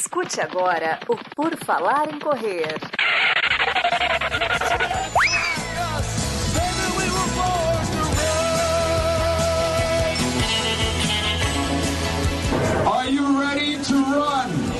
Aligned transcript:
Escute 0.00 0.40
agora 0.40 0.98
o 1.08 1.16
Por 1.36 1.54
Falar 1.58 2.10
em 2.10 2.18
Correr. 2.18 2.74
Are 12.86 13.10
you 13.10 13.38
ready 13.38 13.76
to 13.84 13.94
run? 13.94 14.70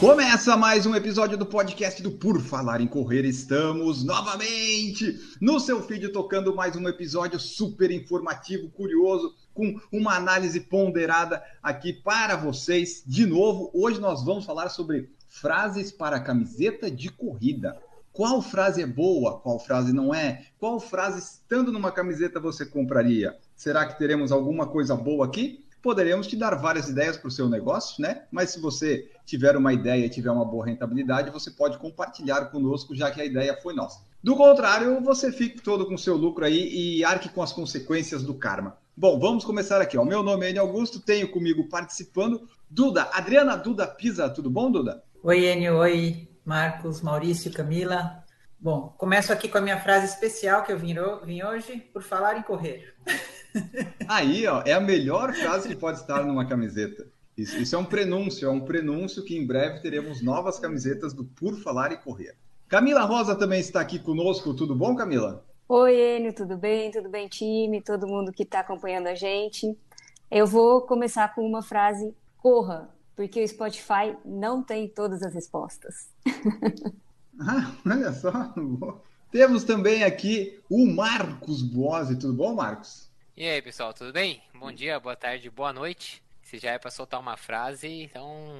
Começa 0.00 0.56
mais 0.56 0.86
um 0.86 0.94
episódio 0.94 1.36
do 1.36 1.44
podcast 1.44 2.02
do 2.02 2.10
Por 2.10 2.40
Falar 2.40 2.80
em 2.80 2.86
Correr. 2.86 3.26
Estamos 3.26 4.02
novamente 4.02 5.20
no 5.38 5.60
seu 5.60 5.82
feed 5.82 6.08
tocando 6.08 6.56
mais 6.56 6.74
um 6.74 6.88
episódio 6.88 7.38
super 7.38 7.90
informativo, 7.90 8.70
curioso, 8.70 9.34
com 9.60 9.78
uma 9.92 10.16
análise 10.16 10.58
ponderada 10.60 11.42
aqui 11.62 11.92
para 11.92 12.34
vocês. 12.34 13.02
De 13.06 13.26
novo, 13.26 13.70
hoje 13.74 14.00
nós 14.00 14.24
vamos 14.24 14.46
falar 14.46 14.70
sobre 14.70 15.10
frases 15.28 15.92
para 15.92 16.18
camiseta 16.18 16.90
de 16.90 17.10
corrida. 17.10 17.76
Qual 18.10 18.40
frase 18.40 18.82
é 18.82 18.86
boa? 18.86 19.38
Qual 19.38 19.58
frase 19.58 19.92
não 19.92 20.14
é? 20.14 20.46
Qual 20.58 20.80
frase 20.80 21.20
estando 21.20 21.70
numa 21.70 21.92
camiseta 21.92 22.40
você 22.40 22.64
compraria? 22.64 23.36
Será 23.54 23.84
que 23.86 23.98
teremos 23.98 24.32
alguma 24.32 24.66
coisa 24.66 24.96
boa 24.96 25.26
aqui? 25.26 25.64
Poderemos 25.82 26.26
te 26.26 26.36
dar 26.36 26.54
várias 26.56 26.88
ideias 26.88 27.16
para 27.16 27.28
o 27.28 27.30
seu 27.30 27.48
negócio, 27.48 28.02
né? 28.02 28.24
Mas 28.30 28.50
se 28.50 28.60
você 28.60 29.10
tiver 29.24 29.56
uma 29.56 29.72
ideia 29.72 30.04
e 30.04 30.10
tiver 30.10 30.30
uma 30.30 30.44
boa 30.44 30.66
rentabilidade, 30.66 31.30
você 31.30 31.50
pode 31.50 31.78
compartilhar 31.78 32.46
conosco, 32.46 32.94
já 32.94 33.10
que 33.10 33.20
a 33.20 33.24
ideia 33.24 33.56
foi 33.62 33.74
nossa. 33.74 34.00
Do 34.22 34.36
contrário, 34.36 35.00
você 35.00 35.32
fique 35.32 35.62
todo 35.62 35.86
com 35.86 35.96
seu 35.96 36.14
lucro 36.14 36.44
aí 36.44 36.98
e 36.98 37.02
arque 37.02 37.30
com 37.30 37.42
as 37.42 37.54
consequências 37.54 38.22
do 38.22 38.34
karma. 38.34 38.76
Bom, 39.00 39.18
vamos 39.18 39.46
começar 39.46 39.80
aqui. 39.80 39.96
O 39.96 40.04
meu 40.04 40.22
nome 40.22 40.44
é 40.44 40.50
Enio 40.50 40.60
Augusto, 40.60 41.00
tenho 41.00 41.26
comigo 41.30 41.66
participando 41.70 42.46
Duda, 42.68 43.08
Adriana 43.14 43.56
Duda 43.56 43.86
Pisa. 43.86 44.28
Tudo 44.28 44.50
bom, 44.50 44.70
Duda? 44.70 45.02
Oi, 45.22 45.46
Enio. 45.46 45.78
Oi, 45.78 46.28
Marcos, 46.44 47.00
Maurício, 47.00 47.50
Camila. 47.50 48.22
Bom, 48.60 48.94
começo 48.98 49.32
aqui 49.32 49.48
com 49.48 49.56
a 49.56 49.62
minha 49.62 49.80
frase 49.80 50.04
especial 50.04 50.64
que 50.64 50.70
eu 50.70 50.78
vim, 50.78 50.96
vim 51.24 51.42
hoje, 51.42 51.78
por 51.94 52.02
falar 52.02 52.36
em 52.36 52.42
correr. 52.42 52.94
Aí, 54.06 54.46
ó, 54.46 54.62
é 54.66 54.74
a 54.74 54.80
melhor 54.80 55.32
frase 55.32 55.70
que 55.70 55.76
pode 55.76 55.98
estar 55.98 56.22
numa 56.22 56.44
camiseta. 56.44 57.06
Isso, 57.34 57.56
isso, 57.56 57.74
é 57.74 57.78
um 57.78 57.86
prenúncio, 57.86 58.46
é 58.46 58.50
um 58.50 58.60
prenúncio 58.60 59.24
que 59.24 59.34
em 59.34 59.46
breve 59.46 59.80
teremos 59.80 60.20
novas 60.20 60.58
camisetas 60.58 61.14
do 61.14 61.24
Por 61.24 61.56
Falar 61.62 61.90
e 61.90 61.96
Correr. 61.96 62.36
Camila 62.68 63.00
Rosa 63.04 63.34
também 63.34 63.60
está 63.60 63.80
aqui 63.80 63.98
conosco. 63.98 64.52
Tudo 64.52 64.76
bom, 64.76 64.94
Camila? 64.94 65.42
Oi, 65.72 66.16
Enio, 66.16 66.32
tudo 66.32 66.56
bem? 66.56 66.90
Tudo 66.90 67.08
bem, 67.08 67.28
time? 67.28 67.80
Todo 67.80 68.04
mundo 68.04 68.32
que 68.32 68.42
está 68.42 68.58
acompanhando 68.58 69.06
a 69.06 69.14
gente. 69.14 69.78
Eu 70.28 70.44
vou 70.44 70.82
começar 70.82 71.32
com 71.32 71.46
uma 71.46 71.62
frase: 71.62 72.12
corra, 72.38 72.92
porque 73.14 73.40
o 73.40 73.46
Spotify 73.46 74.16
não 74.24 74.64
tem 74.64 74.88
todas 74.88 75.22
as 75.22 75.32
respostas. 75.32 76.08
ah, 77.38 77.72
olha 77.86 78.12
só. 78.12 78.52
Temos 79.30 79.62
também 79.62 80.02
aqui 80.02 80.60
o 80.68 80.92
Marcos 80.92 81.62
Boazzi. 81.62 82.18
Tudo 82.18 82.34
bom, 82.34 82.52
Marcos? 82.52 83.08
E 83.36 83.48
aí, 83.48 83.62
pessoal, 83.62 83.94
tudo 83.94 84.12
bem? 84.12 84.42
Bom 84.52 84.72
dia, 84.72 84.98
boa 84.98 85.14
tarde, 85.14 85.48
boa 85.50 85.72
noite. 85.72 86.20
Se 86.42 86.58
já 86.58 86.72
é 86.72 86.78
para 86.80 86.90
soltar 86.90 87.20
uma 87.20 87.36
frase, 87.36 87.86
então 87.86 88.58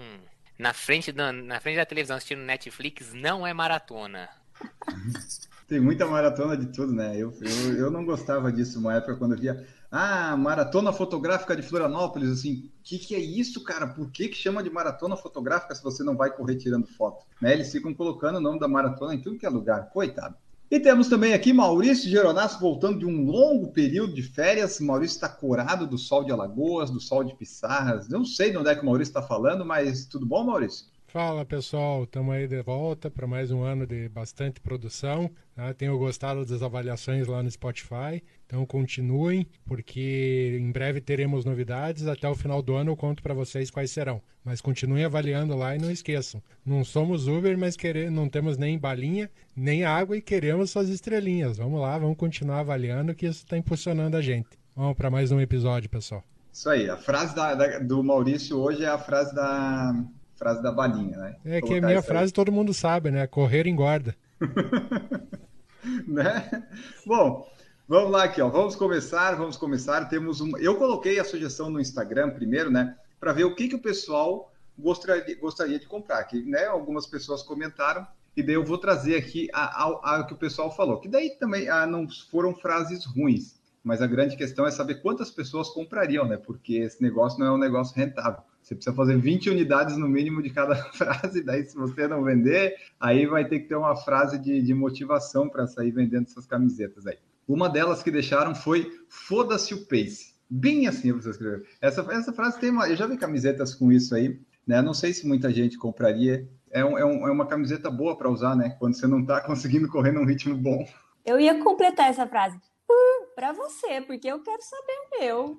na 0.57 0.73
frente 0.73 1.11
da, 1.11 1.33
na 1.33 1.59
frente 1.59 1.75
da 1.75 1.85
televisão 1.85 2.17
assistindo 2.17 2.43
Netflix 2.43 3.13
não 3.13 3.45
é 3.45 3.53
maratona. 3.53 4.31
Tem 5.71 5.79
muita 5.79 6.05
maratona 6.05 6.57
de 6.57 6.67
tudo, 6.67 6.93
né? 6.93 7.17
Eu, 7.17 7.33
eu, 7.41 7.77
eu 7.77 7.91
não 7.93 8.05
gostava 8.05 8.51
disso 8.51 8.81
uma 8.81 8.97
época 8.97 9.15
quando 9.15 9.37
eu 9.37 9.39
via 9.39 9.65
ah, 9.89 10.37
maratona 10.37 10.93
fotográfica 10.93 11.55
de 11.55 11.63
Florianópolis, 11.63 12.29
assim, 12.29 12.55
o 12.55 12.71
que, 12.83 12.99
que 12.99 13.15
é 13.15 13.21
isso, 13.21 13.63
cara? 13.63 13.87
Por 13.87 14.11
que, 14.11 14.27
que 14.27 14.37
chama 14.37 14.65
de 14.65 14.69
maratona 14.69 15.17
fotográfica 15.17 15.73
se 15.73 15.81
você 15.81 16.03
não 16.03 16.17
vai 16.17 16.29
correr 16.33 16.57
tirando 16.57 16.89
foto? 16.89 17.25
Né? 17.41 17.53
Eles 17.53 17.71
ficam 17.71 17.95
colocando 17.95 18.39
o 18.39 18.41
nome 18.41 18.59
da 18.59 18.67
maratona 18.67 19.15
em 19.15 19.21
tudo 19.21 19.39
que 19.39 19.47
é 19.47 19.49
lugar, 19.49 19.91
coitado. 19.91 20.35
E 20.69 20.81
temos 20.81 21.07
também 21.07 21.35
aqui 21.35 21.53
Maurício 21.53 22.11
Geronasso 22.11 22.59
voltando 22.59 22.99
de 22.99 23.07
um 23.07 23.25
longo 23.25 23.69
período 23.69 24.13
de 24.13 24.25
férias. 24.25 24.81
Maurício 24.81 25.15
está 25.15 25.29
corado 25.29 25.87
do 25.87 25.99
sol 25.99 26.25
de 26.25 26.33
Alagoas, 26.33 26.91
do 26.91 26.99
sol 26.99 27.23
de 27.23 27.37
Pissarras. 27.37 28.09
Não 28.09 28.25
sei 28.25 28.51
de 28.51 28.57
onde 28.57 28.71
é 28.71 28.75
que 28.75 28.83
o 28.83 28.87
Maurício 28.87 29.11
está 29.11 29.23
falando, 29.23 29.65
mas 29.65 30.05
tudo 30.05 30.27
bom, 30.27 30.43
Maurício? 30.43 30.87
Fala 31.13 31.45
pessoal, 31.45 32.05
estamos 32.05 32.33
aí 32.33 32.47
de 32.47 32.63
volta 32.63 33.11
para 33.11 33.27
mais 33.27 33.51
um 33.51 33.65
ano 33.65 33.85
de 33.85 34.09
bastante 34.09 34.61
produção. 34.61 35.29
Tá? 35.57 35.75
Tenho 35.75 35.99
gostado 35.99 36.47
das 36.47 36.63
avaliações 36.63 37.27
lá 37.27 37.43
no 37.43 37.51
Spotify, 37.51 38.23
então 38.47 38.65
continuem, 38.65 39.45
porque 39.67 40.57
em 40.57 40.71
breve 40.71 41.01
teremos 41.01 41.45
novidades. 41.45 42.07
Até 42.07 42.29
o 42.29 42.35
final 42.37 42.63
do 42.63 42.77
ano 42.77 42.93
eu 42.93 42.97
conto 42.97 43.25
para 43.25 43.35
vocês 43.35 43.73
quais 43.73 43.91
serão. 43.91 44.23
Mas 44.45 44.61
continuem 44.61 45.05
avaliando 45.05 45.57
lá 45.57 45.75
e 45.75 45.81
não 45.81 45.91
esqueçam: 45.91 46.41
não 46.65 46.85
somos 46.85 47.27
Uber, 47.27 47.59
mas 47.59 47.77
querer, 47.77 48.09
não 48.09 48.29
temos 48.29 48.57
nem 48.57 48.79
balinha, 48.79 49.29
nem 49.57 49.83
água 49.83 50.17
e 50.17 50.23
queremos 50.23 50.71
suas 50.71 50.89
estrelinhas. 50.89 51.59
Vamos 51.59 51.81
lá, 51.81 51.99
vamos 51.99 52.17
continuar 52.17 52.61
avaliando 52.61 53.17
que 53.17 53.27
isso 53.27 53.41
está 53.41 53.59
impulsionando 53.59 54.17
a 54.17 54.23
gente. 54.23 54.51
Vamos 54.77 54.97
para 54.97 55.11
mais 55.11 55.33
um 55.33 55.41
episódio, 55.41 55.91
pessoal. 55.91 56.23
Isso 56.53 56.71
aí, 56.71 56.89
a 56.89 56.97
frase 56.97 57.35
da, 57.35 57.57
da, 57.57 57.79
do 57.81 58.01
Maurício 58.01 58.57
hoje 58.61 58.85
é 58.85 58.89
a 58.89 58.99
frase 58.99 59.35
da 59.35 59.93
frase 60.41 60.63
da 60.63 60.73
balinha, 60.73 61.19
né? 61.19 61.37
É 61.45 61.61
que 61.61 61.75
a 61.75 61.83
minha 61.83 62.01
frase 62.01 62.33
todo 62.33 62.51
mundo 62.51 62.73
sabe, 62.73 63.11
né? 63.11 63.27
Correr 63.27 63.67
engorda. 63.67 64.17
né? 66.09 66.67
Bom, 67.05 67.47
vamos 67.87 68.11
lá 68.11 68.25
aqui, 68.25 68.41
ó. 68.41 68.49
Vamos 68.49 68.75
começar, 68.75 69.37
vamos 69.37 69.59
começar. 69.59 70.07
Temos 70.07 70.41
um. 70.41 70.57
Eu 70.57 70.77
coloquei 70.79 71.21
a 71.21 71.25
sugestão 71.25 71.69
no 71.69 71.79
Instagram 71.79 72.31
primeiro, 72.31 72.71
né? 72.71 72.97
Para 73.21 73.35
ver 73.35 73.45
o 73.45 73.55
que, 73.55 73.69
que 73.69 73.75
o 73.75 73.83
pessoal 73.83 74.51
gostaria, 74.79 75.39
gostaria 75.39 75.79
de 75.79 75.87
comprar. 75.87 76.25
Que, 76.25 76.43
né, 76.43 76.65
algumas 76.65 77.07
pessoas 77.07 77.43
comentaram 77.43 78.07
e 78.35 78.43
daí 78.43 78.55
eu 78.55 78.65
vou 78.65 78.79
trazer 78.79 79.17
aqui 79.17 79.49
a, 79.53 80.25
que 80.27 80.33
o 80.33 80.39
pessoal 80.39 80.75
falou. 80.75 81.01
Que 81.01 81.09
daí 81.09 81.37
também 81.39 81.69
ah, 81.69 81.87
não 81.87 82.09
foram 82.31 82.55
frases 82.55 83.05
ruins, 83.05 83.61
mas 83.85 84.01
a 84.01 84.07
grande 84.07 84.39
questão 84.39 84.67
é 84.67 84.71
saber 84.71 85.03
quantas 85.03 85.31
pessoas 85.31 85.69
comprariam, 85.69 86.27
né? 86.27 86.39
Porque 86.39 86.77
esse 86.77 87.03
negócio 87.03 87.39
não 87.39 87.47
é 87.47 87.53
um 87.53 87.59
negócio 87.59 87.95
rentável. 87.95 88.43
Você 88.71 88.77
precisa 88.77 88.95
fazer 88.95 89.19
20 89.19 89.51
unidades 89.51 89.97
no 89.97 90.09
mínimo 90.09 90.41
de 90.41 90.49
cada 90.51 90.77
frase, 90.95 91.43
daí 91.43 91.65
se 91.65 91.77
você 91.77 92.07
não 92.07 92.23
vender, 92.23 92.77
aí 93.01 93.27
vai 93.27 93.45
ter 93.45 93.59
que 93.59 93.69
ter 93.69 93.75
uma 93.75 93.97
frase 93.97 94.39
de, 94.39 94.63
de 94.63 94.73
motivação 94.73 95.49
para 95.49 95.67
sair 95.67 95.91
vendendo 95.91 96.27
essas 96.29 96.47
camisetas 96.47 97.05
aí. 97.05 97.19
Uma 97.49 97.69
delas 97.69 98.01
que 98.01 98.13
deixaram 98.13 98.55
foi 98.55 98.89
foda-se 99.09 99.75
o 99.75 99.87
pace. 99.87 100.35
Bem 100.49 100.87
assim 100.87 101.11
você 101.13 101.31
escreveu. 101.31 101.65
Essa, 101.81 102.07
essa 102.13 102.33
frase 102.33 102.61
tem 102.61 102.71
uma. 102.71 102.89
Eu 102.89 102.95
já 102.95 103.09
vi 103.09 103.17
camisetas 103.17 103.75
com 103.75 103.91
isso 103.91 104.15
aí, 104.15 104.41
né? 104.65 104.81
Não 104.81 104.95
sei 104.95 105.13
se 105.13 105.27
muita 105.27 105.51
gente 105.51 105.77
compraria. 105.77 106.49
É, 106.71 106.85
um, 106.85 106.97
é, 106.97 107.05
um, 107.05 107.27
é 107.27 107.33
uma 107.33 107.47
camiseta 107.47 107.91
boa 107.91 108.17
para 108.17 108.31
usar, 108.31 108.55
né? 108.55 108.77
Quando 108.79 108.95
você 108.95 109.09
não 109.09 109.21
está 109.21 109.41
conseguindo 109.47 109.89
correr 109.89 110.13
num 110.13 110.25
ritmo 110.25 110.57
bom. 110.57 110.87
Eu 111.27 111.41
ia 111.41 111.61
completar 111.61 112.09
essa 112.09 112.25
frase. 112.25 112.57
Uh, 112.89 113.35
para 113.35 113.53
você, 113.53 114.01
porque 114.01 114.29
eu 114.29 114.41
quero 114.45 114.63
saber 114.63 114.93
o 114.93 115.21
meu. 115.21 115.59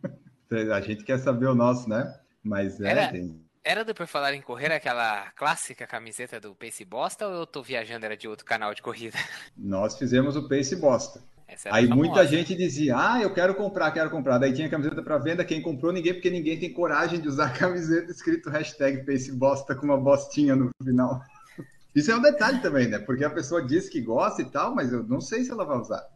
A 0.73 0.81
gente 0.81 1.03
quer 1.03 1.17
saber 1.17 1.47
o 1.47 1.55
nosso, 1.55 1.89
né? 1.89 2.13
Mas 2.43 2.79
é. 2.81 2.89
Era, 2.89 3.07
tem... 3.07 3.39
era 3.63 3.85
do 3.85 3.93
Por 3.93 4.07
Falar 4.07 4.33
em 4.33 4.41
Correr 4.41 4.71
aquela 4.71 5.31
clássica 5.31 5.87
camiseta 5.87 6.39
do 6.39 6.53
Pace 6.55 6.83
Bosta 6.83 7.27
ou 7.27 7.33
eu 7.33 7.45
tô 7.45 7.61
viajando, 7.63 8.05
era 8.05 8.17
de 8.17 8.27
outro 8.27 8.45
canal 8.45 8.73
de 8.73 8.81
corrida? 8.81 9.17
Nós 9.55 9.97
fizemos 9.97 10.35
o 10.35 10.47
Pace 10.49 10.75
Bosta. 10.75 11.21
Aí 11.65 11.85
famosa. 11.85 11.95
muita 11.95 12.25
gente 12.25 12.55
dizia, 12.55 12.95
ah, 12.97 13.21
eu 13.21 13.33
quero 13.33 13.53
comprar, 13.55 13.91
quero 13.91 14.09
comprar. 14.09 14.37
Daí 14.37 14.53
tinha 14.53 14.69
camiseta 14.69 15.03
para 15.03 15.17
venda, 15.17 15.43
quem 15.43 15.61
comprou 15.61 15.91
ninguém, 15.91 16.13
porque 16.13 16.29
ninguém 16.29 16.57
tem 16.57 16.71
coragem 16.71 17.19
de 17.19 17.27
usar 17.27 17.47
a 17.47 17.57
camiseta 17.57 18.09
escrito 18.09 18.49
hashtag 18.49 19.05
Pace 19.05 19.31
Bosta 19.33 19.75
com 19.75 19.85
uma 19.85 19.97
bostinha 19.97 20.55
no 20.55 20.69
final. 20.81 21.21
Isso 21.93 22.09
é 22.09 22.15
um 22.15 22.21
detalhe 22.21 22.61
também, 22.61 22.87
né? 22.87 22.99
Porque 22.99 23.25
a 23.25 23.29
pessoa 23.29 23.65
diz 23.65 23.89
que 23.89 23.99
gosta 23.99 24.41
e 24.41 24.45
tal, 24.45 24.73
mas 24.73 24.93
eu 24.93 25.03
não 25.03 25.19
sei 25.19 25.43
se 25.43 25.51
ela 25.51 25.65
vai 25.65 25.77
usar 25.77 26.07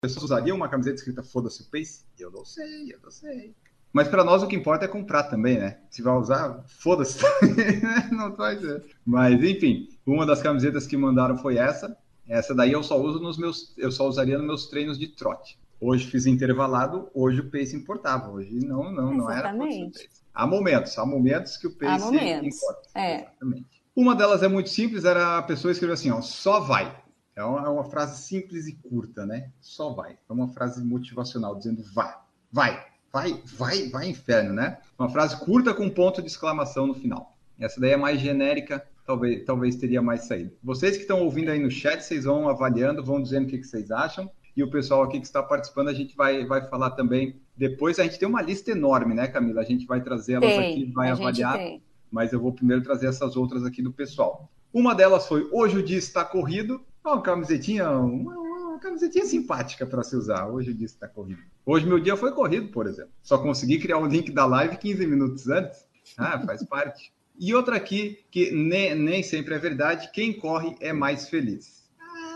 pessoas 0.00 0.24
usariam 0.24 0.56
uma 0.56 0.68
camiseta 0.68 0.96
escrita 0.96 1.22
Foda-se 1.22 1.62
o 1.62 1.66
Pace? 1.66 2.04
Eu 2.18 2.30
não 2.30 2.44
sei, 2.44 2.92
eu 2.92 2.98
não 3.02 3.10
sei. 3.10 3.54
Mas 3.92 4.08
para 4.08 4.24
nós 4.24 4.42
o 4.42 4.46
que 4.46 4.56
importa 4.56 4.84
é 4.84 4.88
comprar 4.88 5.24
também, 5.24 5.58
né? 5.58 5.78
Se 5.90 6.02
vai 6.02 6.14
usar, 6.14 6.62
foda-se. 6.66 7.18
Né? 7.56 8.08
não 8.12 8.34
vai 8.34 8.58
ser. 8.58 8.84
Mas 9.04 9.42
enfim, 9.42 9.88
uma 10.06 10.26
das 10.26 10.42
camisetas 10.42 10.86
que 10.86 10.96
mandaram 10.96 11.38
foi 11.38 11.56
essa. 11.56 11.96
Essa 12.28 12.54
daí 12.54 12.72
eu 12.72 12.82
só 12.82 13.00
uso 13.00 13.20
nos 13.20 13.38
meus, 13.38 13.72
eu 13.78 13.90
só 13.90 14.06
usaria 14.06 14.36
nos 14.36 14.46
meus 14.46 14.66
treinos 14.66 14.98
de 14.98 15.08
trote. 15.08 15.58
Hoje 15.80 16.06
fiz 16.06 16.26
intervalado, 16.26 17.08
hoje 17.14 17.40
o 17.40 17.50
pace 17.50 17.76
importava. 17.76 18.30
Hoje 18.30 18.58
não, 18.66 18.92
não, 18.92 19.14
não 19.14 19.30
era 19.30 19.54
pace. 19.54 20.08
Há 20.34 20.46
momentos, 20.46 20.98
há 20.98 21.06
momentos 21.06 21.56
que 21.56 21.66
o 21.66 21.70
pace 21.70 22.04
importa. 22.04 22.88
É. 22.94 23.20
Exatamente. 23.20 23.66
Uma 23.94 24.14
delas 24.14 24.42
é 24.42 24.48
muito 24.48 24.68
simples, 24.68 25.06
era 25.06 25.38
a 25.38 25.42
pessoa 25.42 25.72
escrever 25.72 25.94
assim, 25.94 26.10
ó, 26.10 26.20
só 26.20 26.60
vai. 26.60 26.94
É 27.36 27.44
uma, 27.44 27.66
é 27.66 27.68
uma, 27.68 27.84
frase 27.84 28.22
simples 28.22 28.66
e 28.66 28.72
curta, 28.72 29.26
né? 29.26 29.50
Só 29.60 29.92
vai. 29.92 30.12
É 30.12 30.32
uma 30.32 30.48
frase 30.48 30.82
motivacional, 30.82 31.54
dizendo 31.54 31.84
vá, 31.92 32.24
vai, 32.50 32.82
vai, 33.12 33.42
vai, 33.44 33.90
vai, 33.90 34.08
inferno, 34.08 34.54
né? 34.54 34.78
Uma 34.98 35.10
frase 35.10 35.38
curta 35.44 35.74
com 35.74 35.90
ponto 35.90 36.22
de 36.22 36.28
exclamação 36.28 36.86
no 36.86 36.94
final. 36.94 37.36
Essa 37.58 37.78
daí 37.78 37.90
é 37.90 37.96
mais 37.96 38.18
genérica, 38.20 38.82
talvez, 39.06 39.44
talvez 39.44 39.76
teria 39.76 40.00
mais 40.00 40.24
saída. 40.24 40.50
Vocês 40.62 40.96
que 40.96 41.02
estão 41.02 41.22
ouvindo 41.22 41.50
aí 41.50 41.58
no 41.58 41.70
chat, 41.70 42.00
vocês 42.00 42.24
vão 42.24 42.48
avaliando, 42.48 43.04
vão 43.04 43.22
dizendo 43.22 43.44
o 43.44 43.48
que, 43.48 43.58
que 43.58 43.66
vocês 43.66 43.90
acham. 43.90 44.30
e 44.56 44.62
o 44.62 44.70
pessoal 44.70 45.02
aqui 45.02 45.20
que 45.20 45.26
está 45.26 45.42
participando, 45.42 45.88
a 45.88 45.94
gente 45.94 46.16
vai, 46.16 46.46
vai 46.46 46.66
falar 46.66 46.92
também. 46.92 47.38
Depois 47.54 47.98
a 47.98 48.04
gente 48.04 48.18
tem 48.18 48.26
uma 48.26 48.40
lista 48.40 48.70
enorme, 48.70 49.14
né, 49.14 49.28
Camila? 49.28 49.60
A 49.60 49.64
gente 49.64 49.86
vai 49.86 50.00
trazer 50.00 50.34
elas 50.34 50.54
Tem, 50.54 50.72
aqui, 50.72 50.90
vai 50.90 51.10
avaliar, 51.10 51.58
tem. 51.58 51.82
mas 52.10 52.32
eu 52.32 52.40
vou 52.40 52.50
primeiro 52.50 52.82
trazer 52.82 53.08
essas 53.08 53.36
outras 53.36 53.62
aqui 53.62 53.82
do 53.82 53.92
pessoal. 53.92 54.50
Uma 54.72 54.94
delas 54.94 55.26
foi 55.26 55.46
Hoje 55.52 55.76
o 55.76 55.82
dia 55.82 55.98
está 55.98 56.24
corrido. 56.24 56.82
Uma 57.06 57.22
camisetinha, 57.22 57.88
uma, 57.88 58.36
uma 58.36 58.78
camisetinha 58.80 59.24
simpática 59.24 59.86
para 59.86 60.02
se 60.02 60.16
usar. 60.16 60.48
Hoje 60.48 60.72
o 60.72 60.74
dia 60.74 60.86
está 60.86 61.06
corrido. 61.06 61.40
Hoje 61.64 61.86
meu 61.86 62.00
dia 62.00 62.16
foi 62.16 62.32
corrido, 62.32 62.66
por 62.72 62.84
exemplo. 62.88 63.12
Só 63.22 63.38
consegui 63.38 63.78
criar 63.78 63.98
o 63.98 64.06
link 64.06 64.32
da 64.32 64.44
live 64.44 64.76
15 64.76 65.06
minutos 65.06 65.48
antes. 65.48 65.86
Ah, 66.18 66.44
faz 66.44 66.64
parte. 66.66 67.12
E 67.38 67.54
outra 67.54 67.76
aqui, 67.76 68.24
que 68.28 68.50
nem, 68.50 68.92
nem 68.96 69.22
sempre 69.22 69.54
é 69.54 69.58
verdade, 69.58 70.10
quem 70.12 70.32
corre 70.32 70.74
é 70.80 70.92
mais 70.92 71.28
feliz. 71.28 71.88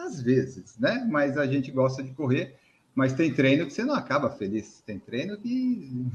Às 0.04 0.22
vezes, 0.22 0.78
né? 0.78 1.04
Mas 1.10 1.36
a 1.36 1.46
gente 1.46 1.72
gosta 1.72 2.00
de 2.00 2.12
correr, 2.12 2.54
mas 2.94 3.12
tem 3.12 3.34
treino 3.34 3.66
que 3.66 3.72
você 3.72 3.84
não 3.84 3.96
acaba 3.96 4.30
feliz. 4.30 4.84
Tem 4.86 5.00
treino 5.00 5.36
que 5.36 6.06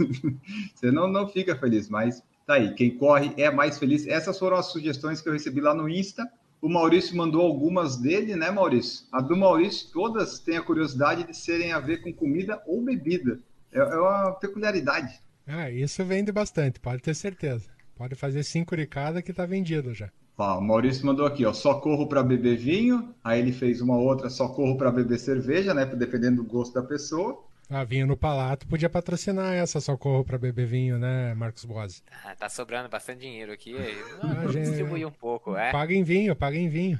você 0.74 0.90
não, 0.90 1.08
não 1.08 1.28
fica 1.28 1.54
feliz, 1.56 1.90
mas 1.90 2.22
tá 2.46 2.54
aí. 2.54 2.72
Quem 2.74 2.96
corre 2.96 3.34
é 3.36 3.50
mais 3.50 3.78
feliz. 3.78 4.06
Essas 4.06 4.38
foram 4.38 4.56
as 4.56 4.72
sugestões 4.72 5.20
que 5.20 5.28
eu 5.28 5.34
recebi 5.34 5.60
lá 5.60 5.74
no 5.74 5.86
Insta. 5.86 6.26
O 6.60 6.68
Maurício 6.68 7.16
mandou 7.16 7.42
algumas 7.42 7.96
dele, 7.96 8.34
né, 8.34 8.50
Maurício? 8.50 9.06
A 9.12 9.20
do 9.20 9.36
Maurício, 9.36 9.90
todas 9.92 10.40
têm 10.40 10.56
a 10.56 10.62
curiosidade 10.62 11.24
de 11.24 11.36
serem 11.36 11.72
a 11.72 11.78
ver 11.78 12.02
com 12.02 12.12
comida 12.12 12.60
ou 12.66 12.82
bebida. 12.82 13.38
É, 13.72 13.78
é 13.78 13.96
uma 13.96 14.32
peculiaridade. 14.32 15.20
Ah, 15.46 15.70
isso 15.70 16.04
vende 16.04 16.32
bastante, 16.32 16.80
pode 16.80 17.00
ter 17.00 17.14
certeza. 17.14 17.70
Pode 17.96 18.14
fazer 18.14 18.42
cinco 18.42 18.76
de 18.76 18.86
cada 18.86 19.22
que 19.22 19.32
tá 19.32 19.46
vendido 19.46 19.94
já. 19.94 20.10
Ó, 20.36 20.58
o 20.58 20.62
Maurício 20.62 21.06
mandou 21.06 21.26
aqui, 21.26 21.44
ó, 21.44 21.52
só 21.52 21.74
corro 21.74 22.08
para 22.08 22.22
beber 22.22 22.56
vinho. 22.56 23.14
Aí 23.22 23.40
ele 23.40 23.52
fez 23.52 23.80
uma 23.80 23.96
outra, 23.96 24.28
só 24.28 24.48
corro 24.48 24.76
para 24.76 24.90
beber 24.90 25.18
cerveja, 25.18 25.74
né? 25.74 25.84
Dependendo 25.86 26.42
do 26.42 26.48
gosto 26.48 26.74
da 26.74 26.82
pessoa. 26.82 27.44
Ah, 27.70 27.84
vinho 27.84 28.06
no 28.06 28.16
palato 28.16 28.66
podia 28.66 28.88
patrocinar 28.88 29.52
essa 29.54 29.78
socorro 29.78 30.24
para 30.24 30.38
beber 30.38 30.66
vinho, 30.66 30.98
né, 30.98 31.34
Marcos 31.34 31.66
Boas? 31.66 32.02
Ah, 32.24 32.34
tá 32.34 32.48
sobrando 32.48 32.88
bastante 32.88 33.20
dinheiro 33.20 33.52
aqui. 33.52 33.76
Ah, 34.22 34.26
Vamos 34.34 34.52
gente, 34.52 34.68
distribuir 34.68 35.06
um 35.06 35.12
pouco, 35.12 35.56
é. 35.56 35.70
Paga 35.70 35.94
em 35.94 36.02
vinho, 36.02 36.34
paga 36.34 36.56
em 36.56 36.68
vinho. 36.68 36.98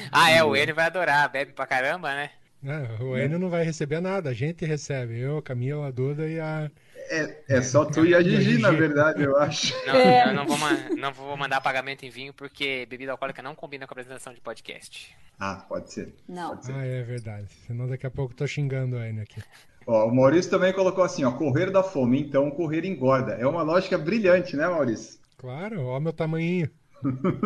Ah, 0.09 0.31
é, 0.31 0.41
o 0.41 0.55
Enio 0.55 0.73
vai 0.73 0.85
adorar, 0.85 1.27
bebe 1.29 1.51
pra 1.51 1.67
caramba, 1.67 2.13
né? 2.15 2.29
Ah, 2.65 3.03
o 3.03 3.17
Enio 3.17 3.37
não 3.37 3.49
vai 3.49 3.65
receber 3.65 3.99
nada, 3.99 4.29
a 4.29 4.33
gente 4.33 4.63
recebe. 4.65 5.19
Eu, 5.19 5.41
Camila, 5.41 5.87
a 5.87 5.91
Duda 5.91 6.25
e 6.29 6.39
a. 6.39 6.71
É, 7.09 7.43
é 7.57 7.61
só 7.61 7.85
tu 7.85 8.05
e 8.05 8.13
a 8.15 8.21
Gigi, 8.23 8.57
na 8.57 8.71
verdade, 8.71 9.23
eu 9.23 9.37
acho. 9.37 9.73
Não, 9.85 9.95
É. 9.95 10.29
eu 10.29 10.33
não 10.33 10.45
vou, 10.45 10.57
não 10.97 11.13
vou 11.13 11.37
mandar 11.37 11.61
pagamento 11.61 12.03
em 12.05 12.09
vinho 12.09 12.33
porque 12.33 12.85
bebida 12.89 13.11
alcoólica 13.11 13.41
não 13.41 13.55
combina 13.55 13.85
com 13.85 13.91
a 13.91 13.95
apresentação 13.95 14.33
de 14.33 14.41
podcast. 14.41 15.15
Ah, 15.39 15.65
pode 15.67 15.91
ser. 15.91 16.13
Não. 16.27 16.49
Pode 16.49 16.65
ser. 16.65 16.73
Ah, 16.73 16.85
é 16.85 17.03
verdade. 17.03 17.47
Senão 17.67 17.87
daqui 17.87 18.05
a 18.07 18.11
pouco 18.11 18.33
eu 18.33 18.37
tô 18.37 18.47
xingando 18.47 18.95
o 18.95 19.03
Enio 19.05 19.23
aqui. 19.23 19.41
Ó, 19.87 20.07
o 20.07 20.15
Maurício 20.15 20.49
também 20.49 20.73
colocou 20.73 21.03
assim, 21.03 21.23
ó, 21.23 21.31
correr 21.31 21.69
da 21.69 21.83
fome, 21.83 22.19
então 22.21 22.49
correr 22.49 22.85
engorda. 22.85 23.33
É 23.33 23.45
uma 23.45 23.61
lógica 23.61 23.97
brilhante, 23.97 24.55
né, 24.57 24.67
Maurício? 24.67 25.19
Claro, 25.37 25.81
ó 25.85 25.99
meu 25.99 26.11
tamanhinho. 26.13 26.69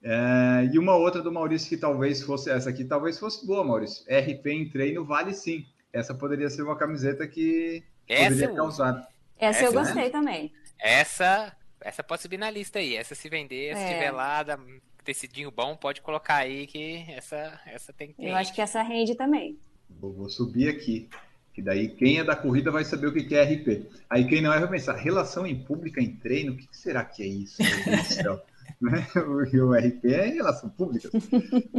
É, 0.00 0.70
e 0.72 0.78
uma 0.78 0.94
outra 0.94 1.20
do 1.20 1.32
Maurício 1.32 1.68
que 1.68 1.76
talvez 1.76 2.22
fosse 2.22 2.48
essa 2.48 2.70
aqui, 2.70 2.84
talvez 2.84 3.18
fosse 3.18 3.44
boa, 3.44 3.64
Maurício. 3.64 4.04
RP 4.08 4.46
em 4.46 4.68
treino 4.70 5.04
vale 5.04 5.34
sim. 5.34 5.66
Essa 5.92 6.14
poderia 6.14 6.48
ser 6.48 6.62
uma 6.62 6.76
camiseta 6.76 7.26
que 7.26 7.82
Essa 8.08 8.44
uso. 8.46 8.54
causar. 8.54 9.08
Essa, 9.38 9.64
eu 9.64 9.68
Essa, 9.68 9.72
né? 9.80 9.84
gostei 9.84 10.10
também. 10.10 10.52
Essa, 10.80 11.52
essa 11.80 12.02
pode 12.02 12.22
subir 12.22 12.38
na 12.38 12.50
lista 12.50 12.78
aí. 12.78 12.96
Essa 12.96 13.14
se 13.14 13.28
vender, 13.28 13.76
se 13.76 13.82
É. 13.82 13.94
tiver 13.94 14.10
lá, 14.10 14.42
dá- 14.42 14.58
tecidinho 15.04 15.50
bom, 15.50 15.74
pode 15.76 16.02
colocar 16.02 16.36
aí 16.36 16.66
que 16.66 17.04
essa, 17.08 17.58
essa 17.66 17.92
tem 17.92 18.08
que 18.08 18.14
ter. 18.14 18.28
Eu 18.28 18.36
acho 18.36 18.52
que 18.54 18.60
essa 18.60 18.82
rende 18.82 19.14
também. 19.14 19.58
Vou, 19.88 20.12
vou 20.12 20.28
subir 20.28 20.68
aqui. 20.68 21.08
Que 21.54 21.62
daí 21.62 21.88
quem 21.88 22.18
é 22.18 22.24
da 22.24 22.36
corrida 22.36 22.70
vai 22.70 22.84
saber 22.84 23.08
o 23.08 23.12
que 23.12 23.34
é 23.34 23.42
RP. 23.42 23.86
Aí 24.08 24.24
quem 24.28 24.40
não 24.40 24.52
é 24.52 24.60
vai 24.60 24.68
pensar, 24.68 24.94
relação 24.94 25.46
em 25.46 25.58
pública 25.58 26.00
em 26.00 26.14
treino, 26.14 26.52
o 26.52 26.56
que 26.56 26.68
será 26.70 27.04
que 27.04 27.22
é 27.22 27.26
isso? 27.26 27.60
Meu 27.62 27.84
Deus 27.84 28.08
do 28.08 28.14
céu? 28.14 28.42
Né? 28.80 29.04
O 29.16 29.66
o 29.66 29.74
RP 29.74 30.04
é 30.04 30.26
relação 30.28 30.68
pública. 30.70 31.08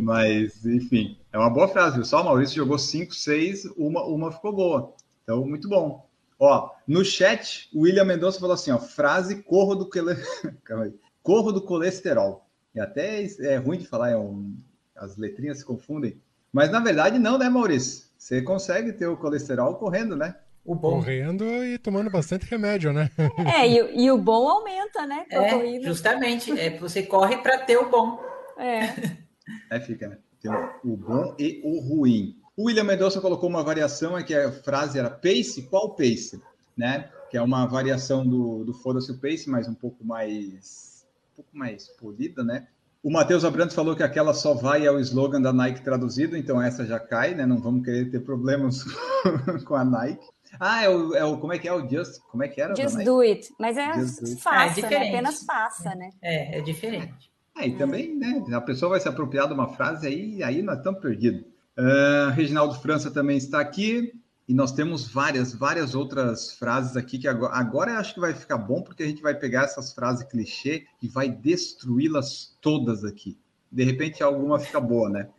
Mas, 0.02 0.66
enfim, 0.66 1.18
é 1.32 1.38
uma 1.38 1.50
boa 1.50 1.68
frase, 1.68 1.96
viu? 1.96 2.04
Só 2.04 2.20
o 2.22 2.26
Maurício 2.26 2.56
jogou 2.58 2.78
5, 2.78 3.14
6, 3.14 3.66
uma, 3.78 4.04
uma 4.04 4.32
ficou 4.32 4.52
boa. 4.52 4.94
Então, 5.24 5.46
muito 5.46 5.70
bom. 5.70 6.09
Ó, 6.40 6.70
no 6.88 7.04
chat, 7.04 7.70
o 7.74 7.82
William 7.82 8.06
Mendonça 8.06 8.40
falou 8.40 8.54
assim, 8.54 8.72
ó, 8.72 8.78
frase 8.80 9.44
corro 9.44 9.76
do, 9.76 9.90
cole... 9.90 10.16
Calma 10.64 10.86
aí. 10.86 10.94
corro 11.22 11.52
do 11.52 11.62
colesterol. 11.62 12.48
E 12.74 12.80
até 12.80 13.24
é 13.42 13.58
ruim 13.58 13.78
de 13.80 13.86
falar, 13.88 14.12
é 14.12 14.18
um... 14.18 14.56
as 14.96 15.18
letrinhas 15.18 15.58
se 15.60 15.66
confundem. 15.66 16.22
Mas, 16.52 16.72
na 16.72 16.80
verdade, 16.80 17.20
não, 17.20 17.38
né, 17.38 17.50
Maurício? 17.50 18.06
Você 18.18 18.42
consegue 18.42 18.94
ter 18.94 19.08
o 19.08 19.18
colesterol 19.18 19.76
correndo, 19.76 20.16
né? 20.16 20.36
O 20.66 20.76
bom 20.76 20.92
Correndo 20.98 21.44
e 21.64 21.78
tomando 21.78 22.10
bastante 22.10 22.46
remédio, 22.46 22.92
né? 22.94 23.10
É, 23.56 23.68
e, 23.68 23.82
o- 23.82 23.90
e 24.00 24.12
o 24.12 24.18
bom 24.18 24.48
aumenta, 24.48 25.06
né? 25.08 25.26
É 25.32 25.82
justamente, 25.82 26.52
é 26.60 26.78
você 26.78 27.02
corre 27.04 27.38
para 27.38 27.58
ter 27.60 27.78
o 27.78 27.90
bom. 27.90 28.20
É. 28.58 28.82
É, 29.72 29.80
fica, 29.80 30.08
né? 30.08 30.18
Tem 30.40 30.52
o 30.84 30.96
bom 30.96 31.36
e 31.40 31.60
o 31.64 31.80
ruim. 31.80 32.39
O 32.60 32.66
William 32.66 32.84
Mendonça 32.84 33.22
colocou 33.22 33.48
uma 33.48 33.64
variação, 33.64 34.18
é 34.18 34.22
que 34.22 34.36
a 34.36 34.52
frase 34.52 35.00
era 35.00 35.10
pace, 35.10 35.62
qual 35.70 35.96
pace? 35.96 36.42
Né? 36.76 37.10
Que 37.32 37.38
é 37.38 37.42
uma 37.42 37.66
variação 37.66 38.28
do, 38.28 38.66
do 38.66 38.74
Foda-se 38.74 39.14
o 39.14 39.18
Pace, 39.18 39.50
mas 39.50 39.66
um 39.70 39.74
pouco 39.74 40.06
mais 40.06 41.06
um 41.32 41.36
pouco 41.38 41.58
mais 41.58 41.88
polida, 41.88 42.44
né? 42.44 42.68
O 43.02 43.10
Matheus 43.10 43.46
Abrantes 43.46 43.74
falou 43.74 43.96
que 43.96 44.04
aquela 44.04 44.34
só 44.34 44.54
vai 44.54 44.86
ao 44.86 45.00
slogan 45.00 45.42
da 45.42 45.54
Nike 45.54 45.86
traduzido, 45.86 46.36
então 46.36 46.62
essa 46.62 46.86
já 46.86 47.00
cai, 47.00 47.34
né? 47.34 47.46
Não 47.46 47.60
vamos 47.60 47.86
querer 47.86 48.12
ter 48.12 48.20
problemas 48.20 48.84
com 49.64 49.76
a 49.76 49.86
Nike. 49.86 50.28
Ah, 50.60 50.84
é 50.84 50.90
o, 50.90 51.16
é 51.16 51.24
o 51.24 51.38
como 51.38 51.54
é 51.54 51.60
que 51.60 51.68
é 51.70 51.74
o 51.74 51.88
Just, 51.90 52.20
como 52.30 52.44
é 52.44 52.50
que 52.50 52.60
era? 52.60 52.76
Just 52.76 52.98
do 53.06 53.22
it. 53.22 53.54
Mas 53.58 53.78
é 53.78 53.94
faça, 54.36 54.86
Ah, 54.86 54.86
é 54.86 55.00
né? 55.00 55.08
Apenas 55.08 55.46
faça, 55.46 55.96
né? 55.96 56.10
É, 56.22 56.58
é 56.58 56.62
diferente. 56.62 57.32
Ah, 57.56 57.66
e 57.66 57.78
também, 57.78 58.18
né? 58.18 58.44
A 58.52 58.60
pessoa 58.60 58.90
vai 58.90 59.00
se 59.00 59.08
apropriar 59.08 59.48
de 59.48 59.54
uma 59.54 59.70
frase 59.70 60.06
aí, 60.06 60.44
aí 60.44 60.62
nós 60.62 60.80
estamos 60.80 61.00
perdidos. 61.00 61.46
Ah, 61.80 62.32
Reginaldo 62.32 62.76
França 62.76 63.10
também 63.10 63.38
está 63.38 63.60
aqui. 63.62 64.14
E 64.48 64.54
nós 64.54 64.72
temos 64.72 65.08
várias, 65.08 65.54
várias 65.54 65.94
outras 65.94 66.54
frases 66.54 66.98
aqui 66.98 67.20
que 67.20 67.28
agora, 67.28 67.54
agora 67.54 68.00
acho 68.00 68.16
que 68.16 68.20
vai 68.20 68.34
ficar 68.34 68.58
bom, 68.58 68.82
porque 68.82 69.04
a 69.04 69.06
gente 69.06 69.22
vai 69.22 69.36
pegar 69.36 69.66
essas 69.66 69.94
frases 69.94 70.28
clichê 70.28 70.88
e 71.02 71.08
vai 71.08 71.30
destruí-las 71.30 72.58
todas 72.60 73.06
aqui. 73.06 73.38
De 73.72 73.84
repente 73.84 74.24
alguma 74.24 74.60
fica 74.60 74.80
boa, 74.80 75.08
né? 75.08 75.30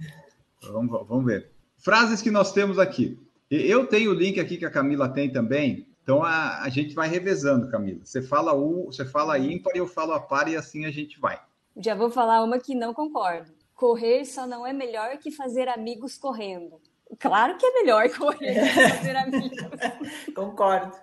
Vamos, 0.62 1.08
vamos 1.08 1.24
ver. 1.24 1.50
Frases 1.76 2.22
que 2.22 2.30
nós 2.30 2.52
temos 2.52 2.78
aqui. 2.78 3.18
Eu 3.50 3.86
tenho 3.88 4.12
o 4.12 4.14
link 4.14 4.38
aqui 4.38 4.56
que 4.56 4.64
a 4.64 4.70
Camila 4.70 5.08
tem 5.08 5.28
também. 5.28 5.88
Então 6.04 6.22
a, 6.22 6.62
a 6.62 6.68
gente 6.68 6.94
vai 6.94 7.08
revezando, 7.08 7.68
Camila. 7.68 8.00
Você 8.04 8.22
fala 8.22 8.54
o, 8.54 8.86
você 8.86 9.04
fala 9.04 9.38
ímpar 9.40 9.72
eu 9.74 9.88
falo 9.88 10.12
a 10.12 10.20
par 10.20 10.46
e 10.48 10.56
assim 10.56 10.86
a 10.86 10.90
gente 10.90 11.18
vai. 11.18 11.38
Já 11.76 11.96
vou 11.96 12.10
falar 12.10 12.44
uma 12.44 12.60
que 12.60 12.76
não 12.76 12.94
concordo. 12.94 13.59
Correr 13.80 14.26
só 14.26 14.46
não 14.46 14.66
é 14.66 14.74
melhor 14.74 15.16
que 15.16 15.30
fazer 15.30 15.66
amigos 15.66 16.18
correndo. 16.18 16.78
Claro 17.18 17.56
que 17.56 17.64
é 17.64 17.72
melhor 17.80 18.10
correr 18.14 18.54
que 18.54 18.88
fazer 18.90 19.16
amigos. 19.16 19.58
Concordo. 20.34 20.94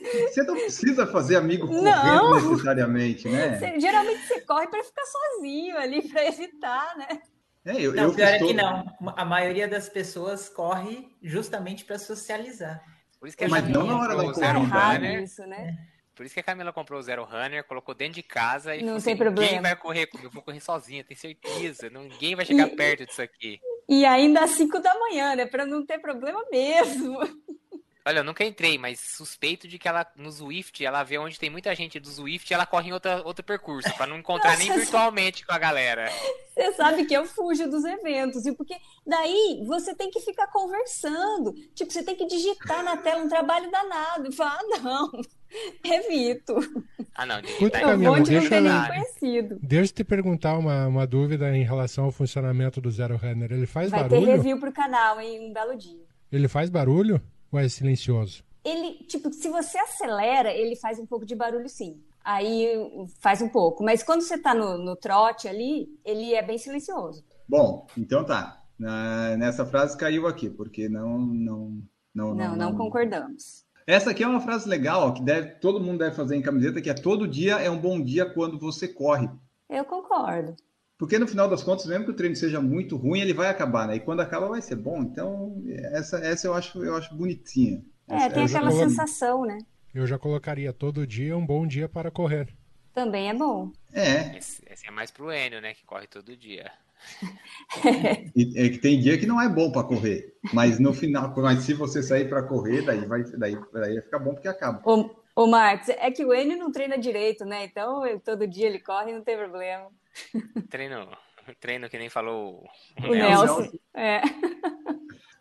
Você 0.00 0.42
não 0.44 0.54
precisa 0.54 1.06
fazer 1.06 1.36
amigo 1.36 1.66
correndo 1.66 1.84
Não. 1.84 2.34
necessariamente, 2.50 3.28
né? 3.28 3.58
Você- 3.58 3.78
geralmente 3.80 4.26
você 4.26 4.40
corre 4.40 4.66
para 4.68 4.82
ficar 4.82 5.02
sozinho 5.04 5.76
ali, 5.76 6.08
para 6.08 6.24
evitar, 6.26 6.96
né? 6.96 7.20
É, 7.66 7.72
eu, 7.80 7.92
Não, 7.92 8.04
eu 8.04 8.14
pior 8.14 8.28
é 8.28 8.32
estou- 8.32 8.48
que 8.48 8.54
não. 8.54 8.86
A 9.14 9.24
maioria 9.26 9.68
das 9.68 9.88
pessoas 9.90 10.48
corre 10.48 11.14
justamente 11.22 11.84
para 11.84 11.98
socializar. 11.98 12.82
Por 13.20 13.28
isso 13.28 13.36
que 13.36 13.44
a 13.44 13.48
Mas 13.48 13.68
não 13.68 13.86
na 13.86 13.98
hora 13.98 14.16
da 14.16 14.22
corrida, 14.24 14.46
errado 14.46 14.94
Runner. 14.96 15.22
isso, 15.22 15.46
né? 15.46 15.76
Por 16.22 16.26
isso 16.26 16.34
que 16.34 16.40
a 16.40 16.44
Camila 16.44 16.72
comprou 16.72 17.00
o 17.00 17.02
Zero 17.02 17.24
Runner, 17.24 17.64
colocou 17.64 17.96
dentro 17.96 18.14
de 18.14 18.22
casa 18.22 18.76
e 18.76 18.82
Não 18.82 19.00
falou 19.00 19.02
tem 19.02 19.12
assim, 19.14 19.24
ninguém 19.24 19.34
problema. 19.34 19.62
vai 19.62 19.74
correr 19.76 20.08
eu 20.22 20.30
vou 20.30 20.40
correr 20.40 20.60
sozinha, 20.60 21.02
tenho 21.02 21.18
certeza. 21.18 21.90
Ninguém 21.90 22.36
vai 22.36 22.44
chegar 22.44 22.68
E- 22.68 22.76
perto 22.76 23.04
disso 23.04 23.20
aqui. 23.20 23.58
E 23.88 24.04
ainda 24.06 24.44
às 24.44 24.50
5 24.50 24.78
da 24.78 24.96
manhã, 25.00 25.34
né? 25.34 25.46
Para 25.46 25.66
não 25.66 25.84
ter 25.84 25.98
problema 25.98 26.40
mesmo. 26.48 27.18
Olha, 28.04 28.18
eu 28.18 28.24
nunca 28.24 28.44
entrei, 28.44 28.76
mas 28.78 28.98
suspeito 28.98 29.68
de 29.68 29.78
que 29.78 29.86
ela, 29.86 30.04
no 30.16 30.28
Zwift, 30.30 30.84
ela 30.84 31.04
vê 31.04 31.18
onde 31.18 31.38
tem 31.38 31.48
muita 31.48 31.72
gente 31.74 32.00
do 32.00 32.10
Zwift 32.10 32.50
e 32.50 32.54
ela 32.54 32.66
corre 32.66 32.88
em 32.88 32.92
outra, 32.92 33.22
outro 33.24 33.44
percurso, 33.44 33.94
pra 33.96 34.08
não 34.08 34.18
encontrar 34.18 34.58
nem 34.58 34.72
virtualmente 34.72 35.46
com 35.46 35.52
a 35.52 35.58
galera. 35.58 36.10
Você 36.52 36.72
sabe 36.72 37.04
que 37.06 37.14
eu 37.14 37.24
fujo 37.24 37.70
dos 37.70 37.84
eventos, 37.84 38.44
e 38.44 38.52
porque 38.56 38.74
daí 39.06 39.62
você 39.66 39.94
tem 39.94 40.10
que 40.10 40.18
ficar 40.20 40.48
conversando. 40.48 41.52
Tipo, 41.74 41.92
você 41.92 42.02
tem 42.02 42.16
que 42.16 42.26
digitar 42.26 42.82
na 42.82 42.96
tela 42.96 43.22
um 43.22 43.28
trabalho 43.28 43.70
danado. 43.70 44.28
E 44.28 44.32
falar, 44.32 44.58
ah, 44.58 44.78
não, 44.82 45.12
evito. 45.84 46.54
Ah, 47.14 47.24
não, 47.24 47.40
digitar 47.40 47.96
vou 47.96 47.98
de 47.98 48.04
não 48.04 48.22
deixa 48.22 48.48
ter 48.48 48.56
eu- 48.56 48.62
nenhum 48.62 48.86
conhecido. 48.86 49.58
Deixa 49.62 49.92
eu 49.92 49.96
te 49.96 50.04
perguntar 50.04 50.58
uma, 50.58 50.86
uma 50.88 51.06
dúvida 51.06 51.56
em 51.56 51.62
relação 51.62 52.06
ao 52.06 52.10
funcionamento 52.12 52.80
do 52.80 52.90
Zero 52.90 53.16
Runner. 53.16 53.52
Ele 53.52 53.66
faz 53.66 53.90
Vai 53.90 54.02
ter 54.02 54.08
barulho? 54.10 54.26
review 54.32 54.58
pro 54.58 54.72
canal 54.72 55.20
em 55.20 55.48
um 55.48 55.52
belo 55.52 55.76
dia. 55.76 56.02
Ele 56.30 56.48
faz 56.48 56.68
barulho 56.70 57.20
ou 57.52 57.60
é 57.60 57.68
silencioso? 57.68 58.42
Ele, 58.64 59.04
tipo, 59.04 59.32
se 59.32 59.48
você 59.48 59.78
acelera, 59.78 60.50
ele 60.52 60.76
faz 60.76 60.98
um 60.98 61.06
pouco 61.06 61.26
de 61.26 61.34
barulho, 61.34 61.68
sim. 61.68 62.00
Aí 62.24 62.68
faz 63.20 63.42
um 63.42 63.48
pouco. 63.48 63.84
Mas 63.84 64.02
quando 64.02 64.22
você 64.22 64.38
tá 64.38 64.54
no, 64.54 64.78
no 64.78 64.96
trote 64.96 65.48
ali, 65.48 65.88
ele 66.04 66.34
é 66.34 66.42
bem 66.42 66.56
silencioso. 66.56 67.24
Bom, 67.48 67.86
então 67.96 68.24
tá. 68.24 68.62
Na, 68.78 69.36
nessa 69.36 69.66
frase 69.66 69.96
caiu 69.96 70.26
aqui, 70.26 70.48
porque 70.48 70.88
não, 70.88 71.18
não, 71.18 71.82
não, 72.14 72.34
Não, 72.34 72.56
não 72.56 72.76
concordamos. 72.76 73.64
Essa 73.86 74.10
aqui 74.10 74.22
é 74.22 74.28
uma 74.28 74.40
frase 74.40 74.68
legal, 74.68 75.08
ó, 75.08 75.10
que 75.12 75.22
deve, 75.22 75.56
todo 75.56 75.80
mundo 75.80 75.98
deve 75.98 76.14
fazer 76.14 76.36
em 76.36 76.42
camiseta, 76.42 76.80
que 76.80 76.88
é 76.88 76.94
todo 76.94 77.26
dia 77.26 77.56
é 77.56 77.68
um 77.68 77.78
bom 77.78 78.00
dia 78.00 78.24
quando 78.24 78.58
você 78.58 78.86
corre. 78.86 79.28
Eu 79.68 79.84
concordo. 79.84 80.54
Porque 80.98 81.18
no 81.18 81.26
final 81.26 81.48
das 81.48 81.62
contas, 81.62 81.86
mesmo 81.86 82.04
que 82.04 82.10
o 82.12 82.14
treino 82.16 82.36
seja 82.36 82.60
muito 82.60 82.96
ruim, 82.96 83.20
ele 83.20 83.34
vai 83.34 83.48
acabar, 83.48 83.88
né? 83.88 83.96
E 83.96 84.00
quando 84.00 84.20
acaba 84.20 84.48
vai 84.48 84.62
ser 84.62 84.76
bom. 84.76 85.02
Então, 85.02 85.62
essa, 85.92 86.18
essa 86.18 86.46
eu 86.46 86.54
acho, 86.54 86.84
eu 86.84 86.94
acho 86.96 87.14
bonitinha. 87.14 87.82
É, 88.08 88.14
Essa- 88.14 88.30
tem 88.30 88.44
essa- 88.44 88.56
aquela 88.58 88.70
colo- 88.70 88.88
sensação, 88.88 89.44
né? 89.44 89.58
Eu 89.94 90.06
já 90.06 90.18
colocaria 90.18 90.72
todo 90.72 91.06
dia 91.06 91.36
um 91.36 91.44
bom 91.44 91.66
dia 91.66 91.88
para 91.88 92.10
correr. 92.10 92.48
Também 92.94 93.28
é 93.30 93.34
bom. 93.34 93.70
É, 93.92 94.36
Esse, 94.36 94.62
esse 94.70 94.86
é 94.86 94.90
mais 94.90 95.10
pro 95.10 95.32
Enio, 95.32 95.60
né? 95.60 95.74
Que 95.74 95.84
corre 95.84 96.06
todo 96.06 96.36
dia. 96.36 96.70
e- 98.36 98.52
é 98.58 98.68
que 98.68 98.78
tem 98.78 99.00
dia 99.00 99.18
que 99.18 99.26
não 99.26 99.40
é 99.40 99.48
bom 99.48 99.72
para 99.72 99.82
correr, 99.86 100.34
mas 100.52 100.78
no 100.78 100.92
final, 100.94 101.34
mas 101.36 101.64
se 101.64 101.74
você 101.74 102.02
sair 102.02 102.28
para 102.28 102.42
correr, 102.42 102.82
daí 102.82 103.04
vai, 103.06 103.22
daí, 103.24 103.58
daí 103.72 103.94
vai 103.94 104.00
ficar 104.02 104.18
bom 104.20 104.34
porque 104.34 104.48
acaba. 104.48 104.80
Ô, 104.88 105.10
ô 105.34 105.46
Marcos, 105.46 105.88
é 105.90 106.10
que 106.10 106.24
o 106.24 106.34
Enio 106.34 106.58
não 106.58 106.70
treina 106.72 106.98
direito, 106.98 107.44
né? 107.44 107.64
Então, 107.64 108.06
eu- 108.06 108.20
todo 108.20 108.46
dia 108.46 108.66
ele 108.66 108.78
corre, 108.80 109.12
não 109.12 109.22
tem 109.22 109.36
problema. 109.36 109.88
Treino, 110.70 111.08
treino 111.60 111.88
que 111.88 111.98
nem 111.98 112.08
falou 112.10 112.64
o, 113.00 113.06
O 113.08 113.14
Nelson. 113.14 113.60
Nelson. 113.60 113.78
É. 113.94 114.20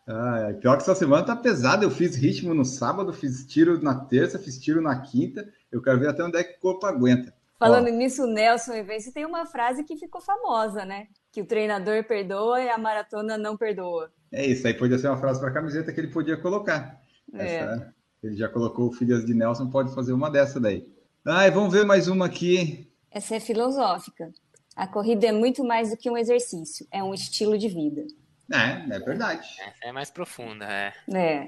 Ah, 0.07 0.47
é. 0.49 0.53
pior 0.53 0.75
que 0.77 0.83
essa 0.83 0.95
semana 0.95 1.25
tá 1.25 1.35
pesada. 1.35 1.85
Eu 1.85 1.91
fiz 1.91 2.15
ritmo 2.15 2.53
no 2.53 2.65
sábado, 2.65 3.13
fiz 3.13 3.45
tiro 3.45 3.81
na 3.81 3.95
terça, 4.05 4.39
fiz 4.39 4.57
tiro 4.59 4.81
na 4.81 4.99
quinta. 5.01 5.47
Eu 5.71 5.81
quero 5.81 5.99
ver 5.99 6.09
até 6.09 6.23
onde 6.23 6.37
é 6.37 6.43
que 6.43 6.57
o 6.57 6.59
corpo 6.59 6.85
aguenta. 6.85 7.33
Falando 7.59 7.87
Ó, 7.87 7.91
nisso, 7.91 8.23
o 8.23 8.27
Nelson 8.27 8.73
Evence 8.73 9.13
tem 9.13 9.23
uma 9.25 9.45
frase 9.45 9.83
que 9.83 9.95
ficou 9.95 10.19
famosa, 10.19 10.83
né? 10.83 11.07
Que 11.31 11.41
o 11.41 11.45
treinador 11.45 12.03
perdoa 12.03 12.61
e 12.61 12.69
a 12.69 12.77
maratona 12.77 13.37
não 13.37 13.55
perdoa. 13.55 14.11
é 14.33 14.45
isso 14.47 14.65
aí, 14.65 14.73
podia 14.73 14.97
ser 14.97 15.07
uma 15.07 15.17
frase 15.17 15.39
para 15.39 15.51
camiseta 15.53 15.93
que 15.93 15.99
ele 15.99 16.11
podia 16.11 16.35
colocar. 16.37 16.99
É. 17.35 17.55
Essa- 17.57 17.93
ele 18.23 18.35
já 18.35 18.47
colocou 18.47 18.91
filhas 18.91 19.25
de 19.25 19.33
Nelson, 19.33 19.69
pode 19.69 19.93
fazer 19.93 20.13
uma 20.13 20.29
dessa 20.29 20.59
daí. 20.59 20.87
Ai, 21.25 21.51
vamos 21.51 21.73
ver 21.73 21.85
mais 21.85 22.07
uma 22.07 22.25
aqui. 22.25 22.87
Essa 23.11 23.35
é 23.35 23.39
filosófica. 23.39 24.31
A 24.75 24.87
corrida 24.87 25.27
é 25.27 25.31
muito 25.31 25.63
mais 25.63 25.89
do 25.89 25.97
que 25.97 26.09
um 26.09 26.17
exercício, 26.17 26.87
é 26.91 27.03
um 27.03 27.13
estilo 27.13 27.57
de 27.57 27.67
vida. 27.67 28.05
É, 28.51 28.95
é 28.95 28.99
verdade. 28.99 29.47
Essa 29.59 29.85
é 29.85 29.91
mais 29.91 30.09
profunda, 30.09 30.65
é. 30.65 30.93
É. 31.13 31.47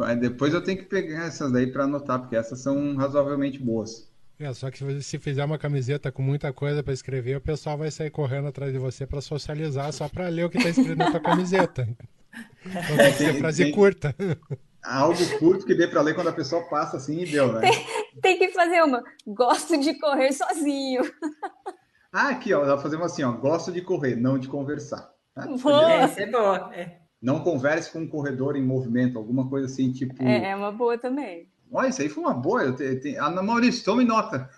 Aí 0.00 0.16
Depois 0.16 0.52
eu 0.52 0.62
tenho 0.62 0.78
que 0.78 0.84
pegar 0.84 1.26
essas 1.26 1.52
daí 1.52 1.66
para 1.70 1.84
anotar, 1.84 2.20
porque 2.20 2.36
essas 2.36 2.60
são 2.60 2.96
razoavelmente 2.96 3.58
boas. 3.58 4.08
É, 4.38 4.52
só 4.52 4.70
que 4.70 5.00
se 5.02 5.18
fizer 5.18 5.44
uma 5.44 5.58
camiseta 5.58 6.10
com 6.10 6.20
muita 6.20 6.52
coisa 6.52 6.82
para 6.82 6.92
escrever, 6.92 7.36
o 7.36 7.40
pessoal 7.40 7.78
vai 7.78 7.90
sair 7.90 8.10
correndo 8.10 8.48
atrás 8.48 8.72
de 8.72 8.78
você 8.78 9.06
para 9.06 9.20
socializar, 9.20 9.92
só 9.92 10.08
para 10.08 10.28
ler 10.28 10.44
o 10.46 10.50
que 10.50 10.60
tá 10.60 10.68
escrito 10.68 10.96
na 10.96 11.10
tua 11.10 11.20
camiseta. 11.20 11.88
Então 12.66 12.96
tem 12.96 13.12
que 13.12 13.18
ser 13.18 13.38
frase 13.38 13.62
tem- 13.62 13.72
curta. 13.72 14.12
Algo 14.84 15.38
curto 15.38 15.64
que 15.64 15.74
dê 15.74 15.86
para 15.88 16.02
ler 16.02 16.14
quando 16.14 16.28
a 16.28 16.32
pessoa 16.32 16.62
passa 16.68 16.98
assim 16.98 17.20
e 17.22 17.26
deu, 17.26 17.52
né? 17.52 17.62
Tem 18.20 18.38
que 18.38 18.48
fazer 18.48 18.82
uma. 18.82 19.02
Gosto 19.26 19.78
de 19.78 19.98
correr 19.98 20.32
sozinho. 20.32 21.02
Ah, 22.12 22.28
aqui, 22.28 22.52
ó, 22.52 22.78
fazer 22.78 22.96
uma 22.96 23.06
assim, 23.06 23.22
ó. 23.24 23.32
Gosto 23.32 23.72
de 23.72 23.80
correr, 23.80 24.14
não 24.14 24.38
de 24.38 24.46
conversar. 24.46 25.10
tá? 25.34 25.46
Boa. 25.46 25.90
É, 25.92 25.96
essa 26.02 26.20
é 26.22 26.30
boa. 26.30 26.70
É. 26.74 26.98
Não 27.20 27.40
converse 27.40 27.90
com 27.90 28.00
um 28.00 28.06
corredor 28.08 28.54
em 28.56 28.62
movimento, 28.62 29.18
alguma 29.18 29.48
coisa 29.48 29.66
assim, 29.66 29.90
tipo. 29.90 30.22
É, 30.22 30.50
é 30.50 30.56
uma 30.56 30.70
boa 30.70 30.98
também. 30.98 31.48
Olha, 31.72 31.88
isso 31.88 32.02
aí 32.02 32.08
foi 32.08 32.22
uma 32.22 32.34
boa. 32.34 32.62
Eu 32.62 32.76
te, 32.76 32.96
te... 33.00 33.16
Ana 33.16 33.42
Maurício, 33.42 33.84
tome 33.84 34.04
nota. 34.04 34.48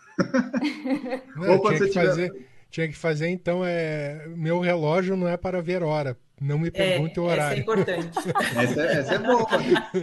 Não, 1.36 1.52
Ou 1.54 1.60
quando 1.60 1.76
tinha, 1.76 1.88
que 1.88 1.92
você 1.94 2.00
tiver- 2.00 2.06
fazer, 2.08 2.48
tinha 2.68 2.88
que 2.88 2.96
fazer, 2.96 3.28
então, 3.28 3.64
é. 3.64 4.26
Meu 4.36 4.58
relógio 4.60 5.16
não 5.16 5.28
é 5.28 5.36
para 5.36 5.62
ver 5.62 5.82
hora. 5.82 6.18
Não 6.40 6.58
me 6.58 6.68
É, 6.68 6.70
pergunte 6.70 7.18
o 7.18 7.24
essa 7.30 7.32
é 7.32 7.36
horário. 7.44 7.60
importante. 7.62 8.18
Essa 8.62 8.80
é, 8.82 8.92
essa 8.98 9.14
é 9.14 9.18
boa. 9.18 9.46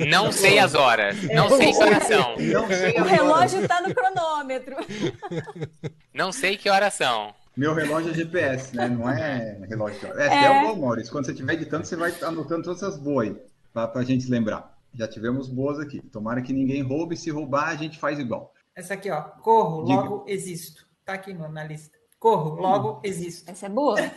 Não 0.09 0.31
sei 0.31 0.57
as 0.57 0.73
horas. 0.73 1.21
Não 1.23 1.47
sei 1.49 1.71
que 1.71 1.83
horas 1.83 2.03
são. 2.07 2.35
Não 2.37 2.67
sei 2.67 2.99
O 2.99 3.03
relógio 3.03 3.67
tá 3.67 3.81
no 3.81 3.93
cronômetro. 3.93 4.75
Não 6.13 6.31
sei 6.31 6.57
que 6.57 6.69
horas 6.69 6.93
são. 6.95 7.33
Meu 7.55 7.73
relógio 7.75 8.11
é 8.11 8.13
GPS, 8.15 8.75
né? 8.75 8.87
Não 8.89 9.07
é 9.09 9.59
relógio. 9.69 9.99
de 9.99 10.05
hora. 10.07 10.23
É, 10.23 10.27
É. 10.27 10.43
é. 10.45 10.63
bom, 10.63 10.81
Maurício. 10.81 11.11
Quando 11.11 11.25
você 11.25 11.31
estiver 11.33 11.53
editando, 11.53 11.85
você 11.85 11.95
vai 11.95 12.11
anotando 12.23 12.63
todas 12.63 12.81
essas 12.81 12.97
boas 12.97 13.27
aí, 13.29 13.35
pra, 13.71 13.87
pra 13.87 14.01
gente 14.03 14.27
lembrar. 14.27 14.75
Já 14.95 15.07
tivemos 15.07 15.47
boas 15.47 15.79
aqui. 15.79 16.01
Tomara 16.01 16.41
que 16.41 16.51
ninguém 16.53 16.81
roube. 16.81 17.15
Se 17.15 17.29
roubar, 17.29 17.69
a 17.69 17.75
gente 17.75 17.99
faz 17.99 18.17
igual. 18.17 18.51
Essa 18.75 18.95
aqui, 18.95 19.11
ó. 19.11 19.21
Corro, 19.21 19.85
Diga. 19.85 20.01
logo 20.01 20.25
existo. 20.27 20.87
Tá 21.05 21.13
aqui 21.13 21.31
no- 21.31 21.49
na 21.49 21.63
lista. 21.63 21.95
Corro, 22.19 22.55
logo 22.59 23.01
existo. 23.03 23.51
Essa 23.51 23.67
é 23.67 23.69
boa. 23.69 23.99
É 23.99 24.11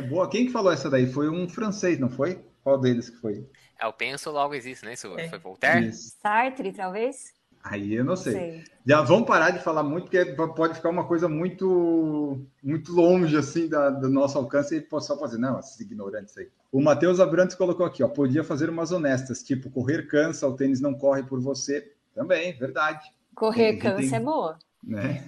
boa. 0.00 0.28
Quem 0.28 0.46
que 0.46 0.52
falou 0.52 0.72
essa 0.72 0.90
daí? 0.90 1.06
Foi 1.10 1.28
um 1.28 1.48
francês, 1.48 1.98
não 1.98 2.10
foi? 2.10 2.44
Qual 2.62 2.78
deles 2.78 3.08
que 3.10 3.16
foi? 3.16 3.46
É, 3.80 3.86
Eu 3.86 3.92
penso, 3.92 4.30
logo 4.30 4.54
existe, 4.54 4.84
né? 4.84 4.92
Isso 4.92 5.06
É. 5.18 5.28
foi 5.28 5.38
Voltaire? 5.38 5.88
Isso. 5.88 6.14
Sartre, 6.20 6.72
talvez? 6.72 7.32
Aí 7.62 7.94
eu 7.94 8.04
não 8.04 8.16
sei. 8.16 8.32
Sei. 8.32 8.64
Já 8.86 9.02
vamos 9.02 9.26
parar 9.26 9.50
de 9.50 9.58
falar 9.62 9.82
muito, 9.82 10.04
porque 10.10 10.24
pode 10.54 10.74
ficar 10.74 10.88
uma 10.88 11.04
coisa 11.06 11.28
muito 11.28 12.40
muito 12.62 12.90
longe 12.92 13.36
assim 13.36 13.68
da, 13.68 13.90
do 13.90 14.08
nosso 14.08 14.38
alcance 14.38 14.76
e 14.76 15.00
só 15.00 15.18
fazer, 15.18 15.36
não, 15.38 15.58
esses 15.60 15.78
ignorantes 15.78 16.36
aí. 16.38 16.48
O 16.72 16.80
Matheus 16.80 17.20
Abrantes 17.20 17.54
colocou 17.56 17.84
aqui, 17.84 18.02
ó, 18.02 18.08
podia 18.08 18.42
fazer 18.44 18.70
umas 18.70 18.92
honestas, 18.92 19.42
tipo, 19.42 19.70
correr 19.70 20.06
cansa, 20.06 20.46
o 20.48 20.56
tênis 20.56 20.80
não 20.80 20.94
corre 20.94 21.22
por 21.22 21.38
você. 21.40 21.92
Também, 22.14 22.56
verdade. 22.56 23.04
Correr 23.34 23.76
cansa 23.76 23.96
tem- 24.08 24.14
é 24.14 24.20
boa. 24.20 24.58
Né? 24.82 25.22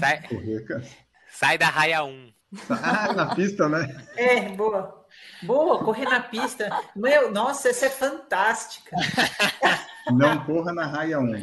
Sai, 0.00 0.22
Correr 0.28 0.64
cansa. 0.64 0.90
sai 1.30 1.56
da 1.56 1.66
raia 1.68 2.02
1. 2.04 2.32
Ah, 2.68 3.12
na 3.12 3.34
pista, 3.34 3.68
né? 3.68 3.94
É, 4.16 4.40
boa. 4.50 5.04
Boa, 5.42 5.82
correr 5.84 6.04
na 6.04 6.20
pista. 6.20 6.70
Meu, 6.94 7.30
nossa, 7.30 7.68
essa 7.70 7.86
é 7.86 7.90
fantástica. 7.90 8.94
Não 10.10 10.44
corra 10.44 10.72
na 10.72 10.86
raia 10.86 11.18
1. 11.18 11.34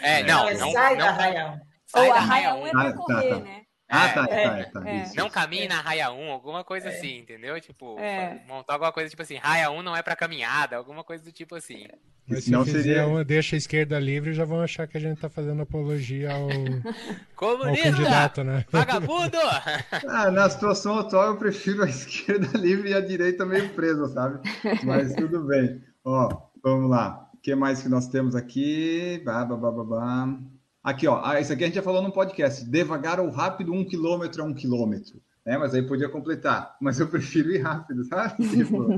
É, 0.00 0.22
não, 0.24 0.48
É, 0.48 0.54
não, 0.54 0.72
sai 0.72 0.96
da 0.96 1.06
não, 1.12 1.16
raia 1.18 1.46
1. 1.52 1.60
sai 1.86 2.06
Ou 2.08 2.14
da 2.14 2.18
a 2.18 2.22
raia 2.22 2.54
1 2.54 2.66
é 2.66 2.70
pra 2.70 2.80
Ah, 2.80 2.84
tá, 2.92 2.96
correr, 2.98 3.28
tá. 3.30 3.40
né? 3.40 3.60
Ah, 3.88 4.06
É, 4.08 4.12
tá, 4.12 4.26
é, 4.30 4.64
tá, 4.64 4.80
tá. 4.80 4.90
é. 4.90 5.02
Isso. 5.02 5.16
Não 5.16 5.30
caminhe 5.30 5.68
na 5.68 5.80
raia 5.80 6.10
1, 6.10 6.30
alguma 6.32 6.64
coisa 6.64 6.88
assim, 6.88 7.18
entendeu? 7.18 7.60
Tipo, 7.60 7.96
É. 8.00 8.42
montar 8.48 8.72
alguma 8.74 8.90
coisa 8.92 9.08
tipo 9.08 9.22
assim, 9.22 9.36
raia 9.36 9.70
1 9.70 9.80
não 9.82 9.94
é 9.96 10.02
pra 10.02 10.16
caminhada, 10.16 10.76
alguma 10.76 11.04
coisa 11.04 11.22
do 11.22 11.30
tipo 11.30 11.54
assim. 11.54 11.86
Mas 12.28 12.42
se 12.42 12.50
fizer 12.64 12.82
seria- 12.82 13.06
uma 13.06 13.24
deixa 13.24 13.54
a 13.54 13.58
esquerda 13.58 14.00
livre, 14.00 14.32
já 14.34 14.44
vão 14.44 14.60
achar 14.60 14.88
que 14.88 14.96
a 14.96 15.00
gente 15.00 15.20
tá 15.20 15.28
fazendo 15.28 15.62
apologia 15.62 16.32
ao, 16.32 16.48
ao 16.50 17.26
Comunista! 17.36 17.90
candidato, 17.92 18.42
né? 18.42 18.64
Vagabundo! 18.72 19.36
Ah, 20.08 20.30
na 20.32 20.50
situação 20.50 20.98
atual, 20.98 21.28
eu 21.28 21.36
prefiro 21.36 21.84
a 21.84 21.86
esquerda 21.88 22.58
livre 22.58 22.90
e 22.90 22.94
a 22.94 23.00
direita 23.00 23.46
meio 23.46 23.68
presa, 23.70 24.08
sabe? 24.08 24.40
Mas 24.82 25.14
tudo 25.14 25.44
bem. 25.44 25.80
Ó, 26.04 26.28
vamos 26.62 26.90
lá. 26.90 27.30
O 27.34 27.36
que 27.38 27.54
mais 27.54 27.80
que 27.82 27.88
nós 27.88 28.08
temos 28.08 28.34
aqui? 28.34 29.22
Bah, 29.24 29.44
bah, 29.44 29.56
bah, 29.56 29.70
bah, 29.70 29.84
bah. 29.84 30.38
Aqui, 30.86 31.06
ó. 31.08 31.20
Ah, 31.24 31.40
isso 31.40 31.52
aqui 31.52 31.64
a 31.64 31.66
gente 31.66 31.74
já 31.76 31.82
falou 31.82 32.00
no 32.00 32.12
podcast. 32.12 32.64
Devagar 32.64 33.18
ou 33.18 33.28
rápido, 33.28 33.72
um 33.72 33.84
quilômetro 33.84 34.42
a 34.42 34.46
um 34.46 34.54
quilômetro. 34.54 35.20
É, 35.44 35.58
mas 35.58 35.74
aí 35.74 35.82
podia 35.82 36.08
completar. 36.08 36.76
Mas 36.80 37.00
eu 37.00 37.08
prefiro 37.10 37.50
ir 37.50 37.58
rápido, 37.58 38.04
sabe? 38.04 38.36
Tipo, 38.48 38.92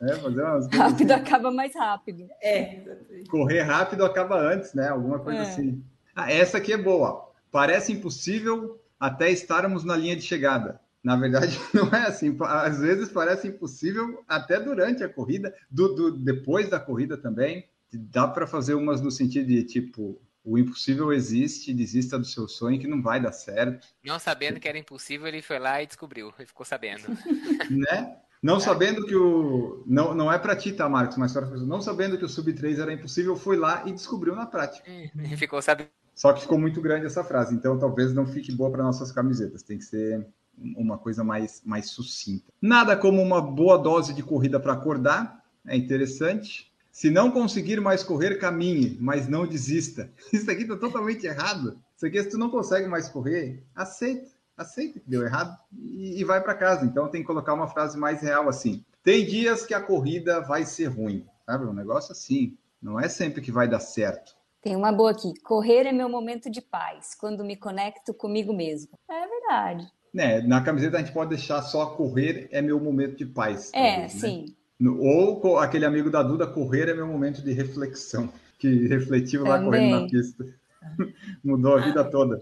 é, 0.00 0.14
fazer 0.16 0.42
umas 0.42 0.66
coisas 0.66 0.78
Rápido 0.78 1.10
assim. 1.12 1.20
acaba 1.22 1.50
mais 1.50 1.74
rápido. 1.74 2.26
É, 2.42 2.82
Correr 3.28 3.60
rápido 3.62 4.04
acaba 4.04 4.38
antes, 4.40 4.72
né? 4.72 4.88
Alguma 4.88 5.18
coisa 5.18 5.40
É. 5.40 5.42
assim. 5.42 5.82
Ah, 6.14 6.32
essa 6.32 6.56
aqui 6.56 6.72
é 6.72 6.78
boa. 6.78 7.30
Parece 7.52 7.92
impossível 7.92 8.80
até 8.98 9.30
estarmos 9.30 9.84
na 9.84 9.94
linha 9.94 10.16
de 10.16 10.22
chegada. 10.22 10.80
Na 11.04 11.16
verdade, 11.16 11.60
não 11.74 11.88
é 11.90 12.06
assim. 12.06 12.34
Às 12.40 12.80
vezes 12.80 13.10
parece 13.10 13.48
impossível 13.48 14.24
até 14.26 14.58
durante 14.58 15.04
a 15.04 15.08
corrida, 15.08 15.54
do, 15.70 15.94
do- 15.94 16.10
depois 16.12 16.68
da 16.70 16.80
corrida 16.80 17.16
também. 17.18 17.66
Dá 17.92 18.26
para 18.26 18.46
fazer 18.46 18.74
umas 18.74 19.00
no 19.02 19.10
sentido 19.10 19.46
de 19.46 19.62
tipo, 19.64 20.18
o 20.46 20.56
impossível 20.56 21.12
existe, 21.12 21.74
desista 21.74 22.16
do 22.16 22.24
seu 22.24 22.46
sonho 22.46 22.78
que 22.78 22.86
não 22.86 23.02
vai 23.02 23.20
dar 23.20 23.32
certo, 23.32 23.84
Não 24.04 24.16
sabendo 24.16 24.60
que 24.60 24.68
era 24.68 24.78
impossível, 24.78 25.26
ele 25.26 25.42
foi 25.42 25.58
lá 25.58 25.82
e 25.82 25.86
descobriu. 25.86 26.32
Ele 26.38 26.46
ficou 26.46 26.64
sabendo. 26.64 27.02
né? 27.68 28.16
Não 28.40 28.60
sabendo 28.60 29.04
que 29.04 29.16
o. 29.16 29.82
Não, 29.86 30.14
não 30.14 30.32
é 30.32 30.38
para 30.38 30.54
ti, 30.54 30.72
tá, 30.72 30.88
Marcos? 30.88 31.16
Mas 31.16 31.32
para 31.32 31.46
não 31.46 31.80
sabendo 31.80 32.16
que 32.16 32.24
o 32.24 32.28
Sub 32.28 32.52
3 32.52 32.78
era 32.78 32.92
impossível, 32.92 33.34
foi 33.34 33.56
lá 33.56 33.82
e 33.86 33.92
descobriu 33.92 34.36
na 34.36 34.46
prática. 34.46 34.88
Ele 34.88 35.36
ficou 35.36 35.60
sabendo. 35.60 35.90
Só 36.14 36.32
que 36.32 36.42
ficou 36.42 36.58
muito 36.58 36.80
grande 36.80 37.06
essa 37.06 37.24
frase, 37.24 37.54
então 37.54 37.78
talvez 37.78 38.14
não 38.14 38.24
fique 38.24 38.52
boa 38.52 38.70
para 38.70 38.84
nossas 38.84 39.10
camisetas. 39.10 39.62
Tem 39.62 39.78
que 39.78 39.84
ser 39.84 40.26
uma 40.56 40.96
coisa 40.96 41.24
mais, 41.24 41.60
mais 41.64 41.90
sucinta. 41.90 42.52
Nada 42.62 42.96
como 42.96 43.20
uma 43.20 43.42
boa 43.42 43.76
dose 43.76 44.14
de 44.14 44.22
corrida 44.22 44.60
para 44.60 44.74
acordar, 44.74 45.44
é 45.66 45.76
interessante. 45.76 46.72
Se 46.96 47.10
não 47.10 47.30
conseguir 47.30 47.78
mais 47.78 48.02
correr, 48.02 48.38
caminhe, 48.38 48.96
mas 48.98 49.28
não 49.28 49.46
desista. 49.46 50.10
Isso 50.32 50.50
aqui 50.50 50.62
está 50.62 50.78
totalmente 50.78 51.26
errado. 51.26 51.78
Isso 51.94 52.06
aqui, 52.06 52.22
se 52.22 52.30
tu 52.30 52.38
não 52.38 52.48
consegue 52.48 52.88
mais 52.88 53.06
correr, 53.06 53.62
aceita, 53.74 54.30
aceita 54.56 54.98
que 54.98 55.10
deu 55.10 55.22
errado 55.22 55.54
e, 55.78 56.18
e 56.18 56.24
vai 56.24 56.42
para 56.42 56.54
casa. 56.54 56.86
Então 56.86 57.06
tem 57.06 57.20
que 57.20 57.26
colocar 57.26 57.52
uma 57.52 57.68
frase 57.68 57.98
mais 57.98 58.22
real 58.22 58.48
assim. 58.48 58.82
Tem 59.02 59.26
dias 59.26 59.66
que 59.66 59.74
a 59.74 59.80
corrida 59.82 60.40
vai 60.40 60.64
ser 60.64 60.86
ruim, 60.86 61.26
sabe? 61.44 61.66
Um 61.66 61.74
negócio 61.74 62.12
assim. 62.12 62.56
Não 62.80 62.98
é 62.98 63.10
sempre 63.10 63.42
que 63.42 63.52
vai 63.52 63.68
dar 63.68 63.80
certo. 63.80 64.34
Tem 64.62 64.74
uma 64.74 64.90
boa 64.90 65.10
aqui. 65.10 65.38
Correr 65.42 65.86
é 65.86 65.92
meu 65.92 66.08
momento 66.08 66.48
de 66.48 66.62
paz, 66.62 67.14
quando 67.14 67.44
me 67.44 67.56
conecto 67.56 68.14
comigo 68.14 68.54
mesmo. 68.54 68.98
É 69.10 69.28
verdade. 69.28 69.86
Né, 70.14 70.40
na 70.40 70.62
camiseta 70.62 70.96
a 70.96 71.00
gente 71.00 71.12
pode 71.12 71.28
deixar 71.28 71.60
só 71.60 71.84
correr 71.90 72.48
é 72.50 72.62
meu 72.62 72.80
momento 72.80 73.18
de 73.18 73.26
paz. 73.26 73.70
É, 73.74 73.82
talvez, 73.82 74.14
né? 74.14 74.20
sim. 74.20 74.55
Ou 74.80 75.58
aquele 75.58 75.86
amigo 75.86 76.10
da 76.10 76.22
Duda, 76.22 76.46
correr 76.46 76.88
é 76.88 76.94
meu 76.94 77.06
momento 77.06 77.42
de 77.42 77.52
reflexão. 77.52 78.32
Que 78.58 78.86
refletiu 78.86 79.44
lá 79.44 79.62
correndo 79.62 80.00
na 80.00 80.08
pista. 80.08 80.44
Mudou 81.44 81.76
a 81.76 81.80
vida 81.80 82.04
toda. 82.04 82.40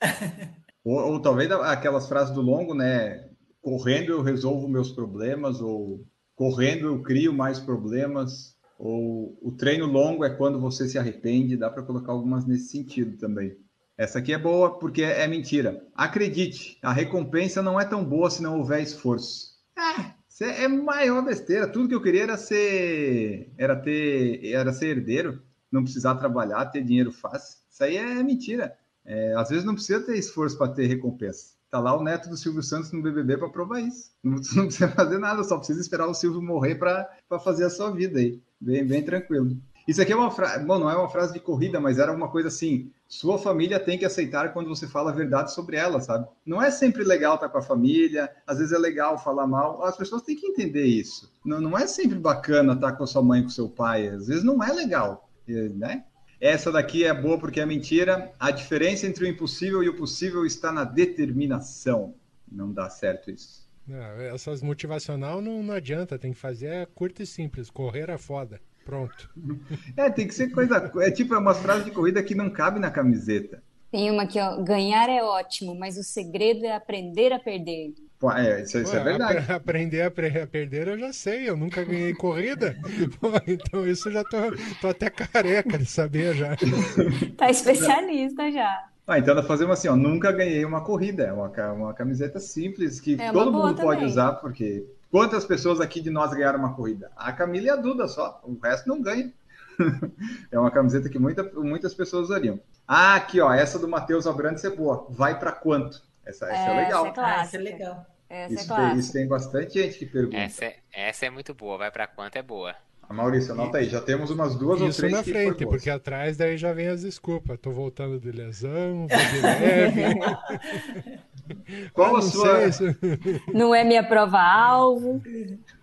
Ou, 0.84 1.12
ou 1.12 1.18
talvez 1.20 1.50
aquelas 1.50 2.06
frases 2.06 2.34
do 2.34 2.42
longo, 2.42 2.74
né? 2.74 3.30
Correndo 3.62 4.12
eu 4.12 4.20
resolvo 4.20 4.68
meus 4.68 4.92
problemas, 4.92 5.62
ou 5.62 6.04
correndo 6.36 6.88
eu 6.88 7.02
crio 7.02 7.32
mais 7.32 7.58
problemas, 7.58 8.54
ou 8.78 9.34
o 9.40 9.50
treino 9.50 9.86
longo 9.86 10.26
é 10.26 10.28
quando 10.28 10.60
você 10.60 10.86
se 10.86 10.98
arrepende. 10.98 11.56
Dá 11.56 11.70
para 11.70 11.82
colocar 11.82 12.12
algumas 12.12 12.44
nesse 12.44 12.68
sentido 12.68 13.16
também. 13.16 13.56
Essa 13.96 14.18
aqui 14.18 14.32
é 14.32 14.38
boa 14.38 14.78
porque 14.78 15.02
é, 15.02 15.22
é 15.22 15.26
mentira. 15.26 15.82
Acredite, 15.94 16.78
a 16.82 16.92
recompensa 16.92 17.62
não 17.62 17.80
é 17.80 17.84
tão 17.84 18.04
boa 18.04 18.28
se 18.28 18.42
não 18.42 18.58
houver 18.58 18.82
esforço. 18.82 19.54
É, 19.78 20.13
isso 20.34 20.42
é 20.42 20.66
maior 20.66 21.24
besteira. 21.24 21.68
Tudo 21.68 21.88
que 21.88 21.94
eu 21.94 22.02
queria 22.02 22.24
era 22.24 22.36
ser, 22.36 23.52
era 23.56 23.76
ter, 23.76 24.44
era 24.44 24.72
ser 24.72 24.96
herdeiro, 24.96 25.40
não 25.70 25.84
precisar 25.84 26.16
trabalhar, 26.16 26.66
ter 26.66 26.82
dinheiro 26.82 27.12
fácil. 27.12 27.56
Isso 27.70 27.84
aí 27.84 27.96
é 27.96 28.20
mentira. 28.20 28.76
É, 29.04 29.32
às 29.36 29.48
vezes 29.48 29.64
não 29.64 29.74
precisa 29.74 30.04
ter 30.04 30.18
esforço 30.18 30.58
para 30.58 30.72
ter 30.72 30.86
recompensa. 30.86 31.54
Tá 31.70 31.78
lá 31.78 31.96
o 31.96 32.02
neto 32.02 32.28
do 32.28 32.36
Silvio 32.36 32.64
Santos 32.64 32.90
no 32.90 33.00
BBB 33.00 33.36
para 33.36 33.48
provar 33.48 33.78
isso. 33.78 34.10
Não, 34.24 34.32
não 34.56 34.66
precisa 34.66 34.88
fazer 34.88 35.18
nada, 35.18 35.44
só 35.44 35.56
precisa 35.56 35.80
esperar 35.80 36.08
o 36.08 36.14
Silvio 36.14 36.42
morrer 36.42 36.74
para 36.74 37.08
fazer 37.44 37.66
a 37.66 37.70
sua 37.70 37.92
vida 37.92 38.18
aí. 38.18 38.42
Bem, 38.60 38.84
bem 38.84 39.04
tranquilo. 39.04 39.56
Isso 39.86 40.02
aqui 40.02 40.12
é 40.12 40.16
uma 40.16 40.32
frase, 40.32 40.64
bom, 40.64 40.80
não 40.80 40.90
é 40.90 40.96
uma 40.96 41.10
frase 41.10 41.32
de 41.32 41.38
corrida, 41.38 41.78
mas 41.78 41.98
era 41.98 42.10
uma 42.12 42.28
coisa 42.28 42.48
assim: 42.48 42.90
sua 43.14 43.38
família 43.38 43.78
tem 43.78 43.96
que 43.96 44.04
aceitar 44.04 44.52
quando 44.52 44.68
você 44.68 44.88
fala 44.88 45.12
a 45.12 45.14
verdade 45.14 45.54
sobre 45.54 45.76
ela, 45.76 46.00
sabe? 46.00 46.26
Não 46.44 46.60
é 46.60 46.68
sempre 46.68 47.04
legal 47.04 47.36
estar 47.36 47.48
com 47.48 47.58
a 47.58 47.62
família, 47.62 48.28
às 48.44 48.58
vezes 48.58 48.72
é 48.72 48.78
legal 48.78 49.16
falar 49.22 49.46
mal, 49.46 49.84
as 49.84 49.96
pessoas 49.96 50.22
têm 50.22 50.34
que 50.34 50.48
entender 50.48 50.84
isso. 50.84 51.32
Não, 51.44 51.60
não 51.60 51.78
é 51.78 51.86
sempre 51.86 52.18
bacana 52.18 52.72
estar 52.72 52.92
com 52.92 53.04
a 53.04 53.06
sua 53.06 53.22
mãe, 53.22 53.40
com 53.40 53.48
seu 53.48 53.68
pai, 53.68 54.08
às 54.08 54.26
vezes 54.26 54.42
não 54.42 54.62
é 54.62 54.72
legal, 54.72 55.30
né? 55.46 56.04
Essa 56.40 56.72
daqui 56.72 57.04
é 57.04 57.14
boa 57.14 57.38
porque 57.38 57.60
é 57.60 57.64
mentira. 57.64 58.34
A 58.38 58.50
diferença 58.50 59.06
entre 59.06 59.24
o 59.24 59.28
impossível 59.28 59.82
e 59.82 59.88
o 59.88 59.96
possível 59.96 60.44
está 60.44 60.72
na 60.72 60.82
determinação. 60.82 62.16
Não 62.50 62.72
dá 62.72 62.90
certo 62.90 63.30
isso. 63.30 63.64
Não, 63.86 63.96
essas 64.20 64.60
motivacional 64.60 65.40
não, 65.40 65.62
não 65.62 65.74
adianta, 65.74 66.18
tem 66.18 66.32
que 66.32 66.38
fazer 66.38 66.66
é 66.66 66.86
curto 66.86 67.22
e 67.22 67.26
simples, 67.26 67.70
correr 67.70 68.10
é 68.10 68.18
foda. 68.18 68.60
Pronto. 68.84 69.30
É, 69.96 70.10
tem 70.10 70.26
que 70.28 70.34
ser 70.34 70.50
coisa. 70.50 70.90
É 71.00 71.10
tipo 71.10 71.34
é 71.34 71.38
uma 71.38 71.54
frase 71.54 71.84
de 71.84 71.90
corrida 71.90 72.22
que 72.22 72.34
não 72.34 72.50
cabe 72.50 72.78
na 72.80 72.90
camiseta. 72.90 73.62
Tem 73.90 74.10
uma 74.10 74.24
aqui, 74.24 74.38
ó. 74.40 74.62
Ganhar 74.62 75.08
é 75.08 75.22
ótimo, 75.22 75.74
mas 75.74 75.96
o 75.96 76.02
segredo 76.02 76.64
é 76.66 76.72
aprender 76.74 77.32
a 77.32 77.38
perder. 77.38 77.94
Pô, 78.18 78.30
é, 78.32 78.62
isso, 78.62 78.78
isso 78.78 78.96
é 78.96 79.00
Ué, 79.00 79.04
verdade. 79.04 79.38
apre- 79.38 79.52
Aprender 79.54 80.02
a 80.02 80.06
a 80.08 80.46
perder 80.46 80.88
eu 80.88 80.98
já 80.98 81.12
sei, 81.12 81.48
eu 81.48 81.56
nunca 81.56 81.84
ganhei 81.84 82.14
corrida. 82.14 82.76
Pô, 83.20 83.28
então 83.46 83.86
isso 83.86 84.08
eu 84.08 84.12
já 84.12 84.24
tô, 84.24 84.38
tô 84.80 84.88
até 84.88 85.10
careca 85.10 85.78
de 85.78 85.86
saber 85.86 86.34
já. 86.34 86.56
Tá 87.36 87.50
especialista 87.50 88.50
já. 88.50 88.88
Ah, 89.06 89.18
então 89.18 89.34
dá 89.34 89.42
pra 89.42 89.48
fazer 89.48 89.64
uma 89.64 89.74
assim, 89.74 89.88
ó. 89.88 89.96
Nunca 89.96 90.32
ganhei 90.32 90.64
uma 90.64 90.82
corrida. 90.82 91.24
É 91.24 91.32
uma, 91.32 91.48
uma 91.72 91.94
camiseta 91.94 92.40
simples 92.40 93.00
que 93.00 93.20
É 93.20 93.30
todo 93.32 93.52
mundo 93.52 93.74
pode 93.76 94.00
também. 94.00 94.04
usar, 94.04 94.32
porque 94.34 94.86
quantas 95.14 95.44
pessoas 95.44 95.80
aqui 95.80 96.00
de 96.00 96.10
nós 96.10 96.32
ganharam 96.34 96.58
uma 96.58 96.74
corrida? 96.74 97.08
A 97.16 97.32
Camila 97.32 97.66
e 97.66 97.70
a 97.70 97.76
Duda 97.76 98.08
só. 98.08 98.40
O 98.42 98.58
resto 98.58 98.88
não 98.88 99.00
ganha. 99.00 99.32
é 100.50 100.58
uma 100.58 100.72
camiseta 100.72 101.08
que 101.08 101.20
muita, 101.20 101.44
muitas 101.54 101.94
pessoas 101.94 102.24
usariam. 102.24 102.58
Ah, 102.86 103.14
aqui, 103.14 103.40
ó. 103.40 103.52
Essa 103.52 103.78
do 103.78 103.86
Matheus 103.86 104.26
Abrantes 104.26 104.64
é 104.64 104.70
boa. 104.70 105.06
Vai 105.10 105.38
pra 105.38 105.52
quanto? 105.52 106.02
Essa, 106.26 106.46
essa 106.46 106.70
é, 106.70 106.72
É, 106.72 106.84
legal. 106.84 107.06
essa 107.06 107.22
Ah, 107.22 107.44
isso 107.44 107.52
Clássica. 107.52 107.56
é 107.56 107.60
legal. 107.60 108.06
Essa 108.28 108.52
é 108.52 108.56
Isso, 108.56 108.66
tem, 108.66 108.76
clássica. 108.76 108.98
isso 109.00 109.12
tem 109.12 109.28
bastante 109.28 109.74
gente 109.74 109.98
que 110.00 110.06
pergunta. 110.06 110.36
Essa 110.36 110.64
é, 110.64 110.76
essa 110.92 111.26
é 111.26 111.30
muito 111.30 111.54
boa. 111.54 111.78
Vai 111.78 111.92
pra 111.92 112.08
quanto 112.08 112.34
é 112.34 112.42
boa. 112.42 112.74
A 113.08 113.12
Maurício, 113.14 113.52
anota 113.52 113.78
aí. 113.78 113.88
Já 113.88 114.00
temos 114.00 114.30
umas 114.30 114.54
duas 114.56 114.80
ou 114.80 114.88
Isso 114.88 114.98
três 114.98 115.12
na 115.12 115.22
que 115.22 115.32
frente, 115.32 115.66
porque 115.66 115.90
atrás 115.90 116.36
daí 116.36 116.56
já 116.56 116.72
vem 116.72 116.88
as 116.88 117.02
desculpas. 117.02 117.58
Tô 117.60 117.70
voltando 117.70 118.18
de 118.18 118.30
lesão, 118.32 119.06
vou 119.06 119.18
de 119.18 119.40
leve. 119.40 120.20
Qual 121.92 122.16
Ah, 122.16 122.18
a 122.18 122.22
sua... 122.22 122.70
sei, 122.72 122.88
isso- 122.90 122.98
Não 123.52 123.74
é 123.74 123.84
minha 123.84 124.02
prova-alvo. 124.06 125.22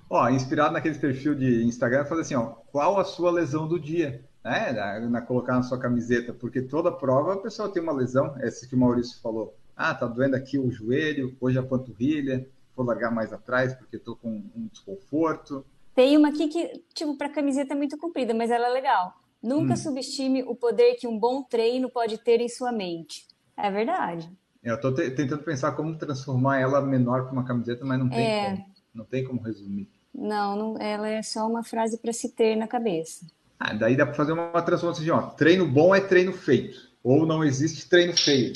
Ó, 0.10 0.30
inspirado 0.30 0.74
naquele 0.74 0.96
perfil 0.98 1.36
de 1.36 1.64
Instagram, 1.64 2.06
fazer 2.06 2.22
assim, 2.22 2.36
ó, 2.36 2.48
qual 2.72 3.00
a 3.00 3.04
sua 3.04 3.32
lesão 3.32 3.68
do 3.68 3.80
dia? 3.80 4.24
Né? 4.44 4.72
Na, 4.74 5.00
na- 5.00 5.22
colocar 5.22 5.54
na 5.54 5.64
sua 5.64 5.80
camiseta, 5.80 6.34
porque 6.34 6.62
toda 6.62 6.92
prova 6.92 7.34
a 7.36 7.38
pessoa 7.38 7.70
tem 7.70 7.82
uma 7.82 7.94
lesão, 7.94 8.36
essa 8.40 8.68
que 8.68 8.76
o 8.76 8.78
Maurício 8.80 9.22
falou. 9.22 9.56
Ah, 9.78 9.94
tá 9.94 10.06
doendo 10.08 10.36
aqui 10.36 10.58
o 10.60 10.70
joelho, 10.72 11.36
hoje 11.40 11.58
a 11.60 11.64
panturrilha, 11.64 12.46
vou 12.76 12.86
largar 12.86 13.12
mais 13.12 13.32
atrás 13.32 13.74
porque 13.74 13.98
tô 13.98 14.16
com 14.16 14.30
um 14.56 14.68
desconforto. 14.72 15.64
Tem 15.96 16.18
uma 16.18 16.30
aqui 16.30 16.48
que, 16.48 16.84
tipo, 16.94 17.18
pra 17.18 17.30
camiseta 17.30 17.74
é 17.74 17.78
muito 17.78 17.98
comprida, 17.98 18.34
mas 18.34 18.50
ela 18.50 18.68
é 18.68 18.70
legal. 18.70 19.14
Nunca 19.42 19.76
subestime 19.76 20.44
o 20.44 20.56
poder 20.56 20.96
que 20.96 21.08
um 21.08 21.18
bom 21.18 21.42
treino 21.44 21.90
pode 21.90 22.18
ter 22.18 22.40
em 22.40 22.48
sua 22.48 22.72
mente. 22.72 23.26
É 23.58 23.70
verdade. 23.72 24.30
Eu 24.64 24.80
tô 24.80 24.94
te- 24.94 25.10
tentando 25.12 25.44
pensar 25.44 25.72
como 25.72 25.98
transformar 25.98 26.60
ela 26.60 26.80
menor 26.82 27.24
para 27.24 27.34
uma 27.34 27.44
camiseta, 27.44 27.84
mas 27.84 27.98
não 28.00 28.08
tem 28.10 28.20
É. 28.20 28.50
como. 28.52 28.66
Não 28.94 29.06
tem 29.06 29.24
como 29.24 29.42
resumir. 29.42 29.90
Não, 30.14 30.56
não, 30.56 30.78
ela 30.82 31.08
é 31.08 31.24
só 31.24 31.48
uma 31.48 31.64
frase 31.64 31.98
para 31.98 32.14
se 32.14 32.30
ter 32.30 32.56
na 32.56 32.68
cabeça. 32.68 33.26
Ah, 33.60 33.74
daí 33.74 33.96
dá 33.96 34.06
para 34.06 34.16
fazer 34.16 34.34
uma 34.34 34.62
transformação 34.62 35.04
assim, 35.04 35.10
ó, 35.12 35.22
treino 35.32 35.68
bom 35.68 35.96
é 35.96 36.02
treino 36.02 36.34
feito, 36.34 36.78
ou 37.04 37.26
não 37.26 37.44
existe 37.44 37.88
treino 37.90 38.14
feio. 38.16 38.54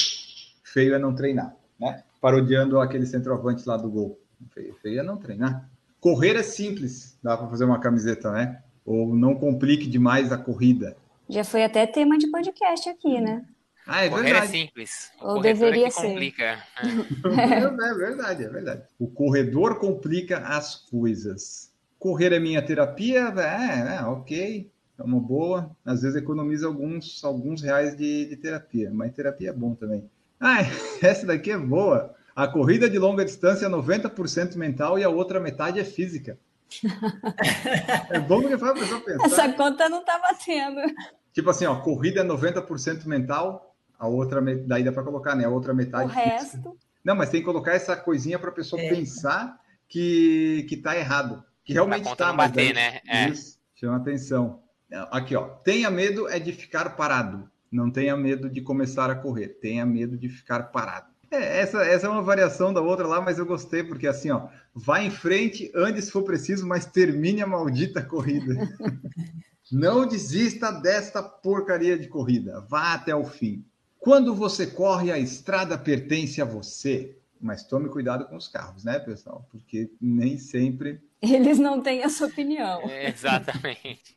Feio 0.63 0.93
é 0.93 0.99
não 0.99 1.15
treinar, 1.15 1.55
né? 1.79 2.03
Parodiando 2.19 2.79
aquele 2.79 3.05
centroavante 3.05 3.67
lá 3.67 3.77
do 3.77 3.89
gol. 3.89 4.19
Feio, 4.53 4.75
feio 4.81 4.99
é 4.99 5.03
não 5.03 5.17
treinar. 5.17 5.69
Correr 6.05 6.35
é 6.35 6.43
simples, 6.43 7.17
dá 7.23 7.35
para 7.35 7.47
fazer 7.47 7.65
uma 7.65 7.79
camiseta, 7.79 8.31
né? 8.31 8.61
Ou 8.85 9.15
não 9.15 9.33
complique 9.33 9.87
demais 9.87 10.31
a 10.31 10.37
corrida. 10.37 10.95
Já 11.27 11.43
foi 11.43 11.63
até 11.63 11.87
tema 11.87 12.15
de 12.19 12.29
podcast 12.29 12.87
aqui, 12.87 13.19
né? 13.19 13.43
Ah, 13.87 14.05
é 14.05 14.09
Correr 14.11 14.21
é 14.21 14.33
verdade. 14.33 14.51
simples. 14.51 15.09
O 15.19 15.29
Ou 15.29 15.33
corredor 15.37 15.69
é 15.69 15.71
deveria 15.71 15.89
ser. 15.89 16.01
complica. 16.03 16.43
É, 16.43 17.53
é 17.89 17.93
verdade, 17.95 18.43
é 18.43 18.47
verdade. 18.47 18.83
O 18.99 19.07
corredor 19.07 19.79
complica 19.79 20.37
as 20.41 20.75
coisas. 20.75 21.71
Correr 21.97 22.33
é 22.33 22.39
minha 22.39 22.61
terapia? 22.61 23.33
É, 23.37 23.95
é, 23.95 24.01
ok. 24.03 24.69
É 24.99 25.01
uma 25.01 25.19
boa. 25.19 25.75
Às 25.83 26.03
vezes 26.03 26.21
economiza 26.21 26.67
alguns, 26.67 27.23
alguns 27.23 27.63
reais 27.63 27.97
de, 27.97 28.27
de 28.27 28.35
terapia, 28.35 28.91
mas 28.93 29.11
terapia 29.11 29.49
é 29.49 29.53
bom 29.53 29.73
também. 29.73 30.07
Ah, 30.39 30.59
essa 31.01 31.25
daqui 31.25 31.49
é 31.49 31.57
boa. 31.57 32.13
A 32.35 32.47
corrida 32.47 32.89
de 32.89 32.99
longa 32.99 33.23
distância 33.23 33.65
é 33.65 33.69
90% 33.69 34.55
mental 34.57 34.99
e 34.99 35.03
a 35.03 35.09
outra 35.09 35.39
metade 35.39 35.79
é 35.79 35.83
física. 35.85 36.37
É 38.09 38.19
bom 38.19 38.41
porque 38.41 38.57
faz 38.57 38.71
a 38.71 38.75
pessoa 38.75 39.01
pensar. 39.01 39.25
Essa 39.25 39.53
conta 39.53 39.87
não 39.89 40.03
tá 40.03 40.19
batendo. 40.19 40.81
Tipo 41.33 41.49
assim, 41.49 41.65
ó, 41.65 41.75
corrida 41.81 42.21
é 42.21 42.23
90% 42.23 43.05
mental, 43.05 43.75
a 43.97 44.07
outra, 44.07 44.41
daí 44.65 44.83
dá 44.83 44.91
para 44.91 45.03
colocar, 45.03 45.35
né? 45.35 45.45
A 45.45 45.49
outra 45.49 45.73
O 45.73 45.75
metade 45.75 46.09
física. 46.13 46.29
resto. 46.29 46.77
Não, 47.03 47.15
mas 47.15 47.29
tem 47.29 47.39
que 47.41 47.45
colocar 47.45 47.73
essa 47.73 47.95
coisinha 47.95 48.39
para 48.39 48.49
a 48.49 48.53
pessoa 48.53 48.81
É. 48.81 48.89
pensar 48.89 49.59
que, 49.87 50.65
que 50.67 50.77
tá 50.77 50.97
errado. 50.97 51.43
Que 51.63 51.73
realmente 51.73 52.13
tá, 52.15 52.27
não 52.27 52.35
mas 52.35 52.49
bater, 52.51 52.73
daí- 52.73 52.73
né? 52.73 52.99
É. 53.07 53.29
Isso, 53.29 53.57
chama 53.75 53.97
atenção. 53.97 54.61
Aqui, 55.11 55.35
ó. 55.35 55.43
Tenha 55.63 55.89
medo 55.89 56.27
é 56.29 56.39
de 56.39 56.51
ficar 56.53 56.95
parado. 56.95 57.49
Não 57.71 57.91
tenha 57.91 58.15
medo 58.15 58.49
de 58.49 58.61
começar 58.61 59.09
a 59.09 59.15
correr. 59.15 59.49
Tenha 59.61 59.85
medo 59.85 60.17
de 60.17 60.29
ficar 60.29 60.63
parado. 60.71 61.07
É, 61.31 61.59
essa, 61.61 61.83
essa 61.83 62.07
é 62.07 62.09
uma 62.09 62.21
variação 62.21 62.73
da 62.73 62.81
outra 62.81 63.07
lá, 63.07 63.21
mas 63.21 63.37
eu 63.37 63.45
gostei, 63.45 63.83
porque 63.83 64.07
assim, 64.07 64.31
ó. 64.31 64.47
Vá 64.73 65.01
em 65.01 65.09
frente, 65.09 65.71
ande 65.73 66.01
se 66.01 66.11
for 66.11 66.23
preciso, 66.23 66.67
mas 66.67 66.85
termine 66.85 67.41
a 67.41 67.47
maldita 67.47 68.01
corrida. 68.01 68.53
Não 69.71 70.05
desista 70.05 70.71
desta 70.71 71.23
porcaria 71.23 71.97
de 71.97 72.07
corrida. 72.07 72.61
Vá 72.69 72.93
até 72.93 73.15
o 73.15 73.25
fim. 73.25 73.65
Quando 73.97 74.35
você 74.35 74.67
corre, 74.67 75.11
a 75.11 75.17
estrada 75.17 75.77
pertence 75.77 76.41
a 76.41 76.45
você. 76.45 77.17
Mas 77.41 77.63
tome 77.63 77.89
cuidado 77.89 78.25
com 78.27 78.35
os 78.35 78.47
carros, 78.47 78.83
né, 78.83 78.99
pessoal? 78.99 79.47
Porque 79.51 79.89
nem 79.99 80.37
sempre. 80.37 81.01
Eles 81.21 81.57
não 81.57 81.81
têm 81.81 82.03
essa 82.03 82.25
opinião. 82.25 82.81
É, 82.89 83.09
exatamente. 83.09 84.15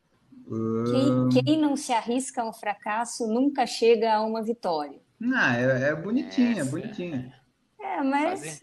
Quem, 0.50 1.42
quem 1.42 1.60
não 1.60 1.76
se 1.76 1.92
arrisca 1.92 2.42
a 2.42 2.48
um 2.48 2.52
fracasso 2.52 3.26
nunca 3.26 3.66
chega 3.66 4.14
a 4.14 4.22
uma 4.22 4.42
vitória. 4.42 5.00
Ah, 5.34 5.56
é, 5.56 5.88
é 5.90 5.94
bonitinha, 5.94 6.56
é 6.56 6.60
Essa- 6.60 6.70
bonitinha. 6.70 7.34
É, 7.80 8.02
mas 8.02 8.40
Fazer. 8.40 8.58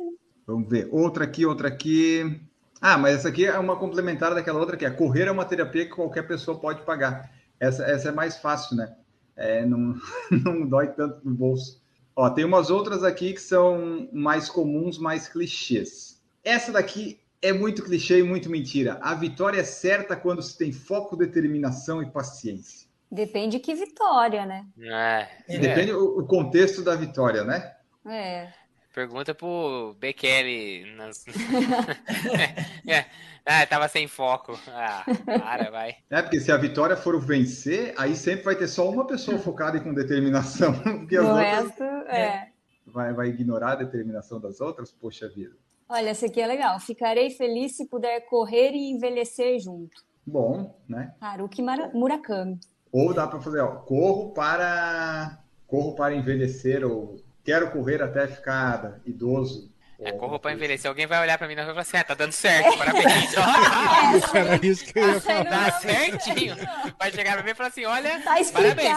Vamos 0.48 0.70
ver. 0.70 0.88
Outra 0.92 1.24
aqui, 1.24 1.46
outra 1.46 1.68
aqui. 1.68 2.42
Ah, 2.80 2.98
mas 2.98 3.16
essa 3.16 3.30
aqui 3.30 3.46
é 3.46 3.58
uma 3.58 3.78
complementar 3.78 4.34
daquela 4.36 4.60
outra 4.60 4.78
que 4.78 4.86
é 4.86 4.90
correr 4.92 5.24
é 5.28 5.32
uma 5.32 5.46
terapia 5.46 5.86
que 5.86 5.92
qualquer 5.92 6.28
pessoa 6.28 6.60
pode 6.60 6.84
pagar. 6.84 7.32
Essa, 7.60 7.84
essa 7.86 8.10
é 8.10 8.12
mais 8.12 8.38
fácil, 8.38 8.78
né? 8.78 8.96
É, 9.36 9.66
não, 9.66 9.96
não 10.32 10.68
dói 10.68 10.88
tanto 10.90 11.20
no 11.28 11.34
bolso. 11.34 11.82
Ó, 12.16 12.30
tem 12.30 12.46
umas 12.46 12.70
outras 12.70 13.04
aqui 13.04 13.34
que 13.34 13.42
são 13.42 14.08
mais 14.14 14.50
comuns, 14.50 14.98
mais 14.98 15.28
clichês. 15.28 16.22
Essa 16.44 16.72
daqui 16.72 17.20
é 17.42 17.52
muito 17.52 17.84
clichê 17.84 18.20
e 18.20 18.24
muito 18.24 18.50
mentira. 18.50 18.98
A 19.02 19.14
vitória 19.16 19.60
é 19.60 19.64
certa 19.64 20.16
quando 20.16 20.42
se 20.42 20.58
tem 20.58 20.72
foco, 20.72 21.18
determinação 21.18 22.02
e 22.02 22.10
paciência. 22.10 22.88
Depende 23.12 23.60
que 23.60 23.74
vitória, 23.74 24.46
né? 24.46 24.66
É, 24.80 25.28
é. 25.48 25.60
Depende 25.60 25.94
o, 25.94 26.20
o 26.20 26.28
contexto 26.28 26.84
da 26.84 26.96
vitória, 26.96 27.44
né? 27.44 27.76
É. 28.06 28.52
Pergunta 28.94 29.36
pro 29.36 29.94
Bekele. 30.00 30.96
Nas... 30.96 31.26
é, 32.88 33.06
ah, 33.46 33.66
tava 33.68 33.88
sem 33.88 34.08
foco. 34.08 34.58
Ah, 34.70 35.04
para, 35.26 35.70
vai. 35.70 35.98
É, 36.10 36.22
porque 36.22 36.40
se 36.40 36.52
a 36.52 36.58
vitória 36.58 36.96
for 36.96 37.14
o 37.14 37.20
vencer, 37.20 37.94
aí 37.98 38.16
sempre 38.16 38.46
vai 38.46 38.56
ter 38.56 38.68
só 38.68 38.90
uma 38.90 39.06
pessoa 39.06 39.38
focada 39.38 39.78
e 39.78 39.82
com 39.82 39.94
determinação. 39.94 40.74
Porque 40.82 41.18
as 41.18 41.26
o 41.26 41.28
outras 41.28 41.46
resto, 41.46 41.84
é. 41.84 42.50
vai, 42.88 43.14
vai 43.14 43.28
ignorar 43.28 43.74
a 43.74 43.76
determinação 43.76 44.40
das 44.40 44.62
outras? 44.62 44.92
Poxa 44.92 45.30
vida. 45.30 45.56
Olha, 45.88 46.10
essa 46.10 46.26
aqui 46.26 46.42
é 46.42 46.48
legal. 46.48 46.80
Ficarei 46.80 47.30
feliz 47.30 47.76
se 47.78 47.88
puder 47.88 48.22
correr 48.22 48.72
e 48.72 48.92
envelhecer 48.92 49.60
junto. 49.60 50.04
Bom, 50.26 50.76
né? 50.90 51.14
Haruki 51.22 51.62
Murakami. 51.94 52.60
Ou 52.98 53.14
dá 53.14 53.28
para 53.28 53.42
fazer, 53.42 53.60
ó, 53.60 53.68
corro 53.68 54.32
para 54.34 55.38
corro 55.68 55.96
para 55.96 56.16
envelhecer 56.16 56.86
ou 56.86 57.18
quero 57.44 57.70
correr 57.72 58.02
até 58.02 58.26
ficar 58.26 59.00
idoso. 59.06 59.70
É, 60.00 60.12
corro 60.14 60.40
coisa 60.40 60.56
envelhecer. 60.56 60.88
Alguém 60.90 61.06
vai 61.06 61.22
olhar 61.22 61.38
pra 61.38 61.46
mim 61.48 61.54
e 61.54 61.56
vai 61.58 61.66
falar 61.66 61.82
assim: 61.82 61.98
ah, 61.98 62.04
tá 62.06 62.14
dando 62.14 62.32
certo, 62.32 62.78
parabéns. 62.78 63.34
Ó, 63.38 64.32
Era 64.38 64.66
isso 64.66 64.86
que 64.86 64.98
eu 65.00 65.08
ia 65.10 65.20
falar. 65.22 65.46
Tá 65.46 65.72
certinho. 65.80 66.56
Vai 66.98 67.12
chegar 67.12 67.34
pra 67.34 67.44
mim 67.44 67.50
e 67.52 67.54
falar 67.56 67.70
assim: 67.70 67.86
olha, 67.86 68.22
Tá 68.22 68.36
parabéns. 68.54 68.90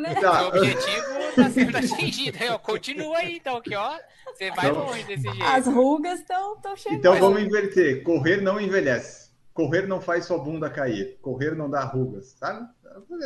né? 0.00 0.08
assim. 0.08 0.20
Seu 0.20 0.20
Tá, 0.20 0.46
objetivo 0.48 1.06
tá 1.36 1.50
sendo 1.50 1.76
atingido. 1.76 2.38
Ó, 2.52 2.58
continua 2.58 3.18
aí, 3.18 3.36
então, 3.36 3.60
que 3.60 3.74
ó, 3.76 3.96
você 4.32 4.50
vai 4.50 4.70
Então- 4.70 4.86
longe 4.86 5.04
desse 5.04 5.22
jeito. 5.22 5.42
As 5.44 5.66
rugas 5.66 6.18
estão 6.20 6.56
chegando. 6.76 6.98
Então 6.98 7.16
vamos 7.16 7.42
inverter. 7.42 8.02
Correr 8.02 8.40
não 8.40 8.60
envelhece. 8.60 9.25
Correr 9.56 9.86
não 9.88 10.00
faz 10.00 10.26
sua 10.26 10.38
bunda 10.38 10.70
cair. 10.70 11.18
Correr 11.22 11.56
não 11.56 11.68
dá 11.70 11.84
rugas, 11.84 12.36
sabe? 12.38 12.68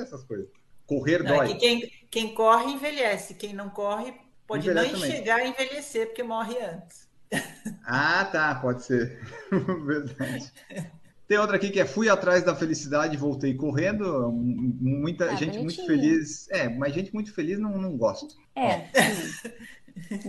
Essas 0.01 0.25
coisas. 0.25 0.49
Correr 0.87 1.23
Não, 1.23 1.35
é 1.35 1.38
dói. 1.38 1.49
que 1.49 1.55
quem, 1.57 1.93
quem 2.11 2.35
corre 2.35 2.73
envelhece, 2.73 3.35
quem 3.35 3.53
não 3.55 3.71
corre 3.71 4.14
pode 4.47 4.69
Envelhece 4.69 4.93
nem 4.93 4.93
também. 4.93 5.11
chegar 5.11 5.37
a 5.40 5.47
envelhecer 5.47 6.07
porque 6.07 6.23
morre 6.23 6.57
antes. 6.62 7.09
Ah, 7.85 8.25
tá, 8.27 8.55
pode 8.57 8.85
ser. 8.85 9.19
Verdade. 9.87 10.53
Tem 11.27 11.38
outra 11.38 11.57
aqui 11.57 11.71
que 11.71 11.81
é 11.81 11.87
fui 11.87 12.09
atrás 12.09 12.43
da 12.45 12.55
felicidade 12.57 13.16
voltei 13.16 13.55
correndo. 13.55 14.31
Muita 14.33 15.31
Ah, 15.31 15.37
gente 15.37 15.59
muito 15.59 15.85
feliz. 15.87 16.49
É, 16.51 16.69
mas 16.69 16.93
gente 16.95 17.14
muito 17.14 17.33
feliz 17.33 17.59
não, 17.59 17.79
não 17.79 17.97
gosto. 17.97 18.35
É, 18.55 18.88
sim. 18.95 19.35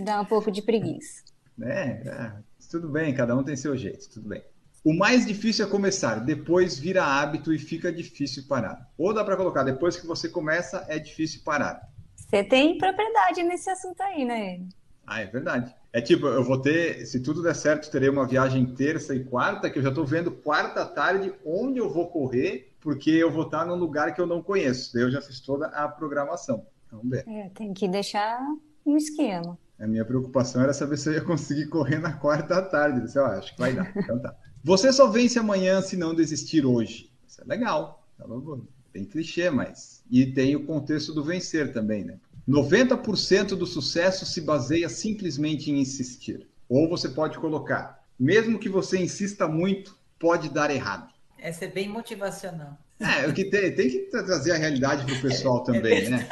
Dá 0.04 0.20
um 0.20 0.24
pouco 0.26 0.50
de 0.50 0.62
preguiça. 0.62 1.22
né? 1.56 2.02
É, 2.06 2.42
tudo 2.70 2.88
bem, 2.88 3.14
cada 3.14 3.36
um 3.36 3.44
tem 3.44 3.56
seu 3.56 3.76
jeito, 3.76 4.08
tudo 4.10 4.28
bem. 4.28 4.42
O 4.84 4.92
mais 4.92 5.24
difícil 5.24 5.64
é 5.64 5.68
começar, 5.68 6.16
depois 6.16 6.76
vira 6.76 7.04
hábito 7.04 7.52
e 7.52 7.58
fica 7.58 7.92
difícil 7.92 8.44
parar. 8.48 8.90
Ou 8.98 9.14
dá 9.14 9.24
para 9.24 9.36
colocar, 9.36 9.62
depois 9.62 9.96
que 9.96 10.06
você 10.06 10.28
começa, 10.28 10.84
é 10.88 10.98
difícil 10.98 11.42
parar. 11.44 11.88
Você 12.16 12.42
tem 12.42 12.76
propriedade 12.78 13.44
nesse 13.44 13.70
assunto 13.70 14.00
aí, 14.00 14.24
né? 14.24 14.60
Ah, 15.06 15.20
é 15.20 15.26
verdade. 15.26 15.72
É 15.92 16.00
tipo, 16.00 16.26
eu 16.26 16.42
vou 16.42 16.60
ter, 16.60 17.06
se 17.06 17.20
tudo 17.20 17.42
der 17.42 17.54
certo, 17.54 17.90
terei 17.92 18.08
uma 18.08 18.26
viagem 18.26 18.66
terça 18.74 19.14
e 19.14 19.22
quarta, 19.22 19.70
que 19.70 19.78
eu 19.78 19.82
já 19.82 19.90
estou 19.90 20.04
vendo 20.04 20.32
quarta 20.32 20.84
tarde 20.84 21.32
onde 21.46 21.78
eu 21.78 21.88
vou 21.88 22.08
correr, 22.08 22.72
porque 22.80 23.10
eu 23.10 23.30
vou 23.30 23.44
estar 23.44 23.64
num 23.64 23.76
lugar 23.76 24.12
que 24.12 24.20
eu 24.20 24.26
não 24.26 24.42
conheço. 24.42 24.92
Daí 24.94 25.04
eu 25.04 25.10
já 25.12 25.22
fiz 25.22 25.38
toda 25.38 25.66
a 25.66 25.86
programação. 25.86 26.66
Vamos 26.90 27.08
ver. 27.08 27.24
É, 27.28 27.50
tem 27.50 27.72
que 27.72 27.86
deixar 27.86 28.40
um 28.84 28.96
esquema. 28.96 29.56
A 29.78 29.86
minha 29.86 30.04
preocupação 30.04 30.62
era 30.62 30.72
saber 30.72 30.96
se 30.96 31.08
eu 31.08 31.14
ia 31.14 31.20
conseguir 31.20 31.66
correr 31.66 31.98
na 31.98 32.14
quarta 32.14 32.60
tarde. 32.62 32.98
Eu 32.98 33.04
disse, 33.04 33.18
"Ó, 33.18 33.26
acho 33.26 33.52
que 33.54 33.60
vai 33.60 33.74
dar. 33.74 33.92
Então 33.96 34.18
tá. 34.18 34.34
Você 34.64 34.92
só 34.92 35.08
vence 35.08 35.38
amanhã 35.38 35.80
se 35.82 35.96
não 35.96 36.14
desistir 36.14 36.64
hoje. 36.64 37.10
Isso 37.26 37.40
é 37.40 37.44
legal. 37.44 38.06
Tem 38.92 39.04
clichê, 39.04 39.50
mas. 39.50 40.02
E 40.10 40.26
tem 40.26 40.54
o 40.54 40.64
contexto 40.66 41.12
do 41.12 41.24
vencer 41.24 41.72
também, 41.72 42.04
né? 42.04 42.18
90% 42.48 43.48
do 43.56 43.66
sucesso 43.66 44.26
se 44.26 44.40
baseia 44.40 44.88
simplesmente 44.88 45.70
em 45.70 45.80
insistir. 45.80 46.46
Ou 46.68 46.88
você 46.88 47.08
pode 47.08 47.38
colocar, 47.38 48.02
mesmo 48.18 48.58
que 48.58 48.68
você 48.68 48.98
insista 48.98 49.46
muito, 49.48 49.96
pode 50.18 50.48
dar 50.48 50.70
errado. 50.70 51.12
Essa 51.38 51.64
é 51.64 51.68
bem 51.68 51.88
motivacional. 51.88 52.78
É, 53.00 53.26
o 53.26 53.32
que 53.34 53.44
tem, 53.46 53.74
tem 53.74 53.90
que 53.90 53.98
tra- 54.10 54.22
trazer 54.22 54.52
a 54.52 54.56
realidade 54.56 55.04
para 55.04 55.14
o 55.14 55.20
pessoal 55.22 55.62
também, 55.64 56.08
né? 56.08 56.28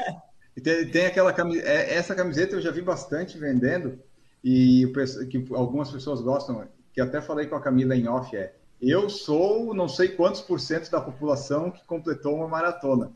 E 0.56 0.60
tem, 0.60 0.88
tem 0.90 1.06
aquela 1.06 1.32
camiseta, 1.32 1.68
essa 1.68 2.14
camiseta 2.14 2.56
eu 2.56 2.60
já 2.60 2.70
vi 2.70 2.82
bastante 2.82 3.38
vendendo 3.38 3.98
e 4.42 4.90
que 5.30 5.44
algumas 5.52 5.90
pessoas 5.90 6.20
gostam, 6.20 6.66
que 6.92 7.00
até 7.00 7.20
falei 7.20 7.46
com 7.46 7.56
a 7.56 7.60
Camila 7.60 7.94
em 7.94 8.08
off, 8.08 8.36
é 8.36 8.54
eu 8.80 9.10
sou 9.10 9.74
não 9.74 9.88
sei 9.88 10.08
quantos 10.08 10.40
por 10.40 10.58
cento 10.58 10.90
da 10.90 11.00
população 11.00 11.70
que 11.70 11.84
completou 11.84 12.34
uma 12.36 12.48
maratona. 12.48 13.12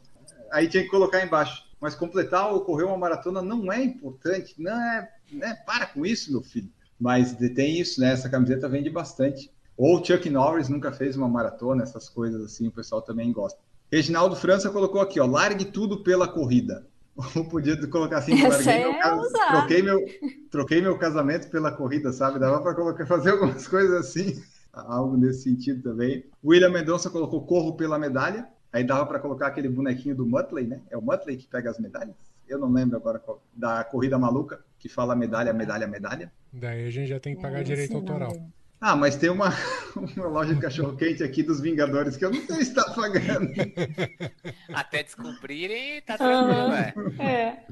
Aí 0.53 0.69
tinha 0.69 0.83
que 0.83 0.91
colocar 0.91 1.25
embaixo, 1.25 1.65
mas 1.81 1.95
completar 1.95 2.53
ou 2.53 2.61
correr 2.61 2.85
uma 2.85 2.99
maratona 2.99 3.41
não 3.41 3.73
é 3.73 3.83
importante, 3.83 4.55
não 4.59 4.73
é, 4.73 5.11
né? 5.33 5.55
Para 5.67 5.87
com 5.87 6.05
isso, 6.05 6.31
meu 6.31 6.43
filho. 6.43 6.71
Mas 7.01 7.35
tem 7.55 7.81
isso, 7.81 8.01
né? 8.01 8.13
Essa 8.13 8.29
camiseta 8.29 8.69
vende 8.69 8.91
bastante. 8.91 9.51
Ou 9.77 10.05
Chuck 10.05 10.29
Norris 10.29 10.69
nunca 10.69 10.93
fez 10.93 11.17
uma 11.17 11.29
maratona, 11.29 11.83
essas 11.83 12.09
coisas 12.09 12.45
assim, 12.45 12.69
o 12.69 12.73
pessoal 12.73 13.03
também 13.03 13.33
gosta. 13.33 13.59
Reginaldo 13.91 14.37
França 14.37 14.71
colocou 14.71 15.01
aqui, 15.01 15.19
ó, 15.19 15.27
largue 15.27 15.65
tudo 15.65 16.03
pela 16.03 16.29
corrida. 16.29 16.87
Ou 17.17 17.45
podia 17.49 17.77
colocar 17.89 18.19
assim, 18.19 18.33
Essa 18.35 18.49
larguei 18.49 18.75
é 18.75 18.91
meu, 18.93 18.99
cas- 19.01 19.19
ousado. 19.19 19.57
troquei, 19.59 19.83
meu, 19.83 20.01
troquei 20.51 20.81
meu 20.83 20.99
casamento 20.99 21.49
pela 21.49 21.71
corrida, 21.71 22.13
sabe? 22.13 22.39
Dava 22.39 22.61
para 22.61 22.75
colocar, 22.75 23.07
fazer 23.07 23.31
algumas 23.31 23.69
coisas 23.69 23.95
assim, 24.07 24.43
algo 24.73 25.17
nesse 25.17 25.43
sentido 25.45 25.83
também. 25.83 26.25
William 26.45 26.71
Mendonça 26.71 27.09
colocou 27.11 27.47
corro 27.47 27.77
pela 27.77 27.99
medalha. 27.99 28.49
Aí 28.73 28.83
dava 28.83 29.07
para 29.07 29.21
colocar 29.21 29.47
aquele 29.47 29.69
bonequinho 29.69 30.17
do 30.17 30.27
Muttley, 30.27 30.67
né? 30.67 30.81
É 30.91 30.97
o 30.97 31.01
Muttley 31.03 31.37
que 31.37 31.47
pega 31.47 31.71
as 31.71 31.79
medalhas? 31.79 32.17
Eu 32.49 32.59
não 32.59 32.73
lembro 32.73 32.97
agora 32.97 33.21
qual, 33.21 33.41
da 33.55 33.85
corrida 33.85 34.19
maluca, 34.19 34.59
que 34.81 34.89
fala 34.89 35.15
medalha, 35.15 35.53
medalha, 35.53 35.87
medalha. 35.87 36.33
Daí 36.53 36.85
a 36.87 36.91
gente 36.91 37.07
já 37.09 37.21
tem 37.21 37.37
que 37.37 37.41
pagar 37.43 37.61
É, 37.61 37.63
direito 37.63 37.93
não 37.93 38.01
autoral. 38.01 38.33
deu. 38.33 38.43
Ah, 38.87 38.95
mas 38.95 39.17
tem 39.17 39.31
uma, 39.31 39.49
uma 39.97 40.27
loja 40.27 40.55
de 40.55 40.61
cachorro-quente 40.61 41.25
aqui 41.25 41.43
dos 41.43 41.59
Vingadores 41.59 42.19
que 42.19 42.25
eu 42.27 42.31
não 42.31 42.47
sei 42.47 42.57
se 42.57 42.63
está 42.65 42.85
pagando. 42.91 43.51
Até 44.75 45.03
descobrirem, 45.03 46.03
tá 46.03 46.19
tranquilo, 46.19 47.19
é. 47.19 47.65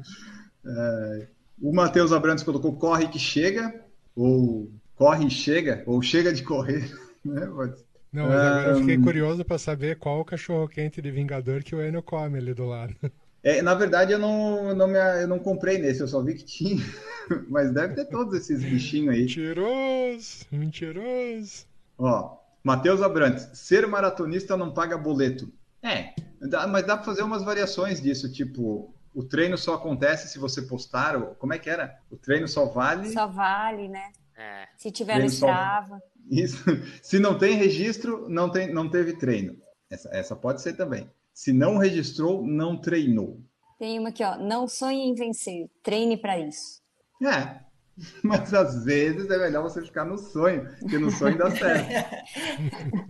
É. 0.67 1.29
O 1.61 1.71
Matheus 1.71 2.13
Abrantes 2.13 2.43
colocou 2.43 2.75
corre 2.75 3.09
que 3.09 3.19
chega, 3.19 3.79
ou 4.17 4.73
corre 4.97 5.27
e 5.27 5.31
chega, 5.31 5.83
ou 5.85 6.01
chega 6.01 6.33
de 6.33 6.43
correr. 6.43 6.91
Né? 7.25 7.43
Ser. 7.43 7.85
Não, 8.13 8.27
mas 8.27 8.41
agora 8.41 8.69
eu 8.71 8.79
fiquei 8.81 8.99
curioso 8.99 9.45
pra 9.45 9.57
saber 9.57 9.97
qual 9.97 10.19
o 10.19 10.25
cachorro 10.25 10.67
quente 10.67 11.01
de 11.01 11.09
Vingador 11.09 11.63
que 11.63 11.73
o 11.73 11.81
Enio 11.81 12.03
come 12.03 12.37
ali 12.37 12.53
do 12.53 12.65
lado. 12.65 12.97
É, 13.43 13.61
na 13.61 13.75
verdade, 13.75 14.13
eu 14.13 14.19
não, 14.19 14.75
não 14.75 14.87
me, 14.87 14.99
eu 15.21 15.27
não 15.27 15.39
comprei 15.39 15.79
nesse, 15.79 16.01
eu 16.01 16.09
só 16.09 16.23
vi 16.23 16.35
que 16.35 16.45
tinha. 16.45 16.81
Mas 17.49 17.73
deve 17.73 17.95
ter 17.95 18.05
todos 18.07 18.35
esses 18.35 18.63
bichinhos 18.63 19.15
aí. 19.15 19.23
Mentiroso, 19.23 20.47
mentiroso. 20.51 21.67
Ó, 21.99 22.37
Matheus 22.63 23.03
Abrantes, 23.03 23.49
ser 23.55 23.87
maratonista 23.87 24.57
não 24.57 24.73
paga 24.73 24.97
boleto. 24.97 25.53
É, 25.83 26.15
dá- 26.41 26.67
mas 26.67 26.87
dá 26.87 26.97
para 26.97 27.05
fazer 27.05 27.23
umas 27.23 27.43
variações 27.43 28.01
disso, 28.01 28.33
tipo, 28.33 28.95
o 29.13 29.25
treino 29.25 29.59
só 29.59 29.75
acontece 29.75 30.29
se 30.29 30.39
você 30.39 30.63
postar, 30.63 31.17
ou, 31.17 31.35
como 31.35 31.53
é 31.53 31.59
que 31.59 31.69
era? 31.69 31.97
O 32.11 32.17
treino 32.17 32.47
só 32.47 32.67
vale. 32.67 33.11
Só 33.13 33.27
vale, 33.27 33.89
né? 33.89 34.13
É. 34.37 34.69
Se 34.77 34.91
tiver 34.93 35.15
no 35.15 35.19
Treino 35.21 35.31
só- 35.35 35.47
Strava. 35.49 36.03
Isso. 36.31 36.57
Se 37.03 37.19
não 37.19 37.37
tem 37.37 37.57
registro, 37.57 38.29
não, 38.29 38.49
tem, 38.49 38.73
não 38.73 38.89
teve 38.89 39.15
treino. 39.15 39.57
Essa, 39.91 40.09
essa 40.13 40.37
pode 40.37 40.63
ser 40.63 40.75
também. 40.75 41.11
Se 41.35 41.53
não 41.53 41.79
registrou, 41.79 42.47
não 42.47 42.81
treinou. 42.81 43.41
Tem 43.79 43.99
uma 43.99 44.11
aqui, 44.11 44.23
ó. 44.23 44.37
Não 44.37 44.69
sonhe 44.69 45.09
em 45.09 45.15
vencer. 45.15 45.69
Treine 45.83 46.17
para 46.17 46.39
isso. 46.39 46.81
É, 47.23 47.61
mas 48.23 48.53
às 48.55 48.85
vezes 48.85 49.29
é 49.31 49.39
melhor 49.39 49.63
você 49.63 49.83
ficar 49.83 50.05
no 50.05 50.19
sonho, 50.19 50.69
porque 50.81 50.99
no 50.99 51.11
sonho 51.11 51.39
dá 51.39 51.51
certo. 51.51 52.29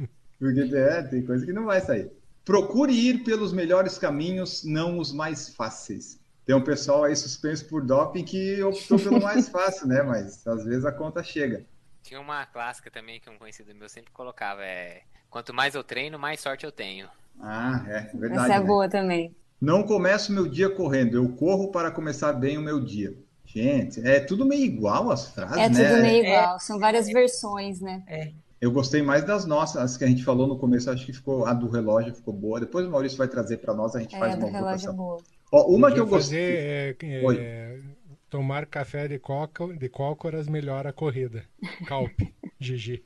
Porque 0.38 0.74
é, 0.74 1.02
tem 1.04 1.24
coisa 1.24 1.46
que 1.46 1.52
não 1.52 1.66
vai 1.66 1.80
sair. 1.80 2.10
Procure 2.44 2.92
ir 2.92 3.22
pelos 3.22 3.52
melhores 3.52 3.96
caminhos, 3.96 4.64
não 4.64 4.98
os 4.98 5.12
mais 5.12 5.54
fáceis. 5.54 6.18
Tem 6.44 6.56
um 6.56 6.64
pessoal 6.64 7.04
aí 7.04 7.14
suspenso 7.14 7.68
por 7.68 7.86
doping 7.86 8.24
que 8.24 8.60
optou 8.60 8.98
pelo 8.98 9.22
mais 9.22 9.46
fácil, 9.50 9.86
né? 9.86 10.02
Mas 10.02 10.44
às 10.44 10.64
vezes 10.64 10.84
a 10.84 10.90
conta 10.90 11.22
chega. 11.22 11.64
Tinha 12.02 12.20
uma 12.20 12.44
clássica 12.44 12.90
também 12.90 13.20
que 13.20 13.30
um 13.30 13.38
conhecido 13.38 13.72
meu 13.72 13.88
sempre 13.88 14.10
colocava, 14.10 14.64
é... 14.64 15.02
Quanto 15.30 15.54
mais 15.54 15.76
eu 15.76 15.84
treino, 15.84 16.18
mais 16.18 16.40
sorte 16.40 16.66
eu 16.66 16.72
tenho. 16.72 17.08
Ah, 17.40 17.84
é 17.88 18.00
verdade. 18.16 18.44
Essa 18.44 18.54
é 18.54 18.60
né? 18.60 18.66
boa 18.66 18.88
também. 18.88 19.34
Não 19.60 19.82
começo 19.84 20.32
meu 20.32 20.48
dia 20.48 20.68
correndo, 20.70 21.16
eu 21.16 21.28
corro 21.36 21.70
para 21.70 21.90
começar 21.90 22.32
bem 22.32 22.58
o 22.58 22.62
meu 22.62 22.80
dia. 22.84 23.14
Gente, 23.44 24.00
é 24.06 24.18
tudo 24.20 24.46
meio 24.46 24.64
igual 24.64 25.10
as 25.10 25.28
frases, 25.28 25.58
É 25.58 25.68
né? 25.68 25.88
tudo 25.90 26.02
meio 26.02 26.24
igual. 26.24 26.58
São 26.60 26.78
várias 26.78 27.06
versões, 27.06 27.80
né? 27.80 28.02
Eu 28.60 28.70
gostei 28.70 29.02
mais 29.02 29.24
das 29.24 29.44
nossas, 29.44 29.82
as 29.82 29.96
que 29.96 30.04
a 30.04 30.06
gente 30.06 30.24
falou 30.24 30.46
no 30.46 30.56
começo, 30.58 30.90
acho 30.90 31.04
que 31.04 31.12
ficou 31.12 31.44
a 31.46 31.52
do 31.52 31.68
relógio 31.68 32.14
ficou 32.14 32.32
boa. 32.32 32.60
Depois 32.60 32.86
o 32.86 32.90
Maurício 32.90 33.18
vai 33.18 33.28
trazer 33.28 33.58
para 33.58 33.74
nós, 33.74 33.94
a 33.96 34.00
gente 34.00 34.16
faz 34.18 34.34
É, 34.34 34.36
uma 34.36 34.46
do 34.46 34.52
relógio 34.52 34.88
é 34.88 34.92
votação. 34.92 34.96
boa. 34.96 35.18
Ó, 35.50 35.66
uma 35.66 35.92
que 35.92 35.98
eu 36.00 36.06
gostei. 36.06 36.96
fazer 36.96 36.96
é, 37.02 37.36
é, 37.36 37.78
tomar 38.30 38.64
café 38.66 39.06
de, 39.08 39.18
coca, 39.18 39.66
de 39.76 39.88
cócoras 39.88 40.48
melhora 40.48 40.90
a 40.90 40.92
corrida. 40.92 41.44
Calpe, 41.86 42.32
Gigi. 42.58 43.04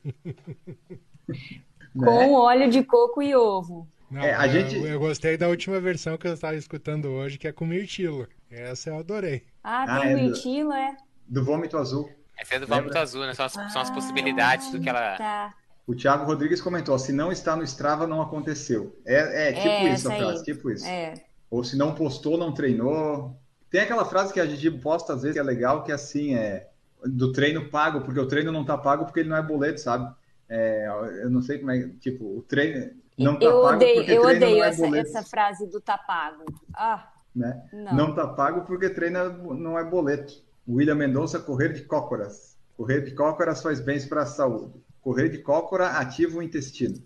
né? 1.95 2.07
Com 2.07 2.35
óleo 2.35 2.71
de 2.71 2.85
coco 2.85 3.23
e 3.23 3.35
ovo. 3.35 3.89
Não, 4.11 4.23
É, 4.23 4.35
a 4.35 4.47
eu, 4.47 4.53
gente- 4.53 4.77
eu 4.77 4.99
gostei 5.01 5.37
da 5.37 5.49
última 5.49 5.81
versão 5.81 6.17
que 6.17 6.27
eu 6.29 6.35
estava 6.35 6.55
escutando 6.57 7.07
hoje, 7.09 7.39
que 7.39 7.49
é 7.49 7.53
com 7.53 7.67
mirtilo. 7.67 8.29
Essa 8.51 8.91
eu 8.91 8.99
adorei. 8.99 9.43
Ah, 9.63 9.83
Ah, 9.83 10.01
tem 10.01 10.11
é 10.11 10.15
o 10.15 10.19
do- 10.19 10.23
mirtilo, 10.25 10.73
é? 10.73 10.97
Do 11.27 11.45
vômito 11.45 11.77
azul. 11.77 12.09
Essa 12.39 12.55
é 12.55 12.59
do 12.61 12.67
vômito 12.67 12.97
azul, 12.97 13.23
né? 13.27 13.35
São 13.35 13.47
as, 13.47 13.53
são 13.53 13.83
as 13.83 13.91
possibilidades 13.91 14.71
do 14.71 14.81
que 14.81 14.89
ela. 14.89 15.17
Tá. 15.17 15.55
O 15.87 15.95
Thiago 15.95 16.25
Rodrigues 16.25 16.61
comentou: 16.61 16.97
se 16.99 17.13
não 17.13 17.33
está 17.33 17.57
no 17.57 17.65
Strava, 17.65 18.07
não 18.07 18.21
aconteceu. 18.23 18.97
É, 19.05 19.49
é 19.49 19.53
tipo 19.53 19.69
É, 19.69 19.93
isso 19.93 20.09
a 20.11 20.15
frase, 20.17 20.39
aí. 20.39 20.45
tipo 20.45 20.71
isso. 20.71 20.87
É. 20.87 21.15
Ou 21.51 21.65
se 21.65 21.77
não 21.77 21.95
postou, 21.95 22.37
não 22.39 22.53
treinou. 22.53 23.37
Tem 23.71 23.81
aquela 23.81 24.05
frase 24.05 24.33
que 24.33 24.39
a 24.41 24.47
Gigi 24.47 24.71
posta 24.71 25.15
às 25.15 25.23
vezes 25.23 25.35
que 25.35 25.41
é 25.41 25.43
legal, 25.43 25.83
que 25.83 25.91
é 25.91 25.95
assim, 25.95 26.35
é 26.35 26.69
do 27.05 27.33
treino 27.33 27.69
pago, 27.69 28.01
porque 28.03 28.19
o 28.21 28.27
treino 28.27 28.53
não 28.53 28.65
tá 28.65 28.77
pago 28.79 29.05
porque 29.05 29.21
ele 29.21 29.29
não 29.29 29.37
é 29.37 29.43
boleto, 29.43 29.81
sabe? 29.81 30.13
É, 30.49 30.87
eu 31.23 31.31
não 31.31 31.43
sei 31.43 31.59
como 31.59 31.71
é, 31.73 31.89
tipo, 32.01 32.25
o 32.39 32.43
treino 32.43 32.91
não 33.19 33.39
tá 33.39 33.45
eu 33.47 33.63
pago 33.63 33.77
odeio, 33.77 33.95
porque 33.97 34.13
eu 34.13 34.23
odeio 34.23 34.57
não 34.59 34.65
é 34.65 34.69
essa, 34.69 34.83
boleto, 34.83 35.09
essa 35.09 35.23
frase 35.23 35.67
do 35.71 35.81
tá 35.81 35.97
pago. 35.97 36.45
Ah, 36.75 37.11
né? 37.35 37.63
não. 37.73 37.95
Não 37.95 38.15
tá 38.15 38.27
pago 38.27 38.63
porque 38.63 38.91
treino 38.91 39.55
não 39.55 39.79
é 39.79 39.85
boleto. 39.85 40.35
William 40.69 40.95
Mendonça, 40.97 41.39
correr 41.39 41.73
de 41.73 41.83
cócoras. 41.83 42.57
Correr 42.77 43.03
de 43.03 43.13
cócoras 43.13 43.63
faz 43.63 43.81
bem 43.81 44.01
para 44.07 44.23
a 44.23 44.27
saúde. 44.27 44.81
Correr 45.01 45.29
de 45.29 45.39
cócora 45.39 45.89
ativa 45.99 46.39
o 46.39 46.43
intestino. 46.43 46.97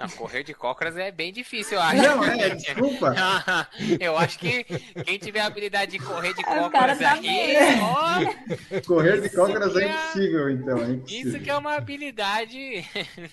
Não, 0.00 0.08
correr 0.08 0.42
de 0.42 0.54
cócoras 0.54 0.96
é 0.96 1.12
bem 1.12 1.30
difícil, 1.30 1.76
eu 1.76 1.82
acho. 1.82 2.02
Não, 2.02 2.24
é, 2.24 2.54
desculpa. 2.54 3.14
eu 4.00 4.16
acho 4.16 4.38
que 4.38 4.64
quem 5.04 5.18
tiver 5.18 5.40
a 5.40 5.46
habilidade 5.46 5.92
de 5.92 5.98
correr 5.98 6.32
de 6.32 6.42
cara 6.42 6.62
cócoras 6.62 6.98
tá 6.98 7.12
aí, 7.12 7.20
bem. 7.20 7.58
ó, 7.82 8.80
Correr 8.86 9.20
de 9.20 9.26
Isso 9.26 9.36
cócoras 9.36 9.76
é 9.76 9.84
é- 9.84 9.90
impossível, 9.90 10.50
então. 10.50 10.78
É 10.78 10.90
impossível. 10.92 11.30
isso 11.30 11.40
que 11.44 11.50
é 11.50 11.56
uma 11.56 11.74
habilidade. 11.74 12.58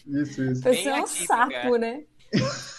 Isso, 0.06 0.43
isso. 0.43 0.62
Você 0.62 0.89
é 0.89 0.93
um 0.93 1.04
atípica. 1.04 1.26
sapo, 1.26 1.78
né? 1.78 2.04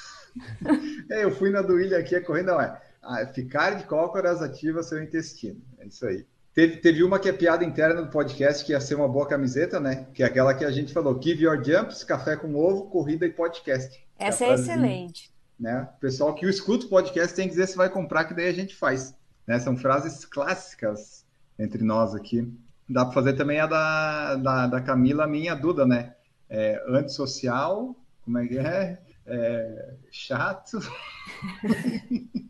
É, 1.11 1.24
eu 1.24 1.34
fui 1.34 1.50
na 1.50 1.62
do 1.62 1.74
William 1.74 1.98
aqui, 1.98 2.14
a 2.14 2.24
corrida 2.24 2.52
não 2.52 2.61
é. 2.61 2.80
Ah, 3.02 3.26
ficar 3.26 3.70
de 3.70 3.84
cócoras 3.84 4.42
ativa 4.42 4.82
seu 4.82 5.02
intestino. 5.02 5.61
É 5.78 5.87
isso 5.87 6.06
aí. 6.06 6.26
Teve, 6.54 6.76
teve 6.76 7.02
uma 7.02 7.18
que 7.18 7.28
é 7.28 7.32
piada 7.32 7.64
interna 7.64 8.02
do 8.02 8.11
podcast, 8.11 8.64
que 8.64 8.72
ia 8.72 8.80
ser 8.80 8.94
uma 8.96 9.08
boa 9.08 9.26
camiseta, 9.26 9.78
né? 9.80 10.06
Que 10.12 10.22
é 10.22 10.26
aquela 10.26 10.54
que 10.54 10.64
a 10.64 10.70
gente 10.70 10.92
falou: 10.92 11.20
Give 11.20 11.44
your 11.44 11.62
jumps, 11.62 12.04
café 12.04 12.37
com 12.37 12.54
ovo, 12.54 12.90
corrida 12.90 13.24
e 13.26 13.30
podcast. 13.30 14.04
Essa 14.18 14.44
a 14.44 14.48
é 14.48 14.50
frasezinha, 14.50 14.76
excelente. 14.76 15.32
Né? 15.58 15.88
O 15.96 16.00
pessoal 16.00 16.34
que 16.34 16.46
escuta 16.46 16.87
o 16.87 16.88
podcast 16.88 17.34
tem 17.34 17.46
que 17.46 17.54
dizer 17.54 17.68
se 17.68 17.76
vai 17.76 17.88
comprar, 17.88 18.24
que 18.24 18.34
daí 18.34 18.48
a 18.48 18.54
gente 18.54 18.76
faz. 18.76 19.14
Né? 19.46 19.58
São 19.58 19.76
frases 19.76 20.24
clássicas 20.24 21.24
entre 21.58 21.82
nós 21.82 22.14
aqui. 22.14 22.52
Dá 22.88 23.04
para 23.04 23.14
fazer 23.14 23.32
também 23.34 23.61
a 23.61 23.66
da, 23.66 24.37
da, 24.37 24.66
da 24.66 24.80
Camila, 24.80 25.26
minha 25.26 25.54
Duda, 25.54 25.87
né? 25.87 26.14
É, 26.50 26.82
antissocial, 26.88 27.94
como 28.24 28.38
é 28.38 28.46
que 28.46 28.58
é? 28.58 28.98
É, 29.28 29.94
chato. 30.10 30.78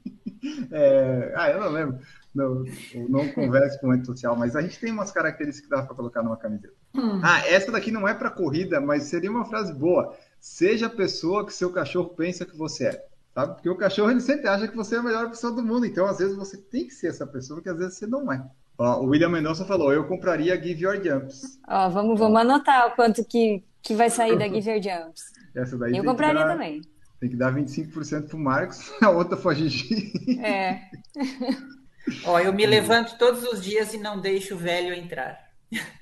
É, 0.70 1.32
ah, 1.36 1.50
eu 1.50 1.60
não 1.60 1.68
lembro. 1.68 1.98
Não, 2.32 2.64
não 3.08 3.28
converso 3.32 3.80
com 3.80 3.90
antissocial, 3.90 4.36
mas 4.36 4.54
a 4.54 4.62
gente 4.62 4.78
tem 4.78 4.92
umas 4.92 5.10
características 5.10 5.68
que 5.68 5.76
dá 5.76 5.82
para 5.82 5.96
colocar 5.96 6.22
numa 6.22 6.36
camiseta. 6.36 6.74
Ah, 7.22 7.44
essa 7.46 7.72
daqui 7.72 7.90
não 7.90 8.06
é 8.06 8.14
para 8.14 8.30
corrida, 8.30 8.80
mas 8.80 9.04
seria 9.04 9.30
uma 9.30 9.44
frase 9.44 9.72
boa. 9.74 10.16
Seja 10.38 10.86
a 10.86 10.90
pessoa 10.90 11.44
que 11.44 11.52
seu 11.52 11.72
cachorro 11.72 12.10
pensa 12.10 12.46
que 12.46 12.56
você 12.56 12.86
é. 12.86 13.04
Sabe? 13.34 13.54
Porque 13.54 13.68
o 13.68 13.76
cachorro 13.76 14.10
ele 14.10 14.20
sempre 14.20 14.48
acha 14.48 14.68
que 14.68 14.76
você 14.76 14.96
é 14.96 14.98
a 14.98 15.02
melhor 15.02 15.28
pessoa 15.28 15.52
do 15.52 15.62
mundo. 15.62 15.86
Então, 15.86 16.06
às 16.06 16.18
vezes, 16.18 16.36
você 16.36 16.56
tem 16.56 16.86
que 16.86 16.94
ser 16.94 17.08
essa 17.08 17.26
pessoa, 17.26 17.56
porque 17.58 17.70
às 17.70 17.78
vezes 17.78 17.94
você 17.96 18.06
não 18.06 18.32
é. 18.32 18.44
Ó, 18.76 19.00
o 19.00 19.06
William 19.06 19.28
Mendonça 19.28 19.64
falou: 19.64 19.92
eu 19.92 20.06
compraria 20.06 20.60
Give 20.60 20.82
Your 20.82 21.02
Jumps. 21.02 21.60
Ó, 21.68 21.88
vamos, 21.88 22.18
vamos 22.18 22.40
anotar 22.40 22.88
o 22.88 22.96
quanto 22.96 23.24
que, 23.24 23.64
que 23.82 23.94
vai 23.94 24.10
sair 24.10 24.38
da 24.38 24.46
Give 24.48 24.70
Your 24.70 24.82
Jumps. 24.82 25.37
Essa 25.58 25.76
daí 25.78 25.90
Eu 25.90 25.94
tem 25.96 26.02
que 26.02 26.08
compraria 26.08 26.44
dar- 26.44 26.52
também. 26.52 26.80
Tem 27.20 27.28
que 27.30 27.36
dar 27.36 27.52
25% 27.52 28.28
pro 28.28 28.38
Marcos, 28.38 28.92
a 29.02 29.10
outra 29.10 29.36
foi 29.36 29.54
a 29.54 29.56
Gigi. 29.56 30.12
É. 30.40 30.80
Ó, 32.24 32.38
eu 32.40 32.52
me 32.52 32.64
levanto 32.64 33.18
todos 33.18 33.42
os 33.44 33.62
dias 33.62 33.92
e 33.92 33.98
não 33.98 34.20
deixo 34.20 34.54
o 34.54 34.58
velho 34.58 34.94
entrar. 34.94 35.38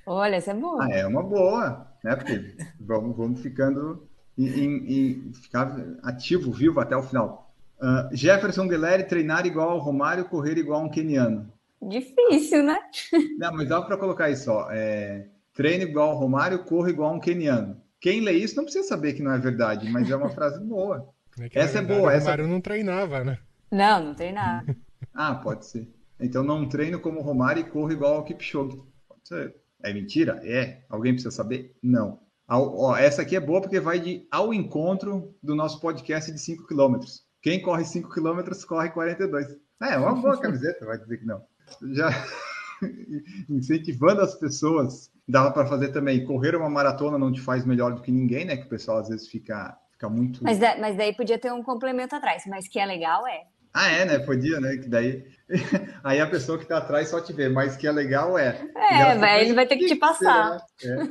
Olha, 0.07 0.37
essa 0.37 0.53
é 0.53 0.55
boa. 0.55 0.85
Ah, 0.85 0.91
é 0.91 1.07
uma 1.07 1.23
boa, 1.23 1.91
né? 2.05 2.15
Porque 2.15 2.55
vamos, 2.79 3.17
vamos 3.17 3.41
ficando 3.41 4.07
em, 4.39 4.47
em- 4.47 4.93
em- 4.93 5.33
ficar 5.33 5.77
ativo, 6.05 6.53
vivo 6.53 6.79
até 6.79 6.97
o 6.97 7.03
final. 7.03 7.53
Ah, 7.81 8.09
Jefferson 8.13 8.69
Guilherme 8.69 9.05
treinar 9.05 9.47
igual 9.47 9.71
ao 9.71 9.79
Romário, 9.79 10.27
correr 10.27 10.57
igual 10.59 10.83
a 10.83 10.85
um 10.85 10.89
keniano. 10.91 11.51
Difícil, 11.83 12.63
né? 12.63 12.79
Não, 13.39 13.53
mas 13.55 13.69
dá 13.69 13.83
para 13.83 13.97
colocar 13.97 14.31
isso, 14.31 14.51
ó. 14.51 14.69
É, 14.71 15.27
treino 15.55 15.85
igual 15.85 16.11
ao 16.11 16.17
Romário, 16.19 16.65
corra 16.65 16.91
igual 16.91 17.11
a 17.11 17.15
um 17.17 17.21
keniano. 17.21 17.81
Quem 18.01 18.21
lê 18.21 18.33
isso 18.33 18.57
não 18.57 18.65
precisa 18.65 18.87
saber 18.87 19.15
que 19.15 19.23
não 19.23 19.33
é 19.33 19.39
verdade, 19.39 19.89
mas 19.91 20.11
é 20.11 20.17
uma 20.17 20.29
frase 20.35 20.63
boa. 20.65 21.09
É 21.41 21.49
que, 21.49 21.59
Essa 21.59 21.79
é 21.79 21.83
boa, 21.83 22.03
O 22.03 22.11
essa- 22.11 22.25
Romário 22.31 22.47
não 22.49 22.61
treinava, 22.61 23.23
né? 23.25 23.39
Não, 23.71 24.03
não 24.05 24.15
tem 24.15 24.33
nada. 24.33 24.77
Ah, 25.19 25.35
pode 25.35 25.65
ser. 25.65 25.91
Então 26.21 26.43
não 26.45 26.69
treino 26.69 27.01
como 27.01 27.21
o 27.21 27.23
Romário 27.23 27.61
e 27.61 27.65
corro 27.71 27.91
igual 27.91 28.17
ao 28.17 28.25
Kipchoge. 28.25 28.77
Pode 29.09 29.21
ser. 29.27 29.55
É 29.83 29.91
mentira? 29.95 30.41
É. 30.45 30.85
Alguém 30.91 31.13
precisa 31.15 31.31
saber? 31.35 31.75
Não. 31.83 32.21
Ao- 32.47 32.77
ó, 32.79 32.97
essa 32.97 33.23
aqui 33.23 33.35
é 33.35 33.41
boa 33.41 33.63
porque 33.63 33.81
vai 33.81 33.99
de 33.99 34.27
ao 34.31 34.53
encontro 34.53 35.35
do 35.43 35.55
nosso 35.55 35.81
podcast 35.81 36.31
de 36.31 36.39
5 36.39 36.67
km. 36.67 36.97
Quem 37.41 37.63
corre 37.63 37.85
5 37.87 38.11
km 38.11 38.41
corre 38.69 38.91
42. 38.91 39.47
É, 39.83 39.95
é 39.95 39.97
uma 39.99 40.15
boa 40.15 40.39
camiseta, 40.39 40.85
vai 40.85 40.99
dizer 40.99 41.17
que 41.17 41.25
não. 41.27 41.43
Já 41.95 42.11
incentivando 43.49 44.21
as 44.21 44.35
pessoas. 44.35 45.11
Dava 45.29 45.51
para 45.51 45.67
fazer 45.67 45.89
também. 45.89 46.25
Correr 46.25 46.55
uma 46.55 46.69
maratona 46.71 47.19
não 47.19 47.33
te 47.33 47.41
faz 47.41 47.65
melhor 47.65 47.95
do 47.95 48.01
que 48.03 48.13
ninguém, 48.13 48.45
né? 48.45 48.57
Que 48.57 48.65
o 48.65 48.69
pessoal 48.69 48.99
às 48.99 49.09
vezes 49.09 49.29
fica, 49.29 49.77
fica 49.93 50.09
muito. 50.09 50.43
Mas, 50.43 50.59
da- 50.59 50.77
mas 50.79 50.97
daí 50.97 51.15
podia 51.15 51.39
ter 51.39 51.53
um 51.53 51.63
complemento 51.63 52.15
atrás. 52.15 52.45
Mas 52.47 52.69
que 52.69 52.79
é 52.79 52.87
legal, 52.87 53.27
é. 53.27 53.45
Ah, 53.75 53.91
é, 53.91 54.05
né? 54.05 54.19
Podia, 54.21 54.61
né? 54.61 54.77
Que 54.77 54.89
daí. 54.89 55.25
Aí 56.03 56.21
a 56.21 56.27
pessoa 56.27 56.59
que 56.59 56.65
tá 56.65 56.79
atrás 56.79 57.09
só 57.09 57.21
te 57.21 57.33
vê, 57.33 57.49
mas 57.49 57.77
que 57.77 57.87
é 57.87 57.93
legal 57.93 58.39
é. 58.39 58.49
É, 58.75 59.15
fica, 59.15 59.41
ele 59.41 59.53
vai 59.55 59.67
ter 59.67 59.77
que 59.77 59.83
te 59.87 59.89
"Tem 59.89 59.97
ser, 59.97 60.01
passar." 60.01 60.51
né? 60.51 60.61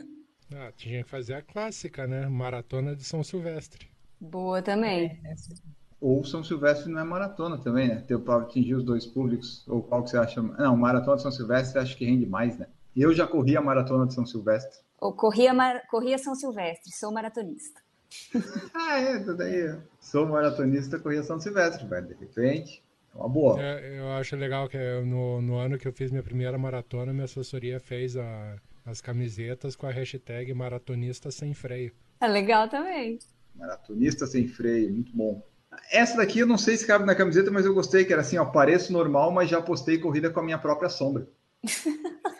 É. 0.02 0.16
Ah, 0.54 0.72
tinha 0.78 1.04
que 1.04 1.10
fazer 1.10 1.34
a 1.34 1.42
clássica, 1.42 2.06
né? 2.06 2.28
Maratona 2.28 2.96
de 2.96 3.04
São 3.04 3.24
Silvestre. 3.24 3.88
Boa 4.22 4.62
também. 4.62 5.20
Ou 6.00 6.24
São 6.24 6.44
Silvestre 6.44 6.90
não 6.92 7.00
é 7.00 7.04
maratona 7.04 7.58
também, 7.58 7.88
né? 7.88 7.96
Ter 8.08 8.18
para 8.20 8.44
atingir 8.44 8.76
os 8.76 8.84
dois 8.84 9.06
públicos. 9.08 9.64
Ou 9.68 9.82
qual 9.82 10.04
que 10.04 10.12
você 10.12 10.18
acha? 10.18 10.42
Não, 10.42 10.78
maratona 10.78 11.18
de 11.18 11.24
São 11.24 11.32
Silvestre 11.32 11.80
acho 11.80 11.98
que 11.98 12.06
rende 12.06 12.28
mais, 12.28 12.58
né? 12.60 12.68
Eu 12.96 13.14
já 13.14 13.28
corri 13.28 13.58
a 13.58 13.62
maratona 13.62 14.08
de 14.08 14.14
São 14.14 14.26
Silvestre. 14.26 14.80
Ou 15.00 15.14
corria, 15.14 15.54
Mar- 15.54 15.86
corria 15.90 16.18
São 16.18 16.34
Silvestre, 16.36 16.92
sou 16.94 17.12
maratonista. 17.12 17.82
Ah, 18.74 19.00
é, 19.00 19.20
tudo 19.20 19.42
aí. 19.42 19.78
Sou 20.00 20.26
maratonista, 20.28 21.00
corri 21.00 21.18
a 21.18 21.24
São 21.24 21.40
Silvestre, 21.40 21.86
velho. 21.88 22.08
De 22.08 22.14
repente, 22.14 22.82
é 23.14 23.18
uma 23.18 23.28
boa. 23.28 23.62
É, 23.62 24.00
eu 24.00 24.10
acho 24.14 24.36
legal 24.36 24.70
que 24.70 24.78
no, 25.02 25.42
no 25.42 25.58
ano 25.58 25.78
que 25.78 25.88
eu 25.88 25.92
fiz 25.94 26.12
minha 26.12 26.24
primeira 26.24 26.58
maratona, 26.58 27.12
minha 27.12 27.26
assessoria 27.26 27.80
fez 27.80 28.16
a- 28.16 28.56
as 28.86 29.02
camisetas 29.02 29.76
com 29.76 29.88
a 29.88 29.92
hashtag 29.92 30.54
maratonista 30.54 31.32
sem 31.32 31.54
freio. 31.54 31.92
É 32.22 32.28
legal 32.28 32.70
também. 32.70 33.18
Maratonista 33.56 34.26
sem 34.28 34.48
freio, 34.48 34.92
muito 34.94 35.12
bom. 35.16 35.42
Essa 35.92 36.18
daqui 36.18 36.40
eu 36.40 36.48
não 36.48 36.58
sei 36.58 36.78
se 36.78 36.86
cabe 36.88 37.06
na 37.06 37.16
camiseta, 37.16 37.50
mas 37.52 37.66
eu 37.66 37.74
gostei, 37.74 38.06
que 38.06 38.14
era 38.14 38.22
assim, 38.22 38.38
ó, 38.38 38.46
pareço 38.46 38.94
normal, 38.94 39.32
mas 39.32 39.50
já 39.50 39.62
postei 39.62 39.98
corrida 39.98 40.30
com 40.30 40.40
a 40.40 40.44
minha 40.44 40.58
própria 40.60 40.90
sombra. 40.90 41.28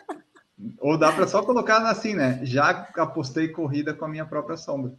Ou 0.78 0.96
dá 0.96 1.12
para 1.12 1.26
só 1.26 1.42
colocar 1.42 1.78
assim, 1.88 2.14
né? 2.14 2.40
Já 2.42 2.88
apostei 2.96 3.48
corrida 3.48 3.92
com 3.92 4.04
a 4.04 4.08
minha 4.08 4.24
própria 4.24 4.56
sombra. 4.56 4.92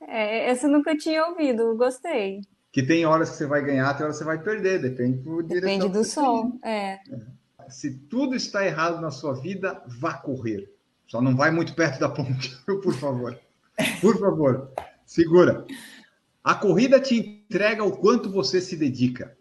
É, 0.00 0.48
essa 0.50 0.66
eu 0.66 0.70
nunca 0.70 0.96
tinha 0.96 1.26
ouvido, 1.26 1.76
gostei. 1.76 2.42
Que 2.70 2.82
tem 2.82 3.04
horas 3.04 3.30
que 3.30 3.36
você 3.36 3.46
vai 3.46 3.64
ganhar, 3.64 3.92
tem 3.94 4.04
horas 4.04 4.18
que 4.18 4.24
você 4.24 4.24
vai 4.24 4.42
perder, 4.42 4.80
depende 4.80 5.18
do 5.18 5.42
Depende 5.42 5.88
do 5.88 6.04
sol. 6.04 6.52
É. 6.62 6.98
tem. 6.98 7.36
Se 7.68 7.98
tudo 7.98 8.36
está 8.36 8.64
errado 8.64 9.00
na 9.00 9.10
sua 9.10 9.34
vida, 9.34 9.82
vá 9.86 10.14
correr. 10.14 10.72
Só 11.06 11.20
não 11.20 11.36
vai 11.36 11.50
muito 11.50 11.74
perto 11.74 11.98
da 11.98 12.08
ponte, 12.08 12.56
por 12.64 12.94
favor. 12.94 13.38
Por 14.00 14.18
favor, 14.18 14.70
segura. 15.04 15.66
A 16.42 16.54
corrida 16.54 17.00
te 17.00 17.16
entrega 17.16 17.82
o 17.82 17.96
quanto 17.96 18.30
você 18.30 18.60
se 18.60 18.76
dedica. 18.76 19.36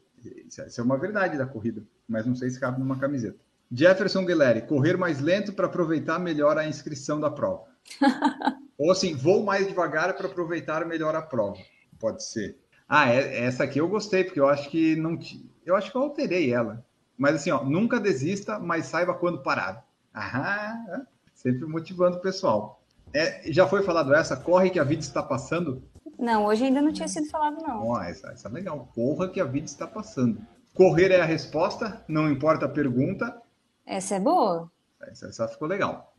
Isso 0.47 0.61
isso 0.61 0.81
é 0.81 0.83
uma 0.83 0.97
verdade 0.97 1.37
da 1.37 1.45
corrida, 1.45 1.83
mas 2.07 2.25
não 2.25 2.35
sei 2.35 2.49
se 2.49 2.59
cabe 2.59 2.79
numa 2.79 2.97
camiseta. 2.97 3.39
Jefferson 3.71 4.25
Guilherme, 4.25 4.61
correr 4.61 4.97
mais 4.97 5.19
lento 5.19 5.53
para 5.53 5.65
aproveitar 5.65 6.19
melhor 6.19 6.57
a 6.57 6.67
inscrição 6.67 7.19
da 7.19 7.29
prova. 7.29 7.63
Ou 8.77 8.91
assim, 8.91 9.15
vou 9.15 9.43
mais 9.43 9.67
devagar 9.67 10.13
para 10.15 10.27
aproveitar 10.27 10.85
melhor 10.85 11.15
a 11.15 11.21
prova. 11.21 11.57
Pode 11.99 12.23
ser. 12.23 12.57
Ah, 12.87 13.09
é- 13.11 13.45
essa 13.45 13.63
aqui 13.63 13.79
eu 13.79 13.87
gostei, 13.87 14.23
porque 14.23 14.39
eu 14.39 14.47
acho 14.47 14.69
que 14.69 14.95
não. 14.95 15.17
Eu 15.65 15.75
acho 15.75 15.91
que 15.91 15.97
eu 15.97 16.01
alterei 16.01 16.53
ela. 16.53 16.85
Mas 17.17 17.35
assim, 17.35 17.51
ó, 17.51 17.63
nunca 17.63 17.99
desista, 17.99 18.59
mas 18.59 18.85
saiba 18.85 19.13
quando 19.13 19.41
parar. 19.41 19.85
Aham, 20.13 21.05
sempre 21.33 21.65
motivando 21.65 22.17
o 22.17 22.21
pessoal. 22.21 22.81
É, 23.13 23.49
já 23.51 23.65
foi 23.67 23.81
falado 23.83 24.13
essa? 24.13 24.35
Corre 24.35 24.69
que 24.69 24.79
a 24.79 24.83
vida 24.83 25.01
está 25.01 25.23
passando? 25.23 25.81
Não, 26.19 26.45
hoje 26.45 26.65
ainda 26.65 26.81
não 26.81 26.91
tinha 26.91 27.07
sido 27.07 27.29
falado, 27.29 27.61
não. 27.61 27.87
Ó, 27.87 28.01
essa, 28.01 28.31
essa 28.31 28.47
é 28.47 28.51
legal. 28.51 28.89
Corra 28.93 29.29
que 29.29 29.39
a 29.39 29.45
vida 29.45 29.65
está 29.65 29.87
passando. 29.87 30.39
Correr 30.73 31.11
é 31.11 31.21
a 31.21 31.25
resposta, 31.25 32.03
não 32.07 32.29
importa 32.29 32.65
a 32.65 32.69
pergunta. 32.69 33.41
Essa 33.85 34.15
é 34.15 34.19
boa? 34.19 34.71
Essa, 35.01 35.27
essa 35.27 35.47
ficou 35.47 35.67
legal. 35.67 36.13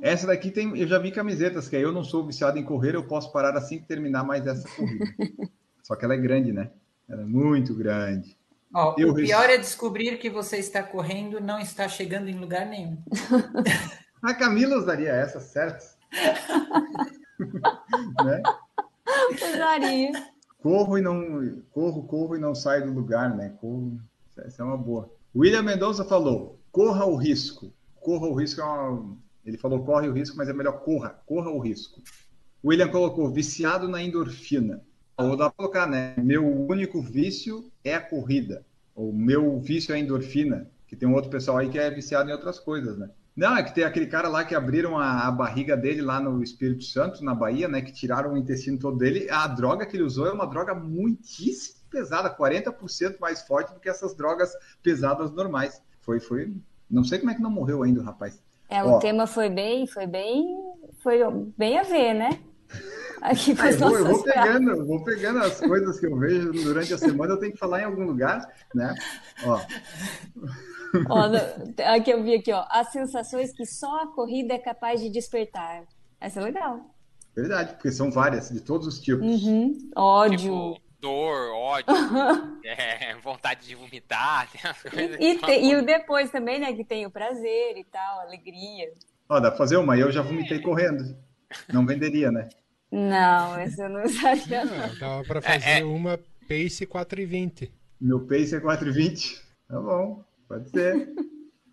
Essa 0.00 0.26
daqui 0.26 0.50
tem. 0.50 0.76
Eu 0.78 0.88
já 0.88 0.98
vi 0.98 1.10
camisetas 1.10 1.68
que 1.68 1.76
é, 1.76 1.84
eu 1.84 1.92
não 1.92 2.02
sou 2.02 2.24
viciado 2.24 2.58
em 2.58 2.64
correr, 2.64 2.94
eu 2.94 3.06
posso 3.06 3.30
parar 3.30 3.56
assim 3.56 3.78
que 3.78 3.86
terminar 3.86 4.24
mais 4.24 4.46
essa 4.46 4.66
corrida. 4.74 5.04
Só 5.82 5.96
que 5.96 6.04
ela 6.04 6.14
é 6.14 6.18
grande, 6.18 6.52
né? 6.52 6.70
Ela 7.08 7.22
é 7.22 7.26
muito 7.26 7.74
grande. 7.74 8.36
Ó, 8.74 8.94
Eu 8.98 9.10
o 9.10 9.14
pior 9.14 9.48
é 9.48 9.56
descobrir 9.56 10.18
que 10.18 10.28
você 10.28 10.58
está 10.58 10.82
correndo 10.82 11.38
e 11.38 11.42
não 11.42 11.58
está 11.58 11.88
chegando 11.88 12.28
em 12.28 12.38
lugar 12.38 12.66
nenhum. 12.66 12.98
A 14.22 14.34
Camila 14.34 14.76
usaria 14.76 15.12
essa, 15.12 15.40
certo? 15.40 15.96
né? 18.24 18.42
Usaria. 19.30 20.12
Corro 20.60 20.98
e 20.98 21.02
não 21.02 21.62
corro, 21.70 22.02
corro 22.02 22.36
e 22.36 22.40
não 22.40 22.54
saio 22.54 22.86
do 22.86 22.92
lugar, 22.92 23.34
né? 23.34 23.54
Corro, 23.60 23.98
essa 24.38 24.62
é 24.62 24.64
uma 24.64 24.76
boa. 24.76 25.10
William 25.34 25.62
Mendonça 25.62 26.04
falou: 26.04 26.57
corra 26.70 27.04
o 27.04 27.16
risco. 27.16 27.72
Corra 28.00 28.26
o 28.26 28.34
risco 28.34 28.60
é. 28.60 29.48
Ele 29.48 29.58
falou 29.58 29.84
corre 29.84 30.08
o 30.08 30.12
risco, 30.12 30.36
mas 30.36 30.48
é 30.48 30.52
melhor 30.52 30.80
corra, 30.80 31.10
corra 31.26 31.50
o 31.50 31.58
risco. 31.58 32.02
William 32.64 32.88
colocou 32.88 33.30
viciado 33.30 33.88
na 33.88 34.02
endorfina. 34.02 34.82
Ou 35.16 35.36
dá 35.36 35.50
para 35.50 35.56
colocar, 35.56 35.86
né? 35.86 36.14
Meu 36.18 36.46
único 36.46 37.00
vício 37.00 37.70
é 37.82 37.94
a 37.94 38.00
corrida. 38.00 38.64
Ou 38.94 39.12
meu 39.12 39.58
vício 39.58 39.92
é 39.92 39.96
a 39.96 39.98
endorfina. 39.98 40.70
Que 40.86 40.96
tem 40.96 41.08
um 41.08 41.14
outro 41.14 41.30
pessoal 41.30 41.58
aí 41.58 41.68
que 41.68 41.78
é 41.78 41.90
viciado 41.90 42.28
em 42.28 42.32
outras 42.32 42.58
coisas, 42.58 42.98
né? 42.98 43.10
Não, 43.36 43.56
é 43.56 43.62
que 43.62 43.74
tem 43.74 43.84
aquele 43.84 44.06
cara 44.06 44.28
lá 44.28 44.44
que 44.44 44.54
abriram 44.54 44.98
a, 44.98 45.28
a, 45.28 45.30
barriga 45.30 45.76
dele 45.76 46.02
lá 46.02 46.20
no 46.20 46.42
Espírito 46.42 46.82
Santo, 46.82 47.24
na 47.24 47.34
Bahia, 47.34 47.68
né? 47.68 47.80
Que 47.80 47.92
tiraram 47.92 48.32
o 48.32 48.36
intestino 48.36 48.78
todo 48.78 48.98
dele. 48.98 49.30
A 49.30 49.46
droga 49.46 49.86
que 49.86 49.96
ele 49.96 50.02
usou 50.02 50.26
é 50.26 50.32
uma 50.32 50.46
droga 50.46 50.74
muitíssimo 50.74 51.78
pesada, 51.88 52.34
40% 52.34 53.18
mais 53.20 53.42
forte 53.42 53.72
do 53.72 53.80
que 53.80 53.88
essas 53.88 54.14
drogas 54.14 54.52
pesadas 54.82 55.30
normais. 55.30 55.80
Foi, 56.08 56.20
foi. 56.20 56.56
Não 56.90 57.04
sei 57.04 57.18
como 57.18 57.30
é 57.30 57.34
que 57.34 57.42
não 57.42 57.50
morreu 57.50 57.82
ainda 57.82 58.00
o 58.00 58.02
rapaz. 58.02 58.42
É, 58.70 58.82
o 58.82 58.92
Ó, 58.92 58.98
tema 58.98 59.26
foi 59.26 59.50
bem, 59.50 59.86
foi 59.86 60.06
bem, 60.06 60.56
foi 61.02 61.18
bem 61.54 61.78
a 61.78 61.82
ver, 61.82 62.14
né? 62.14 62.30
Aqui 63.20 63.54
ah, 63.58 63.70
eu, 63.70 63.78
vou, 63.78 63.98
eu 63.98 64.06
vou 64.06 64.22
pegando, 64.22 64.86
vou 64.86 65.04
pegando 65.04 65.38
as 65.40 65.60
coisas 65.60 66.00
que 66.00 66.06
eu 66.06 66.16
vejo 66.16 66.50
durante 66.52 66.94
a 66.94 66.98
semana, 66.98 67.34
eu 67.34 67.38
tenho 67.38 67.52
que 67.52 67.58
falar 67.58 67.82
em 67.82 67.84
algum 67.84 68.06
lugar, 68.06 68.40
né? 68.74 68.94
Ó. 69.44 69.60
ó, 71.10 71.94
aqui 71.94 72.10
eu 72.10 72.22
vi 72.22 72.36
aqui, 72.36 72.52
ó, 72.54 72.64
as 72.70 72.90
sensações 72.90 73.52
que 73.52 73.66
só 73.66 74.04
a 74.04 74.06
corrida 74.06 74.54
é 74.54 74.58
capaz 74.58 75.02
de 75.02 75.10
despertar. 75.10 75.84
Essa 76.18 76.40
é 76.40 76.42
legal. 76.42 76.80
Verdade, 77.36 77.74
porque 77.74 77.92
são 77.92 78.10
várias, 78.10 78.48
de 78.48 78.60
todos 78.60 78.86
os 78.86 78.98
tipos. 78.98 79.44
Uhum. 79.44 79.90
Ódio. 79.94 80.38
Tipo, 80.72 80.87
dor, 81.00 81.52
ódio, 81.54 81.94
é, 82.64 83.14
vontade 83.16 83.66
de 83.66 83.74
vomitar. 83.74 84.48
E, 85.18 85.32
e, 85.32 85.38
te, 85.38 85.52
e, 85.52 85.76
o 85.76 85.84
depois 85.84 86.30
também, 86.30 86.58
né? 86.58 86.72
Que 86.72 86.84
tem 86.84 87.06
o 87.06 87.10
prazer 87.10 87.76
e 87.76 87.84
tal, 87.84 88.20
alegria. 88.20 88.92
Ó, 89.28 89.40
dá 89.40 89.50
pra 89.50 89.58
fazer 89.58 89.76
uma. 89.76 89.96
Eu 89.96 90.10
já 90.10 90.22
vomitei 90.22 90.60
correndo. 90.60 91.16
Não 91.72 91.86
venderia, 91.86 92.30
né? 92.30 92.48
Não, 92.90 93.56
essa 93.56 93.82
eu 93.82 93.88
não 93.88 94.04
usaria. 94.04 94.64
Não, 94.64 94.98
dava 94.98 95.24
pra 95.24 95.42
fazer 95.42 95.68
é, 95.68 95.80
é. 95.80 95.84
uma 95.84 96.18
Pace 96.48 96.86
420. 96.86 97.72
Meu 98.00 98.20
Pace 98.20 98.54
é 98.54 98.60
420? 98.60 99.42
Tá 99.68 99.80
bom, 99.80 100.24
pode 100.48 100.70
ser. 100.70 101.10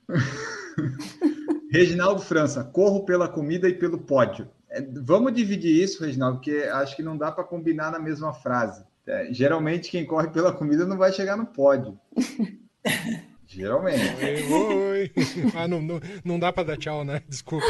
Reginaldo 1.72 2.22
França, 2.22 2.64
corro 2.64 3.06
pela 3.06 3.28
comida 3.28 3.68
e 3.68 3.74
pelo 3.74 3.98
pódio. 3.98 4.50
É, 4.70 4.82
vamos 4.82 5.34
dividir 5.34 5.82
isso, 5.82 6.04
Reginaldo, 6.04 6.38
porque 6.38 6.70
acho 6.72 6.96
que 6.96 7.04
não 7.04 7.18
dá 7.18 7.32
para 7.32 7.44
combinar 7.44 7.92
na 7.92 8.00
mesma 8.00 8.34
frase. 8.34 8.84
É, 9.08 9.28
geralmente 9.32 9.92
quem 9.92 10.06
corre 10.06 10.30
pela 10.30 10.52
comida 10.52 10.86
não 10.86 10.98
vai 10.98 11.14
chegar 11.14 11.38
no 11.38 11.46
pódio. 11.46 12.00
Geralmente. 13.48 14.02
Oi, 14.22 14.52
oi. 14.52 15.12
Ah, 15.56 15.68
não, 15.68 15.82
não, 15.82 16.02
não 16.26 16.40
dá 16.40 16.52
para 16.52 16.64
dar 16.64 16.78
tchau, 16.78 17.06
né? 17.06 17.22
Desculpa. 17.30 17.66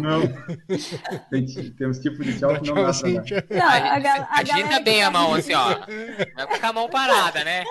Não. 0.00 0.20
Tem, 1.30 1.46
tem 1.72 1.88
uns 1.88 1.98
tipos 1.98 2.24
de 2.24 2.38
tchau 2.38 2.50
que 2.50 2.68
não 2.68 2.74
tchau, 2.74 2.74
dá 2.76 2.88
assim, 2.90 3.14
pra 3.14 3.40
dar. 3.40 3.44
Não, 3.50 3.92
a, 3.92 3.98
gal, 3.98 4.28
a 4.30 4.40
Agita 4.40 4.80
bem 4.80 5.02
a 5.02 5.10
mão, 5.10 5.34
assim, 5.34 5.54
ó. 5.54 5.80
Vai 6.36 6.54
ficar 6.54 6.68
a 6.68 6.72
mão 6.72 6.88
parada, 6.88 7.42
né? 7.42 7.64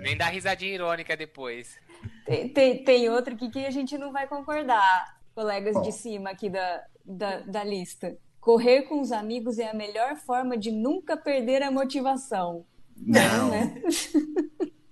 Nem 0.00 0.16
dá 0.16 0.26
risadinha 0.26 0.72
irônica 0.72 1.16
depois. 1.16 1.76
Tem, 2.24 2.48
tem, 2.48 2.84
tem 2.84 3.10
outro 3.10 3.34
aqui 3.34 3.50
que 3.50 3.66
a 3.66 3.70
gente 3.70 3.98
não 3.98 4.12
vai 4.12 4.26
concordar, 4.26 5.18
colegas 5.34 5.74
Bom. 5.74 5.82
de 5.82 5.92
cima 5.92 6.30
aqui 6.30 6.48
da, 6.48 6.84
da, 7.04 7.40
da 7.40 7.64
lista. 7.64 8.16
Correr 8.40 8.82
com 8.82 9.00
os 9.00 9.12
amigos 9.12 9.58
é 9.58 9.68
a 9.68 9.74
melhor 9.74 10.16
forma 10.16 10.56
de 10.56 10.70
nunca 10.70 11.16
perder 11.16 11.62
a 11.62 11.70
motivação. 11.70 12.64
Não, 12.96 13.50
né? 13.50 13.82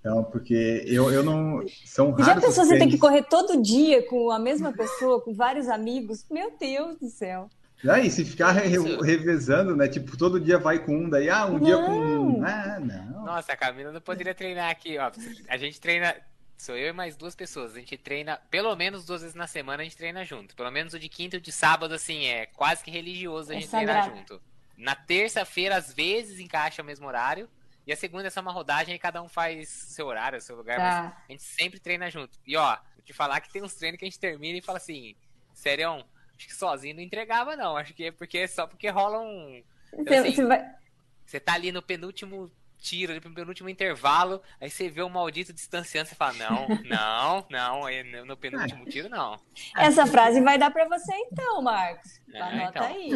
Não, 0.06 0.22
porque 0.22 0.84
eu, 0.86 1.10
eu 1.10 1.24
não. 1.24 1.64
São 1.84 2.10
raros. 2.12 2.26
Já 2.26 2.40
pensou 2.40 2.64
você 2.64 2.78
tem 2.78 2.88
que 2.88 2.96
correr 2.96 3.24
todo 3.24 3.60
dia 3.60 4.06
com 4.06 4.30
a 4.30 4.38
mesma 4.38 4.72
pessoa, 4.72 5.20
com 5.20 5.34
vários 5.34 5.68
amigos? 5.68 6.24
Meu 6.30 6.52
Deus 6.56 6.96
do 7.00 7.08
céu. 7.08 7.50
É, 7.84 8.00
e 8.06 8.10
se 8.10 8.24
ficar 8.24 8.52
re 8.52 8.78
revezando, 9.02 9.76
né? 9.76 9.88
Tipo, 9.88 10.16
todo 10.16 10.40
dia 10.40 10.58
vai 10.58 10.78
com 10.78 10.96
um, 10.96 11.10
daí, 11.10 11.28
ah, 11.28 11.46
um 11.46 11.54
não. 11.54 11.60
dia 11.60 11.76
com 11.76 11.92
um. 11.92 12.44
Ah, 12.44 12.78
não. 12.80 13.24
Nossa, 13.24 13.52
a 13.52 13.56
Camila 13.56 13.90
não 13.90 14.00
poderia 14.00 14.34
treinar 14.34 14.70
aqui, 14.70 14.96
ó. 14.96 15.10
A 15.48 15.56
gente 15.56 15.80
treina. 15.80 16.14
Sou 16.56 16.76
eu 16.76 16.88
e 16.88 16.92
mais 16.92 17.16
duas 17.16 17.34
pessoas. 17.34 17.76
A 17.76 17.78
gente 17.78 17.96
treina 17.98 18.38
pelo 18.50 18.74
menos 18.74 19.04
duas 19.04 19.20
vezes 19.20 19.34
na 19.34 19.46
semana, 19.46 19.82
a 19.82 19.84
gente 19.84 19.96
treina 19.96 20.24
junto. 20.24 20.56
Pelo 20.56 20.70
menos 20.70 20.94
o 20.94 20.98
de 20.98 21.08
quinta 21.08 21.36
e 21.36 21.38
o 21.38 21.42
de 21.42 21.52
sábado, 21.52 21.94
assim, 21.94 22.26
é 22.26 22.46
quase 22.46 22.82
que 22.82 22.90
religioso 22.90 23.52
a 23.52 23.54
é 23.54 23.60
gente 23.60 23.68
é 23.68 23.70
treinar 23.70 24.04
junto. 24.04 24.42
Na 24.76 24.94
terça-feira, 24.94 25.76
às 25.76 25.92
vezes, 25.92 26.40
encaixa 26.40 26.82
o 26.82 26.84
mesmo 26.84 27.06
horário. 27.06 27.48
E 27.86 27.92
a 27.92 27.96
segunda 27.96 28.26
é 28.26 28.30
só 28.30 28.40
uma 28.40 28.50
rodagem 28.50 28.94
e 28.94 28.98
cada 28.98 29.22
um 29.22 29.28
faz 29.28 29.68
seu 29.68 30.06
horário, 30.06 30.40
seu 30.40 30.56
lugar, 30.56 30.76
tá. 30.76 30.82
mas 30.82 31.12
a 31.28 31.32
gente 31.32 31.42
sempre 31.42 31.78
treina 31.78 32.10
junto. 32.10 32.36
E 32.44 32.56
ó, 32.56 32.76
vou 32.96 33.04
te 33.04 33.12
falar 33.12 33.40
que 33.40 33.52
tem 33.52 33.62
uns 33.62 33.74
treinos 33.74 33.98
que 33.98 34.04
a 34.04 34.08
gente 34.08 34.18
termina 34.18 34.58
e 34.58 34.62
fala 34.62 34.78
assim, 34.78 35.14
sério, 35.54 36.04
acho 36.36 36.48
que 36.48 36.54
sozinho 36.54 36.96
não 36.96 37.02
entregava, 37.02 37.54
não. 37.54 37.76
Acho 37.76 37.94
que 37.94 38.06
é 38.06 38.10
porque 38.10 38.48
só 38.48 38.66
porque 38.66 38.88
rola 38.88 39.20
um. 39.20 39.62
Então, 39.92 40.18
assim, 40.18 40.34
você, 40.34 40.44
vai... 40.44 40.74
você 41.24 41.38
tá 41.38 41.54
ali 41.54 41.70
no 41.70 41.80
penúltimo 41.80 42.50
tiro, 42.86 43.12
ali 43.12 43.20
no 43.24 43.34
penúltimo 43.34 43.68
intervalo, 43.68 44.40
aí 44.60 44.70
você 44.70 44.88
vê 44.88 45.02
o 45.02 45.10
maldito 45.10 45.52
distanciando, 45.52 46.08
você 46.08 46.14
fala, 46.14 46.34
não, 46.34 46.66
não, 46.86 47.46
não, 47.50 48.24
no 48.24 48.36
penúltimo 48.36 48.84
tiro, 48.84 49.08
não. 49.08 49.38
Essa 49.76 50.06
frase 50.06 50.40
vai 50.40 50.56
dar 50.56 50.70
para 50.70 50.86
você 50.86 51.12
então, 51.14 51.60
Marcos. 51.60 52.20
É, 52.32 52.40
Anota 52.40 52.78
então. 52.78 52.86
aí. 52.86 53.10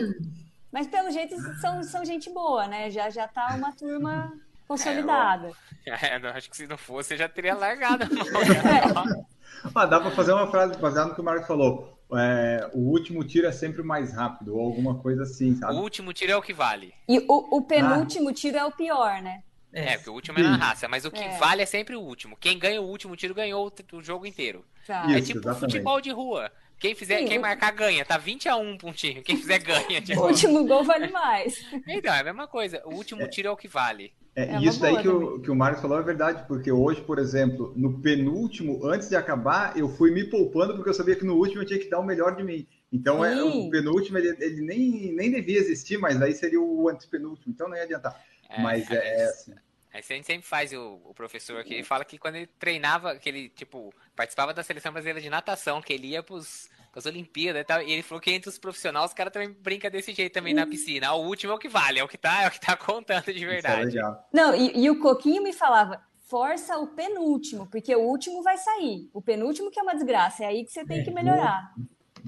Mas 0.72 0.86
pelo 0.86 1.10
jeito 1.10 1.36
são, 1.60 1.82
são 1.82 2.04
gente 2.04 2.30
boa, 2.30 2.66
né? 2.66 2.90
Já, 2.90 3.10
já 3.10 3.28
tá 3.28 3.54
uma 3.56 3.72
turma 3.72 4.32
consolidada. 4.66 5.52
É, 5.86 6.16
eu, 6.16 6.26
é, 6.26 6.30
acho 6.30 6.50
que 6.50 6.56
se 6.56 6.66
não 6.66 6.78
fosse, 6.78 7.14
eu 7.14 7.18
já 7.18 7.28
teria 7.28 7.54
largado. 7.54 8.04
ah, 9.74 9.86
dá 9.86 10.00
para 10.00 10.10
fazer 10.10 10.32
uma 10.32 10.50
frase 10.50 10.76
baseada 10.78 11.10
no 11.10 11.14
que 11.14 11.20
o 11.20 11.24
Marco 11.24 11.46
falou. 11.46 11.96
É, 12.12 12.68
o 12.74 12.90
último 12.90 13.22
tiro 13.22 13.46
é 13.46 13.52
sempre 13.52 13.84
mais 13.84 14.12
rápido, 14.12 14.56
ou 14.56 14.66
alguma 14.66 14.96
coisa 14.96 15.22
assim, 15.22 15.54
sabe? 15.54 15.74
O 15.74 15.80
último 15.80 16.12
tiro 16.12 16.32
é 16.32 16.36
o 16.36 16.42
que 16.42 16.52
vale. 16.52 16.92
E 17.08 17.20
o, 17.28 17.58
o 17.58 17.62
penúltimo 17.62 18.30
ah. 18.30 18.32
tiro 18.32 18.56
é 18.56 18.64
o 18.64 18.72
pior, 18.72 19.22
né? 19.22 19.42
É, 19.72 19.96
porque 19.96 20.10
o 20.10 20.14
último 20.14 20.38
é 20.38 20.42
na 20.42 20.56
raça, 20.56 20.88
mas 20.88 21.04
o 21.04 21.10
que 21.10 21.22
é. 21.22 21.38
vale 21.38 21.62
é 21.62 21.66
sempre 21.66 21.94
o 21.94 22.00
último. 22.00 22.36
Quem 22.36 22.58
ganha 22.58 22.80
o 22.80 22.86
último 22.86 23.14
tiro 23.16 23.34
ganhou 23.34 23.72
o, 23.92 24.02
jogo 24.02 24.26
inteiro. 24.26 24.64
Tá. 24.86 25.06
É 25.10 25.20
tipo 25.20 25.38
exatamente. 25.38 25.60
futebol 25.60 26.00
de 26.00 26.10
rua. 26.10 26.50
Quem 26.78 26.94
fizer, 26.94 27.18
Sim, 27.18 27.26
quem 27.26 27.38
marcar 27.38 27.72
ganha, 27.72 28.04
tá 28.04 28.16
20 28.16 28.48
a 28.48 28.56
1 28.56 28.78
pontinho. 28.78 29.22
Quem 29.22 29.36
fizer 29.36 29.58
ganha. 29.58 30.00
Tipo... 30.02 30.22
O 30.22 30.28
último 30.28 30.66
gol 30.66 30.82
vale 30.82 31.08
mais. 31.08 31.62
Então, 31.86 32.12
é 32.12 32.20
a 32.20 32.24
mesma 32.24 32.48
coisa. 32.48 32.82
O 32.86 32.94
último 32.94 33.28
tiro 33.28 33.48
é 33.48 33.50
o 33.50 33.56
que 33.56 33.68
vale. 33.68 34.12
É, 34.34 34.54
é 34.54 34.60
isso 34.62 34.80
daí 34.80 34.96
que 35.02 35.08
o, 35.08 35.40
que 35.40 35.50
o 35.50 35.54
Marcos 35.54 35.82
falou 35.82 35.98
é 35.98 36.02
verdade, 36.02 36.44
porque 36.46 36.72
hoje, 36.72 37.02
por 37.02 37.18
exemplo, 37.18 37.72
no 37.76 38.00
penúltimo, 38.00 38.86
antes 38.86 39.08
de 39.08 39.16
acabar, 39.16 39.76
eu 39.76 39.88
fui 39.88 40.10
me 40.10 40.24
poupando 40.24 40.74
porque 40.74 40.88
eu 40.88 40.94
sabia 40.94 41.16
que 41.16 41.24
no 41.24 41.34
último 41.34 41.62
eu 41.62 41.66
tinha 41.66 41.78
que 41.78 41.90
dar 41.90 41.98
o 41.98 42.04
melhor 42.04 42.34
de 42.34 42.42
mim. 42.42 42.66
Então, 42.92 43.24
é, 43.24 43.40
o 43.42 43.70
penúltimo, 43.70 44.18
ele, 44.18 44.34
ele, 44.40 44.62
nem, 44.62 45.12
nem 45.14 45.30
devia 45.30 45.58
existir, 45.58 45.98
mas 45.98 46.20
aí 46.20 46.32
seria 46.32 46.60
o 46.60 46.88
antepenúltimo, 46.88 47.52
então 47.52 47.68
não 47.68 47.76
ia 47.76 47.84
adiantar. 47.84 48.20
É, 48.50 48.60
mas 48.60 48.90
é, 48.90 49.22
é 49.22 49.24
assim. 49.24 49.54
Aí 49.92 50.00
a 50.08 50.14
gente 50.14 50.26
sempre 50.26 50.46
faz 50.46 50.72
o, 50.72 51.00
o 51.04 51.14
professor 51.14 51.58
aqui, 51.58 51.74
ele 51.74 51.82
fala 51.82 52.04
que 52.04 52.16
quando 52.16 52.36
ele 52.36 52.46
treinava, 52.46 53.16
que 53.16 53.28
ele, 53.28 53.48
tipo, 53.48 53.92
participava 54.14 54.54
da 54.54 54.62
seleção 54.62 54.92
brasileira 54.92 55.20
de 55.20 55.28
natação, 55.28 55.82
que 55.82 55.92
ele 55.92 56.08
ia 56.08 56.22
pros, 56.22 56.68
as 56.94 57.06
Olimpíadas 57.06 57.62
e 57.62 57.64
tal. 57.64 57.82
E 57.82 57.90
ele 57.90 58.02
falou 58.02 58.20
que 58.20 58.30
entre 58.30 58.48
os 58.48 58.58
profissionais 58.58 59.06
os 59.06 59.14
caras 59.14 59.32
também 59.32 59.50
brincam 59.50 59.90
desse 59.90 60.12
jeito 60.12 60.32
também 60.32 60.54
na 60.54 60.66
piscina. 60.66 61.12
O 61.14 61.26
último 61.26 61.52
é 61.52 61.56
o 61.56 61.58
que 61.58 61.68
vale, 61.68 61.98
é 61.98 62.04
o 62.04 62.08
que 62.08 62.18
tá, 62.18 62.44
é 62.44 62.48
o 62.48 62.50
que 62.50 62.60
tá 62.60 62.76
contando 62.76 63.32
de 63.32 63.44
é 63.44 63.48
verdade. 63.48 63.98
É 63.98 64.18
Não, 64.32 64.54
e, 64.54 64.84
e 64.84 64.90
o 64.90 65.00
Coquinho 65.00 65.42
me 65.42 65.52
falava, 65.52 66.00
força 66.28 66.78
o 66.78 66.86
penúltimo, 66.86 67.66
porque 67.66 67.94
o 67.94 68.02
último 68.02 68.42
vai 68.44 68.56
sair. 68.58 69.10
O 69.12 69.20
penúltimo 69.20 69.70
que 69.72 69.80
é 69.80 69.82
uma 69.82 69.94
desgraça, 69.94 70.44
é 70.44 70.46
aí 70.46 70.64
que 70.64 70.70
você 70.70 70.84
tem 70.84 71.02
que 71.02 71.10
melhorar. 71.10 71.74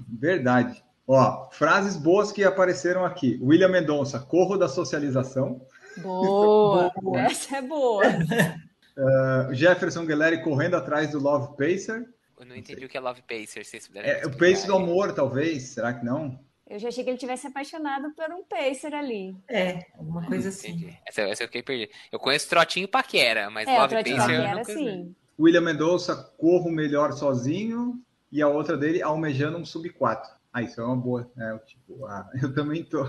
Verdade. 0.08 0.82
Ó, 1.06 1.48
frases 1.50 1.96
boas 1.96 2.32
que 2.32 2.42
apareceram 2.42 3.04
aqui. 3.04 3.38
William 3.42 3.68
Mendonça, 3.68 4.18
corro 4.18 4.56
da 4.56 4.68
socialização. 4.68 5.60
Boa, 5.98 6.90
boa. 7.00 7.20
essa 7.20 7.56
é 7.58 7.62
boa. 7.62 8.04
uh, 8.96 9.54
Jefferson 9.54 10.06
Guilherme 10.06 10.42
correndo 10.42 10.76
atrás 10.76 11.10
do 11.10 11.18
Love 11.18 11.56
Pacer. 11.56 12.08
Eu 12.38 12.46
não 12.46 12.56
entendi 12.56 12.84
o 12.84 12.88
que 12.88 12.96
é 12.96 13.00
Love 13.00 13.22
Pacer, 13.22 13.64
se 13.64 13.78
É, 13.94 14.26
o 14.26 14.30
Pacer 14.30 14.66
do 14.66 14.76
amor, 14.76 15.14
talvez. 15.14 15.62
Será 15.64 15.92
que 15.92 16.04
não? 16.04 16.38
Eu 16.68 16.78
já 16.78 16.88
achei 16.88 17.04
que 17.04 17.10
ele 17.10 17.18
tivesse 17.18 17.46
apaixonado 17.46 18.12
por 18.14 18.30
um 18.32 18.42
Pacer 18.44 18.94
ali. 18.94 19.36
É, 19.48 19.80
alguma 19.96 20.24
coisa 20.26 20.48
assim. 20.48 20.96
Essa, 21.06 21.22
essa 21.22 21.42
eu 21.44 21.48
fiquei 21.48 21.62
perdido. 21.62 21.92
Eu 22.10 22.18
conheço 22.18 22.48
Trotinho 22.48 22.88
Paquera, 22.88 23.50
mas 23.50 23.68
é, 23.68 23.78
Love 23.78 23.94
Pacer 23.94 24.16
Paquera, 24.16 24.50
eu 24.50 24.56
nunca 24.56 24.72
sim. 24.72 25.14
William 25.38 25.60
Mendonça, 25.60 26.16
Corro 26.38 26.70
Melhor 26.70 27.12
Sozinho. 27.12 28.02
E 28.30 28.40
a 28.40 28.48
outra 28.48 28.76
dele, 28.78 29.02
Almejando 29.02 29.58
um 29.58 29.64
Sub 29.64 29.88
4. 29.90 30.32
Ah, 30.52 30.62
isso 30.62 30.80
é 30.80 30.84
uma 30.84 30.96
boa. 30.96 31.30
Né? 31.36 31.60
Tipo, 31.66 32.06
ah, 32.06 32.28
eu 32.42 32.54
também 32.54 32.82
tô. 32.82 33.06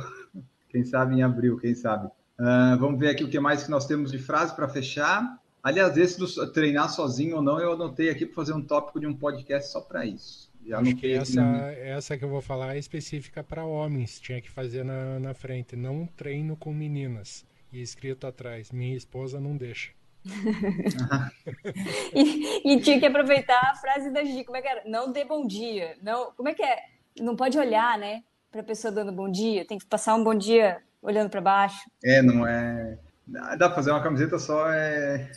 Quem 0.69 0.83
sabe 0.83 1.15
em 1.15 1.23
abril, 1.23 1.57
quem 1.57 1.73
sabe. 1.73 2.09
Uh, 2.39 2.77
vamos 2.79 2.99
ver 2.99 3.09
aqui 3.09 3.23
o 3.23 3.29
que 3.29 3.39
mais 3.39 3.63
que 3.63 3.71
nós 3.71 3.85
temos 3.85 4.11
de 4.11 4.17
frase 4.17 4.55
para 4.55 4.67
fechar. 4.67 5.39
Aliás, 5.61 5.95
esse 5.95 6.19
do 6.19 6.51
treinar 6.51 6.89
sozinho 6.89 7.37
ou 7.37 7.41
não, 7.41 7.59
eu 7.59 7.73
anotei 7.73 8.09
aqui 8.09 8.25
para 8.25 8.35
fazer 8.35 8.53
um 8.53 8.61
tópico 8.61 8.99
de 8.99 9.07
um 9.07 9.13
podcast 9.13 9.71
só 9.71 9.79
para 9.79 10.05
isso. 10.05 10.51
Já 10.65 10.79
Acho 10.79 10.95
que 10.95 11.11
essa, 11.13 11.41
essa 11.41 12.17
que 12.17 12.23
eu 12.23 12.29
vou 12.29 12.41
falar 12.41 12.75
é 12.75 12.79
específica 12.79 13.43
para 13.43 13.65
homens. 13.65 14.19
Tinha 14.19 14.41
que 14.41 14.49
fazer 14.49 14.83
na, 14.83 15.19
na 15.19 15.33
frente. 15.33 15.75
Não 15.75 16.05
treino 16.05 16.55
com 16.55 16.73
meninas. 16.73 17.45
E 17.71 17.81
escrito 17.81 18.27
atrás, 18.27 18.71
minha 18.71 18.95
esposa 18.95 19.39
não 19.39 19.57
deixa. 19.57 19.91
e, 22.15 22.73
e, 22.73 22.79
tinha 22.79 22.97
que 22.97 23.05
aproveitar 23.05 23.59
a 23.71 23.75
frase 23.75 24.09
da 24.09 24.23
Gigi, 24.23 24.45
como 24.45 24.55
é 24.55 24.61
que 24.61 24.67
era? 24.69 24.83
Não 24.85 25.11
dê 25.11 25.25
bom 25.25 25.45
dia. 25.45 25.97
Não, 26.01 26.31
como 26.31 26.47
é 26.47 26.53
que 26.53 26.63
é? 26.63 26.77
Não 27.19 27.35
pode 27.35 27.57
olhar, 27.57 27.97
né? 27.97 28.23
Para 28.49 28.61
a 28.61 28.63
pessoa 28.63 28.91
dando 28.91 29.11
bom 29.11 29.29
dia. 29.29 29.65
Tem 29.65 29.77
que 29.77 29.85
passar 29.85 30.15
um 30.15 30.23
bom 30.23 30.35
dia 30.35 30.81
olhando 31.03 31.29
para 31.29 31.41
baixo. 31.41 31.79
É, 32.03 32.21
não 32.21 32.47
é. 32.47 32.97
Dá 33.27 33.69
pra 33.69 33.75
fazer 33.75 33.91
uma 33.91 34.01
camiseta 34.01 34.39
só, 34.39 34.67
é 34.71 35.31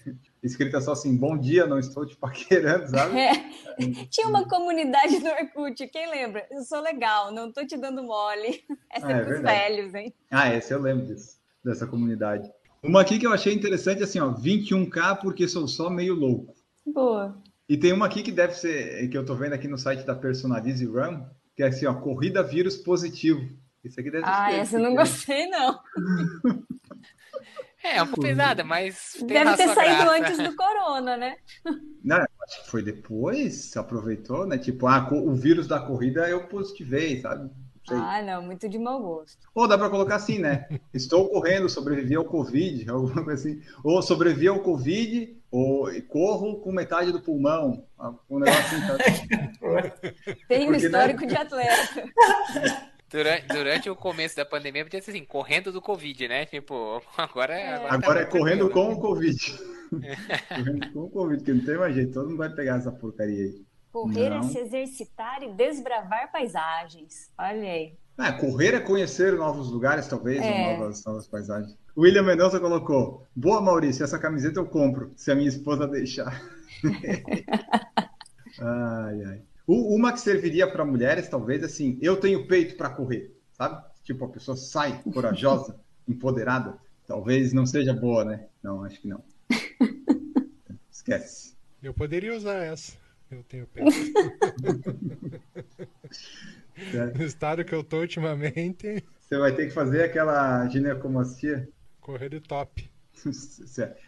escrita 0.47 0.81
só 0.81 0.93
assim, 0.93 1.17
bom 1.17 1.37
dia, 1.37 1.67
não 1.67 1.79
estou 1.79 2.07
te 2.07 2.17
paquerando, 2.17 2.89
sabe? 2.91 3.19
É. 3.19 3.33
Tinha 4.09 4.29
uma 4.29 4.49
comunidade 4.49 5.19
no 5.19 5.31
Orkut, 5.31 5.87
quem 5.89 6.11
lembra? 6.11 6.47
Eu 6.51 6.63
sou 6.63 6.81
legal, 6.81 7.33
não 7.33 7.49
estou 7.49 7.67
te 7.67 7.77
dando 7.77 8.03
mole. 8.03 8.65
Essa 8.91 9.07
ah, 9.09 9.13
é, 9.13 9.21
é 9.21 9.25
pros 9.25 9.41
velhos, 9.43 9.95
hein? 9.95 10.15
Ah, 10.31 10.55
esse 10.55 10.73
eu 10.73 10.81
lembro 10.81 11.07
disso, 11.07 11.39
dessa 11.65 11.87
comunidade. 11.87 12.51
Uma 12.83 13.01
aqui 13.01 13.19
que 13.19 13.27
eu 13.27 13.33
achei 13.33 13.53
interessante, 13.53 14.03
assim, 14.03 14.21
ó, 14.21 14.33
21k 14.33 15.19
porque 15.21 15.49
sou 15.49 15.67
só 15.67 15.91
meio 15.91 16.15
louco. 16.15 16.55
Boa. 16.87 17.37
E 17.69 17.77
tem 17.77 17.93
uma 17.93 18.07
aqui 18.07 18.23
que 18.23 18.31
deve 18.31 18.55
ser, 18.55 19.09
que 19.09 19.19
eu 19.19 19.25
tô 19.25 19.35
vendo 19.35 19.55
aqui 19.55 19.67
no 19.67 19.77
site 19.77 20.05
da 20.05 20.15
Personalize 20.15 20.85
Run, 20.85 21.25
que 21.57 21.63
é 21.63 21.67
assim, 21.67 21.87
ó, 21.87 21.95
corrida 21.95 22.43
vírus 22.43 22.77
positivo. 22.77 23.49
Isso 23.87 24.01
aqui 24.01 24.11
deve 24.11 24.25
Ah, 24.27 24.51
ser, 24.51 24.57
essa 24.57 24.77
eu 24.77 24.83
não 24.83 24.95
gostei, 24.95 25.47
não. 25.49 25.81
É, 27.83 27.99
é 27.99 28.03
um 28.03 28.07
pouco 28.07 28.23
pesada, 28.23 28.65
mas. 28.65 29.17
Deve 29.23 29.57
ter 29.57 29.69
saído 29.69 30.05
graça. 30.05 30.17
antes 30.17 30.39
do 30.39 30.57
corona, 30.57 31.17
né? 31.17 31.37
Não, 32.03 32.17
acho 32.17 32.65
que 32.65 32.71
foi 32.71 32.83
depois, 32.83 33.55
se 33.55 33.79
aproveitou, 33.79 34.45
né? 34.47 34.59
Tipo, 34.59 34.89
ah, 34.89 35.09
o 35.13 35.33
vírus 35.35 35.69
da 35.69 35.79
corrida 35.79 36.29
eu 36.29 36.49
positivei, 36.49 37.21
sabe? 37.21 37.49
Sei. 37.87 37.97
Ah, 37.97 38.21
não, 38.21 38.43
muito 38.43 38.69
de 38.69 38.79
mau 38.79 39.01
gosto. 39.01 39.39
Ou 39.55 39.69
dá 39.69 39.79
para 39.79 39.89
colocar 39.89 40.17
assim, 40.17 40.41
né? 40.41 40.67
Estou 40.93 41.29
correndo, 41.29 41.69
sobrevivi 41.69 42.17
ao 42.17 42.25
Covid, 42.25 42.85
alguma 42.91 43.23
coisa 43.23 43.49
assim. 43.49 43.63
Ou 43.85 44.03
sobrevivi 44.03 44.49
ao 44.49 44.59
Covid, 44.59 45.37
ou 45.53 45.89
corro 46.09 46.57
com 46.57 46.73
metade 46.73 47.13
do 47.13 47.21
pulmão. 47.21 47.87
Um 48.29 48.41
negócio 48.41 48.61
assim, 48.61 48.81
tá? 48.81 50.37
Tem 50.49 50.69
um 50.69 50.73
né? 50.73 50.79
histórico 50.79 51.21
né? 51.21 51.27
de 51.29 51.37
atleta. 51.37 52.05
Durante, 53.17 53.47
durante 53.47 53.89
o 53.89 53.97
começo 53.97 54.37
da 54.37 54.45
pandemia, 54.45 54.85
podia 54.85 55.01
ser 55.01 55.13
assim, 55.13 55.25
correndo 55.25 55.73
do 55.73 55.81
Covid, 55.81 56.29
né? 56.29 56.45
Tipo, 56.45 57.01
agora 57.17 57.55
é. 57.55 57.75
Agora, 57.75 57.95
agora 57.95 58.27
tá 58.27 58.29
é 58.29 58.39
correndo 58.39 58.69
com 58.69 58.93
o 58.93 59.01
Covid. 59.01 59.55
correndo 60.55 60.93
com 60.93 61.01
o 61.01 61.09
Covid, 61.09 61.43
que 61.43 61.55
não 61.55 61.65
tem 61.65 61.79
mais 61.79 61.95
jeito, 61.95 62.13
todo 62.13 62.29
mundo 62.29 62.37
vai 62.37 62.51
pegar 62.51 62.77
essa 62.77 62.93
porcaria 62.93 63.45
aí. 63.45 63.65
Correr 63.91 64.27
é 64.27 64.29
não. 64.29 64.41
é 64.41 64.43
se 64.43 64.59
exercitar 64.59 65.43
e 65.43 65.49
desbravar 65.55 66.31
paisagens. 66.31 67.31
Olha 67.39 67.73
aí. 67.73 67.95
Ah, 68.19 68.35
correr 68.35 68.75
é 68.75 68.81
conhecer 68.81 69.33
novos 69.33 69.71
lugares, 69.71 70.07
talvez, 70.07 70.45
é. 70.45 70.77
novas, 70.77 71.03
novas 71.03 71.27
paisagens. 71.27 71.75
O 71.95 72.03
William 72.03 72.23
Mendonça 72.23 72.61
colocou: 72.61 73.27
Boa, 73.35 73.63
Maurício, 73.63 74.05
essa 74.05 74.19
camiseta 74.19 74.61
eu 74.61 74.67
compro, 74.67 75.11
se 75.17 75.33
a 75.33 75.35
minha 75.35 75.49
esposa 75.49 75.89
deixar. 75.89 76.39
ai, 78.61 79.25
ai. 79.25 79.43
Uma 79.67 80.13
que 80.13 80.21
serviria 80.21 80.71
para 80.71 80.85
mulheres, 80.85 81.29
talvez, 81.29 81.65
assim, 81.65 81.99
eu 82.01 82.17
tenho 82.17 82.47
peito 82.47 82.77
para 82.77 82.91
correr, 82.91 83.37
sabe? 83.53 83.85
Tipo, 84.05 84.27
a 84.27 84.29
pessoa 84.29 84.57
sai 84.57 85.03
corajosa, 85.13 85.81
empoderada. 86.07 86.79
Talvez 87.07 87.53
não 87.53 87.67
seja 87.67 87.93
boa, 87.93 88.25
né? 88.25 88.47
Não, 88.63 88.85
acho 88.85 89.01
que 89.01 89.09
não. 89.09 89.23
Esquece. 90.91 91.57
Eu 91.83 91.93
poderia 91.93 92.35
usar 92.35 92.65
essa. 92.65 92.93
Eu 93.31 93.43
tenho 93.45 93.67
peito. 93.67 93.91
no 97.17 97.25
estado 97.25 97.65
que 97.65 97.75
eu 97.75 97.83
tô 97.83 98.01
ultimamente. 98.01 99.03
Você 99.21 99.39
vai 99.39 99.55
ter 99.55 99.67
que 99.67 99.73
fazer 99.73 100.05
aquela 100.05 100.69
ginecomastia. 100.69 101.69
Correr 102.01 102.29
de 102.29 102.41
top. 102.41 102.89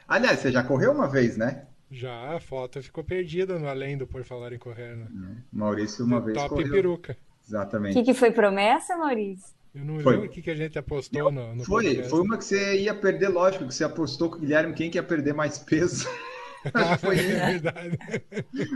Aliás, 0.07 0.39
você 0.39 0.53
já 0.53 0.63
correu 0.63 0.93
uma 0.93 1.09
vez, 1.09 1.37
né? 1.37 1.67
Já, 1.91 2.35
a 2.35 2.41
foto 2.41 2.83
ficou 2.83 3.03
perdida 3.03 3.59
no 3.59 3.67
além 3.67 3.97
do 3.97 4.07
Por 4.07 4.23
Falar 4.23 4.53
em 4.53 4.59
Correr, 4.59 4.97
né? 4.97 5.07
Maurício 5.53 6.05
uma 6.05 6.21
vez 6.21 6.37
Top 6.37 6.51
correu. 6.51 6.71
peruca. 6.71 7.17
Exatamente. 7.47 7.93
O 7.93 8.01
que, 8.01 8.13
que, 8.13 8.19
foi 8.19 8.31
promessa, 8.31 8.97
Maurício? 8.97 9.55
Eu 9.75 9.85
não 9.85 10.01
foi. 10.01 10.15
lembro 10.15 10.29
o 10.29 10.31
que, 10.31 10.43
que 10.43 10.51
a 10.51 10.55
gente 10.55 10.79
apostou 10.79 11.31
no, 11.31 11.55
no 11.55 11.65
Foi, 11.65 11.85
podcast. 11.85 12.11
foi 12.11 12.21
uma 12.21 12.37
que 12.37 12.45
você 12.45 12.81
ia 12.81 12.95
perder, 12.95 13.29
lógico, 13.29 13.67
que 13.67 13.75
você 13.75 13.85
apostou 13.85 14.31
com 14.31 14.37
o 14.37 14.41
Guilherme 14.41 14.75
quem 14.75 14.91
que 14.91 14.99
ia 14.99 15.03
perder 15.03 15.33
mais 15.33 15.59
peso. 15.59 16.07
foi 17.01 17.19
é 17.19 17.59
verdade. 17.59 17.99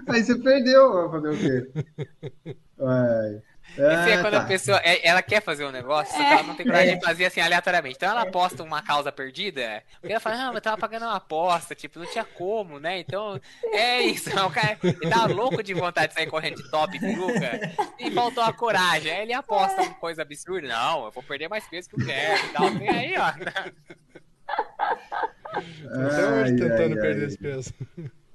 Aí 0.08 0.24
você 0.24 0.38
perdeu, 0.38 0.92
vai 0.92 1.10
fazer 1.10 1.28
o 1.28 1.38
quê? 1.38 2.56
Vai. 2.78 3.42
Esse 3.72 4.10
é 4.10 4.14
ah, 4.14 4.20
quando 4.20 4.34
tá. 4.34 4.42
a 4.42 4.44
pessoa 4.44 4.80
é, 4.84 5.06
ela 5.06 5.22
quer 5.22 5.42
fazer 5.42 5.64
um 5.64 5.70
negócio, 5.70 6.12
só 6.14 6.18
que 6.18 6.32
ela 6.32 6.42
não 6.42 6.54
tem 6.54 6.66
coragem 6.66 6.98
de 6.98 7.04
fazer 7.04 7.26
assim 7.26 7.40
aleatoriamente. 7.40 7.96
Então 7.96 8.10
ela 8.10 8.22
aposta 8.22 8.62
uma 8.62 8.82
causa 8.82 9.10
perdida, 9.10 9.82
porque 10.00 10.12
ela 10.12 10.20
fala, 10.20 10.36
não, 10.36 10.52
mas 10.52 10.62
tava 10.62 10.76
pagando 10.76 11.04
uma 11.04 11.16
aposta, 11.16 11.74
tipo, 11.74 11.98
não 11.98 12.06
tinha 12.06 12.24
como, 12.24 12.78
né? 12.78 12.98
Então 12.98 13.40
é 13.72 14.02
isso. 14.02 14.30
O 14.30 14.50
cara 14.50 14.78
ele 14.82 15.10
tava 15.10 15.32
louco 15.32 15.62
de 15.62 15.72
vontade 15.72 16.08
de 16.08 16.14
sair 16.14 16.26
correndo 16.26 16.56
de 16.56 16.70
top 16.70 16.98
peruca 16.98 17.60
e 17.98 18.10
faltou 18.10 18.42
a 18.42 18.52
coragem. 18.52 19.12
Aí 19.12 19.22
ele 19.22 19.32
aposta 19.32 19.82
uma 19.82 19.94
coisa 19.94 20.22
absurda. 20.22 20.68
Não, 20.68 21.06
eu 21.06 21.10
vou 21.10 21.22
perder 21.22 21.48
mais 21.48 21.66
peso 21.68 21.88
que 21.88 22.00
eu 22.00 22.06
quero 22.06 22.44
e 22.44 22.48
tal. 22.48 22.78
Tem 22.78 22.88
aí, 22.88 23.14
ó. 23.16 23.32
Até 25.54 26.26
hoje 26.26 26.56
tentando 26.56 26.94
ai, 26.94 27.00
perder 27.00 27.20
ai. 27.20 27.26
esse 27.26 27.38
peso. 27.38 27.74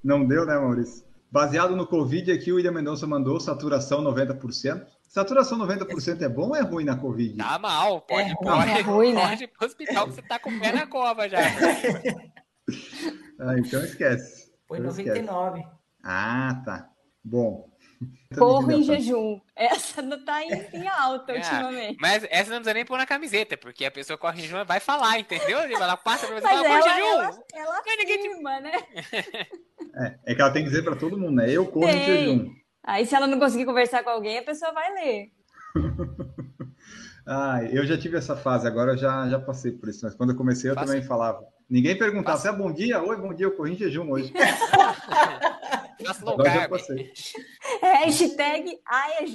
Não 0.02 0.26
deu, 0.26 0.46
né, 0.46 0.56
Maurício? 0.58 1.04
Baseado 1.30 1.76
no 1.76 1.86
Covid, 1.86 2.32
aqui 2.32 2.50
o 2.50 2.56
William 2.56 2.72
Mendonça 2.72 3.06
mandou 3.06 3.38
saturação 3.38 4.02
90%. 4.02 4.86
Saturação 5.08 5.58
90% 5.58 6.20
é 6.20 6.28
bom 6.28 6.48
ou 6.48 6.56
é 6.56 6.60
ruim 6.60 6.84
na 6.84 6.96
Covid? 6.96 7.36
Tá 7.36 7.58
mal, 7.58 8.02
pode, 8.02 8.30
é, 8.30 8.34
pode, 8.34 8.70
é 8.70 8.80
ruim, 8.82 9.14
né? 9.14 9.28
pode 9.28 9.44
ir 9.44 9.48
pro 9.48 9.66
hospital 9.66 10.06
que 10.06 10.14
você 10.14 10.22
tá 10.22 10.38
com 10.38 10.50
o 10.50 10.60
pé 10.60 10.70
na 10.70 10.86
cova 10.86 11.28
já. 11.28 11.38
ah, 13.40 13.58
então 13.58 13.82
esquece. 13.82 14.52
Foi 14.66 14.78
99. 14.78 15.60
Esquece. 15.60 15.76
Ah, 16.04 16.62
tá. 16.64 16.90
Bom. 17.24 17.66
Corro 18.36 18.70
em 18.70 18.82
jejum. 18.82 19.40
Essa 19.56 20.02
não 20.02 20.22
tá 20.24 20.44
em, 20.44 20.52
em 20.72 20.86
alta 20.86 21.32
é, 21.32 21.36
ultimamente. 21.36 21.96
Mas 22.00 22.24
essa 22.30 22.50
não 22.50 22.58
precisa 22.58 22.74
nem 22.74 22.84
pôr 22.84 22.98
na 22.98 23.06
camiseta, 23.06 23.56
porque 23.56 23.86
a 23.86 23.90
pessoa 23.90 24.18
corre 24.18 24.40
em 24.40 24.42
jejum 24.42 24.64
vai 24.64 24.78
falar, 24.78 25.18
entendeu? 25.18 25.58
Ela 25.58 25.96
passa 25.96 26.26
pra 26.26 26.38
você 26.38 26.46
e 26.46 26.48
fala, 26.48 26.62
corre 26.62 26.78
em 26.78 26.82
jejum. 26.82 27.06
Ela, 27.06 27.44
ela 27.54 27.82
afirma, 28.38 28.60
né? 28.60 28.72
É, 29.94 30.18
é 30.26 30.34
que 30.34 30.40
ela 30.40 30.50
tem 30.50 30.62
que 30.62 30.70
dizer 30.70 30.82
pra 30.82 30.94
todo 30.94 31.18
mundo, 31.18 31.36
né? 31.36 31.50
Eu 31.50 31.66
corro 31.66 31.86
tem. 31.86 31.96
em 31.96 32.04
jejum. 32.04 32.54
Aí, 32.88 33.04
se 33.04 33.14
ela 33.14 33.26
não 33.26 33.38
conseguir 33.38 33.66
conversar 33.66 34.02
com 34.02 34.08
alguém, 34.08 34.38
a 34.38 34.42
pessoa 34.42 34.72
vai 34.72 34.90
ler. 34.94 35.30
ah, 37.28 37.62
eu 37.70 37.84
já 37.84 37.98
tive 37.98 38.16
essa 38.16 38.34
fase, 38.34 38.66
agora 38.66 38.92
eu 38.92 38.96
já, 38.96 39.28
já 39.28 39.38
passei 39.38 39.72
por 39.72 39.90
isso. 39.90 40.06
Mas 40.06 40.14
quando 40.14 40.30
eu 40.30 40.36
comecei, 40.36 40.70
eu 40.70 40.74
Faço. 40.74 40.86
também 40.86 41.02
falava. 41.02 41.44
Ninguém 41.68 41.98
perguntava 41.98 42.38
se 42.38 42.48
é 42.48 42.52
bom 42.52 42.72
dia, 42.72 43.02
oi, 43.02 43.14
bom 43.18 43.34
dia, 43.34 43.44
eu 43.44 43.54
corri 43.54 43.74
em 43.74 43.76
jejum 43.76 44.10
hoje. 44.10 44.32
agora 46.26 46.50
já 46.50 46.66
passei. 46.66 47.12
Hashtag 47.82 48.78
AEJ, 48.86 49.34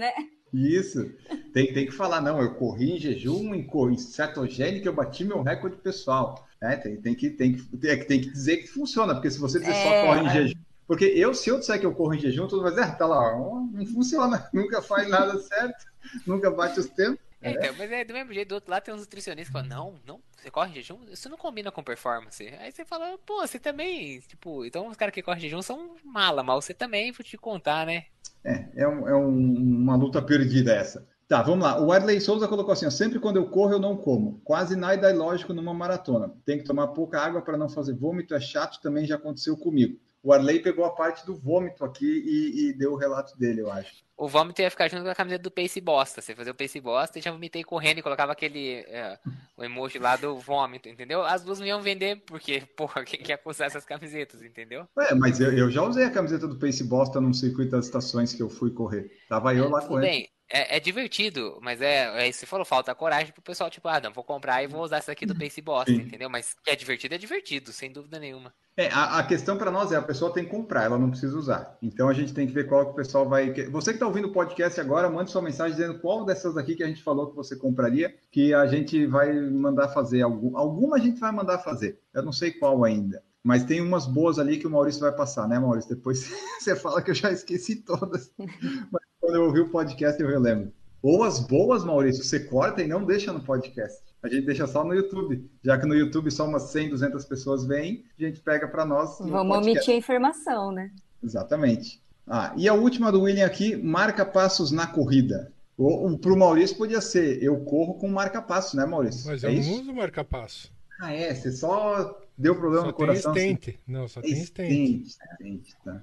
né? 0.00 0.12
Isso. 0.52 1.08
Tem, 1.54 1.72
tem 1.72 1.86
que 1.86 1.92
falar, 1.92 2.20
não, 2.20 2.42
eu 2.42 2.56
corri 2.56 2.96
em 2.96 2.98
jejum, 2.98 3.54
em, 3.54 3.70
em 3.92 3.96
cetogênica, 3.96 4.88
eu 4.88 4.94
bati 4.94 5.22
meu 5.22 5.40
recorde 5.40 5.76
pessoal. 5.76 6.48
É, 6.60 6.74
tem, 6.74 7.00
tem, 7.00 7.14
que, 7.14 7.30
tem, 7.30 7.52
que, 7.52 7.64
tem 7.78 8.20
que 8.20 8.32
dizer 8.32 8.56
que 8.56 8.66
funciona, 8.66 9.14
porque 9.14 9.30
se 9.30 9.38
você 9.38 9.60
dizer 9.60 9.70
é, 9.70 9.84
só 9.84 10.06
corre 10.06 10.26
em 10.26 10.30
jejum, 10.30 10.60
porque 10.88 11.04
eu, 11.04 11.34
se 11.34 11.50
eu 11.50 11.58
disser 11.58 11.78
que 11.78 11.84
eu 11.84 11.94
corro 11.94 12.14
em 12.14 12.18
jejum, 12.18 12.48
todo 12.48 12.62
mundo 12.62 12.62
vai 12.62 12.70
dizer, 12.70 12.94
ah, 12.94 12.96
tá 12.96 13.06
lá, 13.06 13.36
não 13.36 13.86
funciona, 13.92 14.48
nunca 14.54 14.80
faz 14.80 15.06
nada 15.06 15.38
certo, 15.38 15.86
nunca 16.26 16.50
bate 16.50 16.80
os 16.80 16.88
tempos. 16.88 17.20
É, 17.42 17.50
então, 17.50 17.74
mas 17.76 17.92
é 17.92 18.04
do 18.06 18.14
mesmo 18.14 18.32
jeito, 18.32 18.48
do 18.48 18.54
outro 18.54 18.70
lado 18.70 18.84
tem 18.84 18.94
uns 18.94 19.02
nutricionistas 19.02 19.48
que 19.48 19.52
falam, 19.52 19.68
não, 19.68 19.94
não, 20.06 20.20
você 20.34 20.50
corre 20.50 20.70
em 20.70 20.74
jejum, 20.76 20.98
isso 21.12 21.28
não 21.28 21.36
combina 21.36 21.70
com 21.70 21.84
performance. 21.84 22.42
Aí 22.58 22.72
você 22.72 22.86
fala, 22.86 23.18
pô, 23.18 23.46
você 23.46 23.58
também, 23.58 24.18
tipo, 24.20 24.64
então 24.64 24.88
os 24.88 24.96
caras 24.96 25.12
que 25.12 25.22
correm 25.22 25.38
em 25.38 25.42
jejum 25.42 25.60
são 25.60 25.94
mala, 26.02 26.42
mas 26.42 26.64
você 26.64 26.72
também, 26.72 27.12
vou 27.12 27.22
te 27.22 27.36
contar, 27.36 27.84
né? 27.84 28.06
É, 28.42 28.64
é, 28.76 28.88
um, 28.88 29.08
é 29.08 29.14
um, 29.14 29.28
uma 29.28 29.94
luta 29.94 30.22
perdida 30.22 30.72
essa. 30.72 31.06
Tá, 31.28 31.42
vamos 31.42 31.62
lá. 31.62 31.78
O 31.78 31.92
Arley 31.92 32.18
Souza 32.18 32.48
colocou 32.48 32.72
assim: 32.72 32.86
ó, 32.86 32.90
sempre 32.90 33.18
quando 33.18 33.36
eu 33.36 33.50
corro, 33.50 33.72
eu 33.72 33.78
não 33.78 33.94
como. 33.94 34.40
Quase 34.42 34.74
nada 34.74 35.10
é 35.10 35.12
lógico 35.12 35.52
numa 35.52 35.74
maratona. 35.74 36.32
Tem 36.46 36.56
que 36.56 36.64
tomar 36.64 36.88
pouca 36.88 37.20
água 37.20 37.42
para 37.42 37.58
não 37.58 37.68
fazer 37.68 37.92
vômito, 37.92 38.34
é 38.34 38.40
chato, 38.40 38.80
também 38.80 39.04
já 39.04 39.16
aconteceu 39.16 39.54
comigo 39.54 39.98
o 40.22 40.32
Arley 40.32 40.60
pegou 40.60 40.84
a 40.84 40.90
parte 40.90 41.24
do 41.24 41.36
vômito 41.36 41.84
aqui 41.84 42.06
e, 42.06 42.68
e, 42.68 42.72
deu 42.72 42.92
o 42.92 42.96
relato 42.96 43.38
dele, 43.38 43.60
eu 43.60 43.70
acho. 43.70 44.02
O 44.16 44.26
vômito 44.26 44.60
ia 44.60 44.70
ficar 44.70 44.88
junto 44.88 45.04
com 45.04 45.10
a 45.10 45.14
camiseta 45.14 45.44
do 45.44 45.50
Pace 45.50 45.80
Bosta. 45.80 46.20
Você 46.20 46.34
fazia 46.34 46.52
o 46.52 46.56
Pace 46.56 46.80
Bosta 46.80 47.18
e 47.18 47.22
já 47.22 47.30
vomitei 47.30 47.62
correndo 47.62 47.98
e 47.98 48.02
colocava 48.02 48.32
aquele 48.32 48.84
é, 48.88 49.16
o 49.56 49.62
emoji 49.62 49.98
lá 49.98 50.16
do 50.16 50.36
vômito, 50.36 50.88
entendeu? 50.88 51.22
As 51.22 51.44
duas 51.44 51.60
iam 51.60 51.80
vender, 51.80 52.22
porque, 52.26 52.62
porra, 52.76 53.04
quem 53.04 53.20
quer 53.20 53.40
usar 53.44 53.66
essas 53.66 53.84
camisetas, 53.84 54.42
entendeu? 54.42 54.88
É, 54.98 55.14
mas 55.14 55.38
eu, 55.38 55.52
eu, 55.56 55.70
já 55.70 55.82
usei 55.82 56.04
a 56.04 56.10
camiseta 56.10 56.48
do 56.48 56.58
Pace 56.58 56.82
Bosta 56.82 57.20
num 57.20 57.32
circuito 57.32 57.70
das 57.70 57.86
estações 57.86 58.32
que 58.32 58.42
eu 58.42 58.50
fui 58.50 58.72
correr. 58.72 59.10
Tava 59.28 59.54
eu 59.54 59.68
lá 59.70 59.82
correndo. 59.82 60.10
Bem. 60.10 60.28
É, 60.50 60.76
é, 60.76 60.80
divertido, 60.80 61.58
mas 61.60 61.80
é, 61.82 62.22
é 62.22 62.28
isso 62.28 62.38
que 62.38 62.46
você 62.46 62.46
falou, 62.46 62.64
falta 62.64 62.94
coragem 62.94 63.32
pro 63.32 63.42
pessoal, 63.42 63.70
tipo, 63.70 63.86
ah, 63.88 64.00
não, 64.00 64.12
vou 64.12 64.24
comprar 64.24 64.62
e 64.62 64.66
vou 64.66 64.82
usar 64.82 64.98
isso 64.98 65.10
aqui 65.10 65.26
do 65.26 65.36
Pace 65.36 65.60
Bosta, 65.60 65.90
Sim. 65.90 65.98
entendeu? 65.98 66.30
Mas 66.30 66.54
que 66.62 66.70
é 66.70 66.76
divertido, 66.76 67.14
é 67.14 67.18
divertido, 67.18 67.72
sem 67.72 67.92
dúvida 67.92 68.18
nenhuma. 68.18 68.52
É, 68.76 68.88
a, 68.88 69.18
a 69.18 69.22
questão 69.24 69.58
para 69.58 69.70
nós 69.70 69.92
é 69.92 69.96
a 69.96 70.02
pessoa 70.02 70.32
tem 70.32 70.44
que 70.44 70.50
comprar, 70.50 70.84
ela 70.84 70.96
não 70.96 71.10
precisa 71.10 71.36
usar. 71.36 71.76
Então 71.82 72.08
a 72.08 72.14
gente 72.14 72.32
tem 72.32 72.46
que 72.46 72.52
ver 72.52 72.68
qual 72.68 72.86
que 72.86 72.92
o 72.92 72.94
pessoal 72.94 73.28
vai. 73.28 73.52
Você 73.70 73.90
que 73.90 73.96
está 73.96 74.06
ouvindo 74.06 74.28
o 74.28 74.32
podcast 74.32 74.80
agora, 74.80 75.10
mande 75.10 75.30
sua 75.30 75.42
mensagem 75.42 75.76
dizendo 75.76 75.98
qual 75.98 76.24
dessas 76.24 76.56
aqui 76.56 76.76
que 76.76 76.84
a 76.84 76.86
gente 76.86 77.02
falou 77.02 77.28
que 77.28 77.36
você 77.36 77.56
compraria, 77.56 78.14
que 78.30 78.54
a 78.54 78.66
gente 78.66 79.04
vai 79.06 79.32
mandar 79.32 79.88
fazer. 79.88 80.22
Algum, 80.22 80.56
alguma 80.56 80.96
a 80.96 81.00
gente 81.00 81.18
vai 81.18 81.32
mandar 81.32 81.58
fazer. 81.58 82.00
Eu 82.14 82.22
não 82.22 82.32
sei 82.32 82.52
qual 82.52 82.84
ainda. 82.84 83.22
Mas 83.42 83.64
tem 83.64 83.80
umas 83.80 84.06
boas 84.06 84.38
ali 84.38 84.58
que 84.58 84.66
o 84.66 84.70
Maurício 84.70 85.00
vai 85.00 85.12
passar, 85.12 85.48
né, 85.48 85.58
Maurício? 85.58 85.94
Depois 85.94 86.30
você 86.60 86.76
fala 86.76 87.02
que 87.02 87.10
eu 87.10 87.14
já 87.14 87.32
esqueci 87.32 87.76
todas. 87.76 88.32
Mas 88.38 89.02
quando 89.28 89.36
eu 89.36 89.44
ouvi 89.44 89.60
o 89.60 89.68
podcast, 89.68 90.18
eu 90.22 90.26
relembro. 90.26 90.72
Ou 91.02 91.22
as 91.22 91.38
boas, 91.38 91.84
Maurício, 91.84 92.24
você 92.24 92.40
corta 92.40 92.82
e 92.82 92.88
não 92.88 93.04
deixa 93.04 93.30
no 93.30 93.42
podcast. 93.42 94.02
A 94.22 94.28
gente 94.28 94.46
deixa 94.46 94.66
só 94.66 94.82
no 94.82 94.94
YouTube. 94.94 95.46
Já 95.62 95.76
que 95.76 95.84
no 95.84 95.94
YouTube 95.94 96.30
só 96.30 96.46
umas 96.46 96.62
100, 96.70 96.88
200 96.88 97.26
pessoas 97.26 97.66
vêm, 97.66 98.06
a 98.18 98.22
gente 98.22 98.40
pega 98.40 98.66
para 98.66 98.86
nós. 98.86 99.18
Vamos 99.20 99.58
omitir 99.58 99.92
a 99.92 99.96
informação, 99.98 100.72
né? 100.72 100.90
Exatamente. 101.22 102.02
Ah, 102.26 102.54
e 102.56 102.66
a 102.66 102.72
última 102.72 103.12
do 103.12 103.20
William 103.20 103.44
aqui, 103.44 103.76
marca 103.76 104.24
passos 104.24 104.70
na 104.70 104.86
corrida. 104.86 105.52
Para 105.76 106.32
o 106.32 106.36
Maurício 106.36 106.78
podia 106.78 107.02
ser, 107.02 107.42
eu 107.42 107.60
corro 107.60 107.98
com 107.98 108.08
marca 108.08 108.40
passo, 108.40 108.78
né, 108.78 108.86
Maurício? 108.86 109.26
Mas 109.26 109.44
é 109.44 109.48
eu 109.48 109.52
isso? 109.52 109.70
não 109.70 109.80
uso 109.82 109.92
marca 109.92 110.24
passo. 110.24 110.72
Ah, 110.98 111.12
é? 111.12 111.34
Você 111.34 111.52
só 111.52 112.18
deu 112.36 112.54
problema 112.54 112.84
só 112.84 112.86
no 112.86 112.94
coração? 112.94 113.34
Tem 113.34 113.54
stent. 113.54 113.74
Assim? 113.74 113.78
Não, 113.86 114.08
só 114.08 114.22
tem 114.22 114.34
stent. 114.36 115.06
stent 115.06 115.74
tá. 115.84 116.00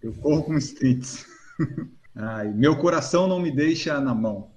Eu 0.00 0.12
corro 0.14 0.44
com 0.44 0.60
stents. 0.60 1.26
Ai, 2.14 2.48
meu 2.52 2.76
coração 2.78 3.26
não 3.26 3.40
me 3.40 3.50
deixa 3.50 3.98
na 4.00 4.14
mão. 4.14 4.50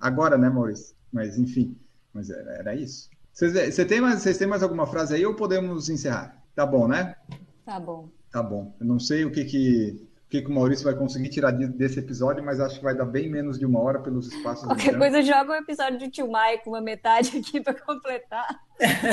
Agora, 0.00 0.36
né, 0.36 0.50
Maurício? 0.50 0.96
Mas, 1.12 1.38
enfim, 1.38 1.78
mas 2.12 2.28
era, 2.28 2.52
era 2.54 2.74
isso. 2.74 3.08
Vocês, 3.32 3.74
você 3.74 3.84
tem 3.84 4.00
mais, 4.00 4.20
vocês 4.20 4.36
têm 4.36 4.48
mais 4.48 4.62
alguma 4.62 4.86
frase 4.86 5.14
aí 5.14 5.24
ou 5.24 5.34
podemos 5.34 5.88
encerrar? 5.88 6.42
Tá 6.54 6.66
bom, 6.66 6.88
né? 6.88 7.14
Tá 7.64 7.78
bom. 7.78 8.08
Tá 8.30 8.42
bom. 8.42 8.74
Eu 8.80 8.86
não 8.86 8.98
sei 8.98 9.24
o 9.24 9.30
que 9.30 9.44
que, 9.44 10.08
o, 10.26 10.28
que, 10.28 10.42
que 10.42 10.48
o 10.48 10.52
Maurício 10.52 10.84
vai 10.84 10.94
conseguir 10.94 11.28
tirar 11.28 11.52
desse 11.52 11.98
episódio, 12.00 12.44
mas 12.44 12.60
acho 12.60 12.78
que 12.78 12.84
vai 12.84 12.96
dar 12.96 13.06
bem 13.06 13.30
menos 13.30 13.58
de 13.58 13.64
uma 13.64 13.80
hora 13.80 14.00
pelos 14.00 14.26
espaços. 14.26 14.64
Qualquer 14.64 14.98
coisa, 14.98 15.22
joga 15.22 15.52
um 15.52 15.56
episódio 15.56 15.98
de 15.98 16.10
Tio 16.10 16.30
Maio 16.30 16.60
com 16.62 16.70
uma 16.70 16.80
metade 16.80 17.38
aqui 17.38 17.60
para 17.60 17.74
completar. 17.74 18.48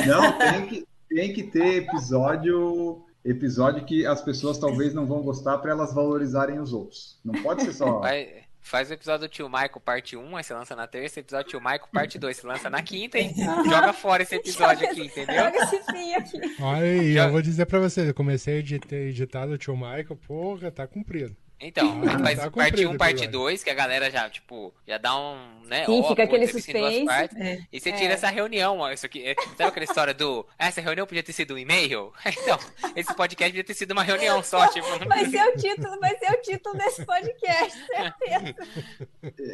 Não, 0.06 0.38
tem 0.38 0.66
que, 0.66 0.88
tem 1.08 1.32
que 1.32 1.42
ter 1.44 1.84
episódio 1.84 3.04
episódio 3.24 3.84
que 3.84 4.06
as 4.06 4.22
pessoas 4.22 4.58
talvez 4.58 4.94
não 4.94 5.06
vão 5.06 5.22
gostar 5.22 5.58
para 5.58 5.72
elas 5.72 5.92
valorizarem 5.92 6.58
os 6.58 6.72
outros. 6.72 7.18
Não 7.24 7.42
pode 7.42 7.62
ser 7.62 7.72
só. 7.72 8.00
Vai, 8.00 8.44
faz 8.60 8.90
o 8.90 8.94
episódio 8.94 9.28
do 9.28 9.30
tio 9.30 9.48
Michael 9.48 9.80
parte 9.84 10.16
1, 10.16 10.36
aí 10.36 10.44
você 10.44 10.54
lança 10.54 10.76
na 10.76 10.86
terça, 10.86 11.20
episódio 11.20 11.46
do 11.46 11.50
tio 11.50 11.60
Michael 11.60 11.88
parte 11.92 12.18
2, 12.18 12.36
você 12.36 12.46
lança 12.46 12.70
na 12.70 12.82
quinta 12.82 13.18
e 13.18 13.32
joga 13.68 13.92
fora 13.92 14.22
esse 14.22 14.34
episódio 14.34 14.88
aqui, 14.88 15.02
entendeu? 15.02 15.44
Joga 15.44 15.56
esse 15.56 15.82
fim 15.84 16.14
aqui. 16.14 16.62
Olha 16.62 16.82
aí, 16.82 17.16
eu 17.16 17.30
vou 17.30 17.42
dizer 17.42 17.66
para 17.66 17.78
você, 17.78 18.08
eu 18.08 18.14
comecei 18.14 18.54
a 18.54 18.58
editar, 18.58 18.96
editar 18.96 19.46
do 19.46 19.58
tio 19.58 19.76
Michael, 19.76 20.18
porra, 20.26 20.70
tá 20.70 20.86
cumprido. 20.86 21.36
Então, 21.60 22.00
ah, 22.08 22.18
faz 22.18 22.38
tá 22.38 22.50
parte 22.50 22.86
1, 22.86 22.90
um, 22.90 22.96
parte 22.96 23.26
2, 23.26 23.62
que 23.62 23.70
a 23.70 23.74
galera 23.74 24.10
já, 24.10 24.28
tipo, 24.30 24.72
já 24.86 24.96
dá 24.96 25.16
um, 25.16 25.60
né? 25.66 25.84
Sim, 25.84 26.00
ó, 26.00 26.08
fica 26.08 26.22
aquele 26.22 26.46
suspense. 26.46 27.04
Partes, 27.04 27.36
é. 27.36 27.58
E 27.70 27.78
você 27.78 27.92
tira 27.92 28.12
é. 28.12 28.14
essa 28.14 28.28
reunião, 28.30 28.78
ó, 28.78 28.90
isso 28.90 29.04
aqui, 29.04 29.26
é, 29.26 29.34
sabe 29.56 29.64
aquela 29.64 29.84
história 29.84 30.14
do, 30.14 30.46
ah, 30.58 30.68
essa 30.68 30.80
reunião 30.80 31.06
podia 31.06 31.22
ter 31.22 31.32
sido 31.32 31.54
um 31.54 31.58
e-mail? 31.58 32.12
Então, 32.40 32.58
esse 32.96 33.14
podcast 33.14 33.52
podia 33.52 33.64
ter 33.64 33.74
sido 33.74 33.90
uma 33.90 34.02
reunião 34.02 34.42
só, 34.42 34.66
tipo. 34.68 34.86
Vai 35.06 35.26
ser 35.26 35.42
o 35.42 35.56
título, 35.56 36.00
vai 36.00 36.16
ser 36.16 36.32
o 36.32 36.40
título 36.40 36.78
desse 36.78 37.04
podcast, 37.04 37.78
certeza. 37.86 38.54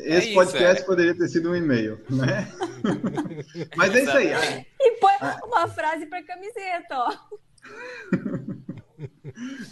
Esse 0.04 0.30
é 0.30 0.34
podcast 0.34 0.76
isso, 0.76 0.86
poderia 0.86 1.14
ter 1.16 1.28
sido 1.28 1.50
um 1.50 1.56
e-mail, 1.56 2.00
né? 2.08 2.46
Mas 3.76 3.94
é 3.94 4.02
isso 4.02 4.16
aí. 4.16 4.66
E 4.78 4.92
põe 5.00 5.14
uma 5.44 5.66
frase 5.66 6.06
para 6.06 6.22
camiseta, 6.22 6.96
ó. 6.96 7.16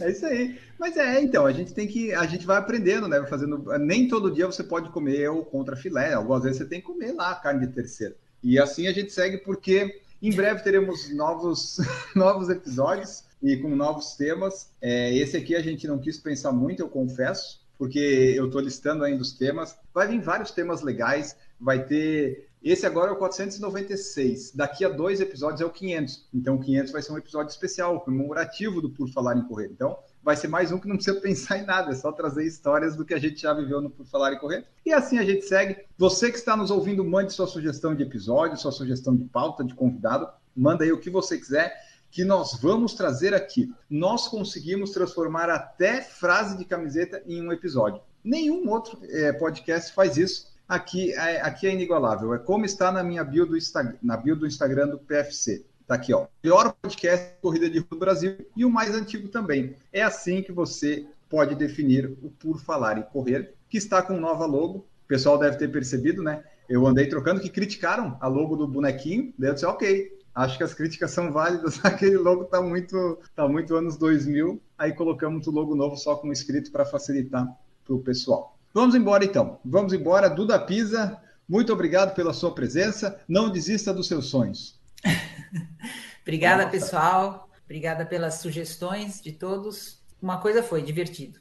É 0.00 0.10
isso 0.10 0.26
aí. 0.26 0.58
Mas 0.78 0.96
é, 0.96 1.20
então, 1.20 1.46
a 1.46 1.52
gente 1.52 1.72
tem 1.72 1.86
que. 1.86 2.12
A 2.12 2.26
gente 2.26 2.46
vai 2.46 2.58
aprendendo, 2.58 3.08
né? 3.08 3.24
Fazendo. 3.26 3.64
Nem 3.78 4.08
todo 4.08 4.30
dia 4.30 4.46
você 4.46 4.62
pode 4.62 4.90
comer 4.90 5.28
o 5.30 5.44
contra 5.44 5.76
filé. 5.76 6.12
Algumas 6.12 6.42
vezes 6.42 6.58
você 6.58 6.64
tem 6.66 6.80
que 6.80 6.86
comer 6.86 7.12
lá 7.12 7.30
a 7.30 7.36
carne 7.36 7.66
de 7.66 7.72
terceira. 7.72 8.14
E 8.42 8.58
assim 8.58 8.86
a 8.86 8.92
gente 8.92 9.12
segue, 9.12 9.38
porque 9.38 10.00
em 10.20 10.34
breve 10.34 10.62
teremos 10.62 11.10
novos, 11.14 11.78
novos 12.14 12.48
episódios 12.48 13.24
e 13.42 13.56
com 13.56 13.74
novos 13.74 14.14
temas. 14.14 14.70
É, 14.80 15.14
esse 15.16 15.36
aqui 15.36 15.54
a 15.54 15.62
gente 15.62 15.86
não 15.86 15.98
quis 15.98 16.18
pensar 16.18 16.52
muito, 16.52 16.82
eu 16.82 16.88
confesso, 16.88 17.60
porque 17.78 17.98
eu 18.36 18.46
estou 18.46 18.60
listando 18.60 19.04
ainda 19.04 19.22
os 19.22 19.32
temas. 19.32 19.76
Vai 19.92 20.08
vir 20.08 20.20
vários 20.20 20.50
temas 20.50 20.82
legais. 20.82 21.36
Vai 21.58 21.84
ter 21.84 22.48
esse 22.70 22.86
agora 22.86 23.10
é 23.10 23.12
o 23.12 23.16
496. 23.16 24.52
Daqui 24.54 24.84
a 24.84 24.88
dois 24.88 25.20
episódios 25.20 25.60
é 25.60 25.64
o 25.66 25.70
500. 25.70 26.28
Então, 26.32 26.54
o 26.54 26.60
500 26.60 26.92
vai 26.92 27.02
ser 27.02 27.12
um 27.12 27.18
episódio 27.18 27.50
especial, 27.50 28.00
comemorativo 28.00 28.80
do 28.80 28.88
Por 28.88 29.08
Falar 29.10 29.36
em 29.36 29.42
Correr. 29.42 29.68
Então, 29.70 29.98
vai 30.22 30.34
ser 30.34 30.48
mais 30.48 30.72
um 30.72 30.78
que 30.78 30.88
não 30.88 30.96
precisa 30.96 31.20
pensar 31.20 31.58
em 31.58 31.66
nada, 31.66 31.92
é 31.92 31.94
só 31.94 32.10
trazer 32.10 32.46
histórias 32.46 32.96
do 32.96 33.04
que 33.04 33.12
a 33.12 33.18
gente 33.18 33.42
já 33.42 33.52
viveu 33.52 33.82
no 33.82 33.90
Por 33.90 34.06
Falar 34.06 34.32
em 34.32 34.38
Correr. 34.38 34.64
E 34.86 34.92
assim 34.92 35.18
a 35.18 35.24
gente 35.24 35.44
segue. 35.44 35.76
Você 35.98 36.30
que 36.30 36.38
está 36.38 36.56
nos 36.56 36.70
ouvindo, 36.70 37.04
mande 37.04 37.34
sua 37.34 37.46
sugestão 37.46 37.94
de 37.94 38.02
episódio, 38.02 38.56
sua 38.56 38.72
sugestão 38.72 39.14
de 39.14 39.24
pauta, 39.24 39.62
de 39.62 39.74
convidado. 39.74 40.26
Manda 40.56 40.84
aí 40.84 40.92
o 40.92 41.00
que 41.00 41.10
você 41.10 41.36
quiser 41.36 41.74
que 42.10 42.24
nós 42.24 42.60
vamos 42.60 42.94
trazer 42.94 43.34
aqui. 43.34 43.74
Nós 43.90 44.28
conseguimos 44.28 44.92
transformar 44.92 45.50
até 45.50 46.00
frase 46.00 46.56
de 46.56 46.64
camiseta 46.64 47.20
em 47.26 47.42
um 47.42 47.52
episódio. 47.52 48.00
Nenhum 48.22 48.70
outro 48.70 49.00
é, 49.02 49.32
podcast 49.32 49.92
faz 49.92 50.16
isso 50.16 50.53
aqui 50.68 51.12
é, 51.12 51.40
aqui 51.40 51.66
é 51.66 51.72
inigualável. 51.72 52.34
É 52.34 52.38
como 52.38 52.64
está 52.64 52.90
na 52.90 53.02
minha 53.02 53.24
bio 53.24 53.46
do, 53.46 53.56
Instagram, 53.56 53.96
na 54.02 54.16
bio 54.16 54.36
do 54.36 54.46
Instagram 54.46 54.88
do 54.88 54.98
PFC. 54.98 55.64
Tá 55.86 55.96
aqui, 55.96 56.14
ó. 56.14 56.26
Pior 56.40 56.74
podcast 56.80 57.34
de 57.34 57.40
corrida 57.42 57.68
de 57.68 57.78
rua 57.78 57.88
do 57.90 57.98
Brasil 57.98 58.36
e 58.56 58.64
o 58.64 58.70
mais 58.70 58.94
antigo 58.94 59.28
também. 59.28 59.76
É 59.92 60.02
assim 60.02 60.42
que 60.42 60.50
você 60.50 61.06
pode 61.28 61.54
definir 61.54 62.06
o 62.22 62.30
Por 62.30 62.58
Falar 62.58 62.98
e 62.98 63.02
Correr, 63.02 63.52
que 63.68 63.76
está 63.76 64.00
com 64.00 64.18
nova 64.18 64.46
logo. 64.46 64.78
O 64.78 65.06
pessoal 65.06 65.38
deve 65.38 65.56
ter 65.58 65.70
percebido, 65.70 66.22
né? 66.22 66.42
Eu 66.68 66.86
andei 66.86 67.06
trocando 67.06 67.40
que 67.40 67.50
criticaram 67.50 68.16
a 68.20 68.26
logo 68.26 68.56
do 68.56 68.66
bonequinho. 68.66 69.34
Daí 69.38 69.50
eu 69.50 69.54
disse, 69.54 69.66
ok, 69.66 70.18
acho 70.34 70.56
que 70.56 70.64
as 70.64 70.72
críticas 70.72 71.10
são 71.10 71.30
válidas. 71.30 71.78
Aquele 71.84 72.16
logo 72.16 72.44
tá 72.44 72.62
muito, 72.62 73.18
tá 73.36 73.46
muito 73.46 73.76
anos 73.76 73.98
2000. 73.98 74.60
Aí 74.78 74.94
colocamos 74.94 75.46
o 75.46 75.50
logo 75.50 75.74
novo 75.74 75.96
só 75.96 76.16
com 76.16 76.32
escrito 76.32 76.72
para 76.72 76.86
facilitar 76.86 77.46
para 77.84 77.94
o 77.94 78.00
pessoal. 78.00 78.53
Vamos 78.74 78.96
embora 78.96 79.24
então. 79.24 79.60
Vamos 79.64 79.92
embora. 79.92 80.28
Duda 80.28 80.58
Pisa, 80.58 81.16
muito 81.48 81.72
obrigado 81.72 82.12
pela 82.12 82.32
sua 82.32 82.52
presença. 82.52 83.20
Não 83.28 83.48
desista 83.48 83.94
dos 83.94 84.08
seus 84.08 84.26
sonhos. 84.26 84.80
Obrigada, 86.22 86.64
Nossa. 86.64 86.70
pessoal. 86.72 87.48
Obrigada 87.64 88.04
pelas 88.04 88.34
sugestões 88.34 89.20
de 89.22 89.30
todos. 89.30 90.02
Uma 90.20 90.38
coisa 90.38 90.60
foi 90.60 90.82
divertido. 90.82 91.38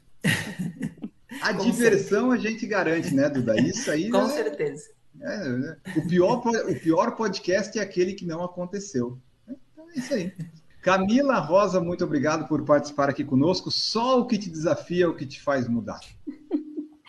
A 1.42 1.52
Com 1.58 1.64
diversão 1.64 2.30
certeza. 2.30 2.34
a 2.34 2.36
gente 2.36 2.66
garante, 2.68 3.12
né, 3.12 3.28
Duda? 3.28 3.60
Isso 3.60 3.90
aí. 3.90 4.10
Com 4.10 4.26
é... 4.26 4.28
certeza. 4.28 4.90
É, 5.20 5.34
é, 5.34 5.98
o, 5.98 6.06
pior, 6.06 6.38
o 6.38 6.80
pior 6.80 7.16
podcast 7.16 7.76
é 7.76 7.82
aquele 7.82 8.14
que 8.14 8.24
não 8.24 8.44
aconteceu. 8.44 9.18
Então 9.48 9.90
é 9.90 9.98
isso 9.98 10.14
aí. 10.14 10.32
Camila 10.82 11.38
Rosa, 11.38 11.80
muito 11.80 12.04
obrigado 12.04 12.46
por 12.46 12.62
participar 12.64 13.08
aqui 13.08 13.24
conosco. 13.24 13.70
Só 13.70 14.20
o 14.20 14.26
que 14.26 14.38
te 14.38 14.50
desafia 14.50 15.06
é 15.06 15.08
o 15.08 15.16
que 15.16 15.24
te 15.24 15.40
faz 15.40 15.66
mudar. 15.66 16.00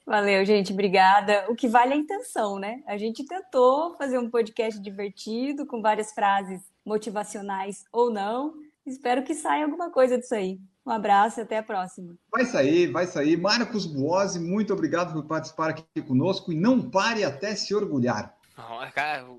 Valeu, 0.06 0.46
gente, 0.46 0.72
obrigada. 0.72 1.46
O 1.50 1.56
que 1.56 1.68
vale 1.68 1.94
é 1.94 1.96
a 1.96 2.00
intenção, 2.00 2.60
né? 2.60 2.84
A 2.86 2.96
gente 2.96 3.26
tentou 3.26 3.96
fazer 3.98 4.20
um 4.20 4.30
podcast 4.30 4.80
divertido, 4.80 5.66
com 5.66 5.82
várias 5.82 6.12
frases 6.12 6.62
motivacionais 6.86 7.84
ou 7.92 8.12
não. 8.12 8.54
Espero 8.86 9.24
que 9.24 9.34
saia 9.34 9.66
alguma 9.66 9.90
coisa 9.90 10.16
disso 10.16 10.36
aí. 10.36 10.60
Um 10.86 10.92
abraço 10.92 11.40
e 11.40 11.42
até 11.42 11.58
a 11.58 11.64
próxima. 11.64 12.16
Vai 12.32 12.46
sair, 12.46 12.92
vai 12.92 13.08
sair. 13.08 13.36
Marcos 13.36 13.88
Buozzi, 13.88 14.40
muito 14.40 14.72
obrigado 14.72 15.12
por 15.12 15.26
participar 15.26 15.72
aqui 15.72 16.02
conosco 16.08 16.54
e 16.54 16.56
não 16.56 16.88
pare 16.88 17.24
até 17.24 17.56
se 17.56 17.74
orgulhar. 17.74 18.38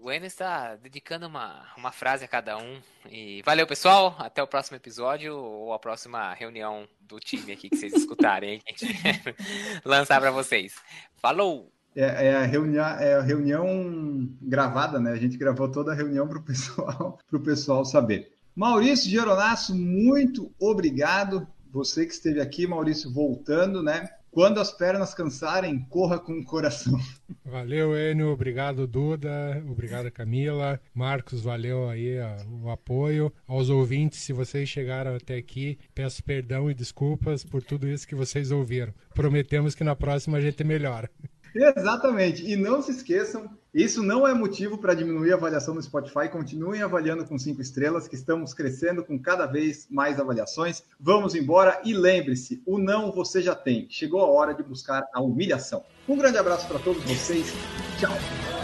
O 0.02 0.12
Enes 0.12 0.32
está 0.32 0.76
dedicando 0.76 1.26
uma, 1.26 1.64
uma 1.76 1.90
frase 1.90 2.24
a 2.24 2.28
cada 2.28 2.58
um. 2.58 2.80
E 3.10 3.42
valeu, 3.42 3.66
pessoal. 3.66 4.14
Até 4.18 4.42
o 4.42 4.46
próximo 4.46 4.76
episódio 4.76 5.34
ou 5.34 5.72
a 5.72 5.78
próxima 5.78 6.34
reunião 6.34 6.86
do 7.00 7.18
time 7.18 7.52
aqui 7.52 7.70
que 7.70 7.76
vocês 7.76 7.94
escutarem? 7.96 8.60
Que 8.60 8.84
a 8.84 8.88
gente 8.88 9.34
lançar 9.84 10.20
para 10.20 10.30
vocês. 10.30 10.74
Falou! 11.16 11.72
É, 11.94 12.26
é, 12.26 12.36
a 12.36 12.42
reunião, 12.42 12.84
é 12.84 13.14
a 13.14 13.22
reunião 13.22 14.28
gravada, 14.42 15.00
né? 15.00 15.12
A 15.12 15.16
gente 15.16 15.38
gravou 15.38 15.70
toda 15.70 15.92
a 15.92 15.94
reunião 15.94 16.28
para 16.28 16.38
o 16.38 16.42
pessoal, 16.42 17.18
pessoal 17.42 17.84
saber. 17.86 18.36
Maurício 18.54 19.10
Geronasso, 19.10 19.74
muito 19.74 20.52
obrigado. 20.58 21.48
Você 21.72 22.04
que 22.04 22.12
esteve 22.12 22.40
aqui, 22.40 22.66
Maurício, 22.66 23.10
voltando, 23.10 23.82
né? 23.82 24.10
Quando 24.36 24.60
as 24.60 24.70
pernas 24.70 25.14
cansarem, 25.14 25.80
corra 25.88 26.18
com 26.18 26.38
o 26.38 26.44
coração. 26.44 27.00
Valeu, 27.42 27.96
Enio. 27.96 28.28
Obrigado, 28.28 28.86
Duda. 28.86 29.64
Obrigado, 29.66 30.10
Camila. 30.10 30.78
Marcos, 30.92 31.40
valeu 31.40 31.88
aí 31.88 32.18
o 32.62 32.68
apoio. 32.68 33.32
Aos 33.48 33.70
ouvintes, 33.70 34.18
se 34.18 34.34
vocês 34.34 34.68
chegaram 34.68 35.16
até 35.16 35.36
aqui, 35.36 35.78
peço 35.94 36.22
perdão 36.22 36.70
e 36.70 36.74
desculpas 36.74 37.44
por 37.44 37.62
tudo 37.62 37.88
isso 37.88 38.06
que 38.06 38.14
vocês 38.14 38.50
ouviram. 38.50 38.92
Prometemos 39.14 39.74
que 39.74 39.82
na 39.82 39.96
próxima 39.96 40.36
a 40.36 40.40
gente 40.42 40.62
melhora. 40.62 41.08
Exatamente. 41.54 42.44
E 42.44 42.56
não 42.56 42.82
se 42.82 42.90
esqueçam, 42.90 43.48
isso 43.84 44.02
não 44.02 44.26
é 44.26 44.32
motivo 44.32 44.78
para 44.78 44.94
diminuir 44.94 45.32
a 45.32 45.34
avaliação 45.34 45.74
no 45.74 45.82
Spotify. 45.82 46.30
Continuem 46.30 46.80
avaliando 46.80 47.26
com 47.26 47.38
cinco 47.38 47.60
estrelas, 47.60 48.08
que 48.08 48.14
estamos 48.14 48.54
crescendo 48.54 49.04
com 49.04 49.18
cada 49.18 49.44
vez 49.44 49.86
mais 49.90 50.18
avaliações. 50.18 50.82
Vamos 50.98 51.34
embora 51.34 51.82
e 51.84 51.92
lembre-se: 51.92 52.62
o 52.64 52.78
não 52.78 53.12
você 53.12 53.42
já 53.42 53.54
tem. 53.54 53.86
Chegou 53.90 54.22
a 54.22 54.30
hora 54.30 54.54
de 54.54 54.62
buscar 54.62 55.04
a 55.12 55.20
humilhação. 55.20 55.84
Um 56.08 56.16
grande 56.16 56.38
abraço 56.38 56.66
para 56.66 56.78
todos 56.78 57.04
vocês. 57.04 57.52
Tchau. 58.00 58.55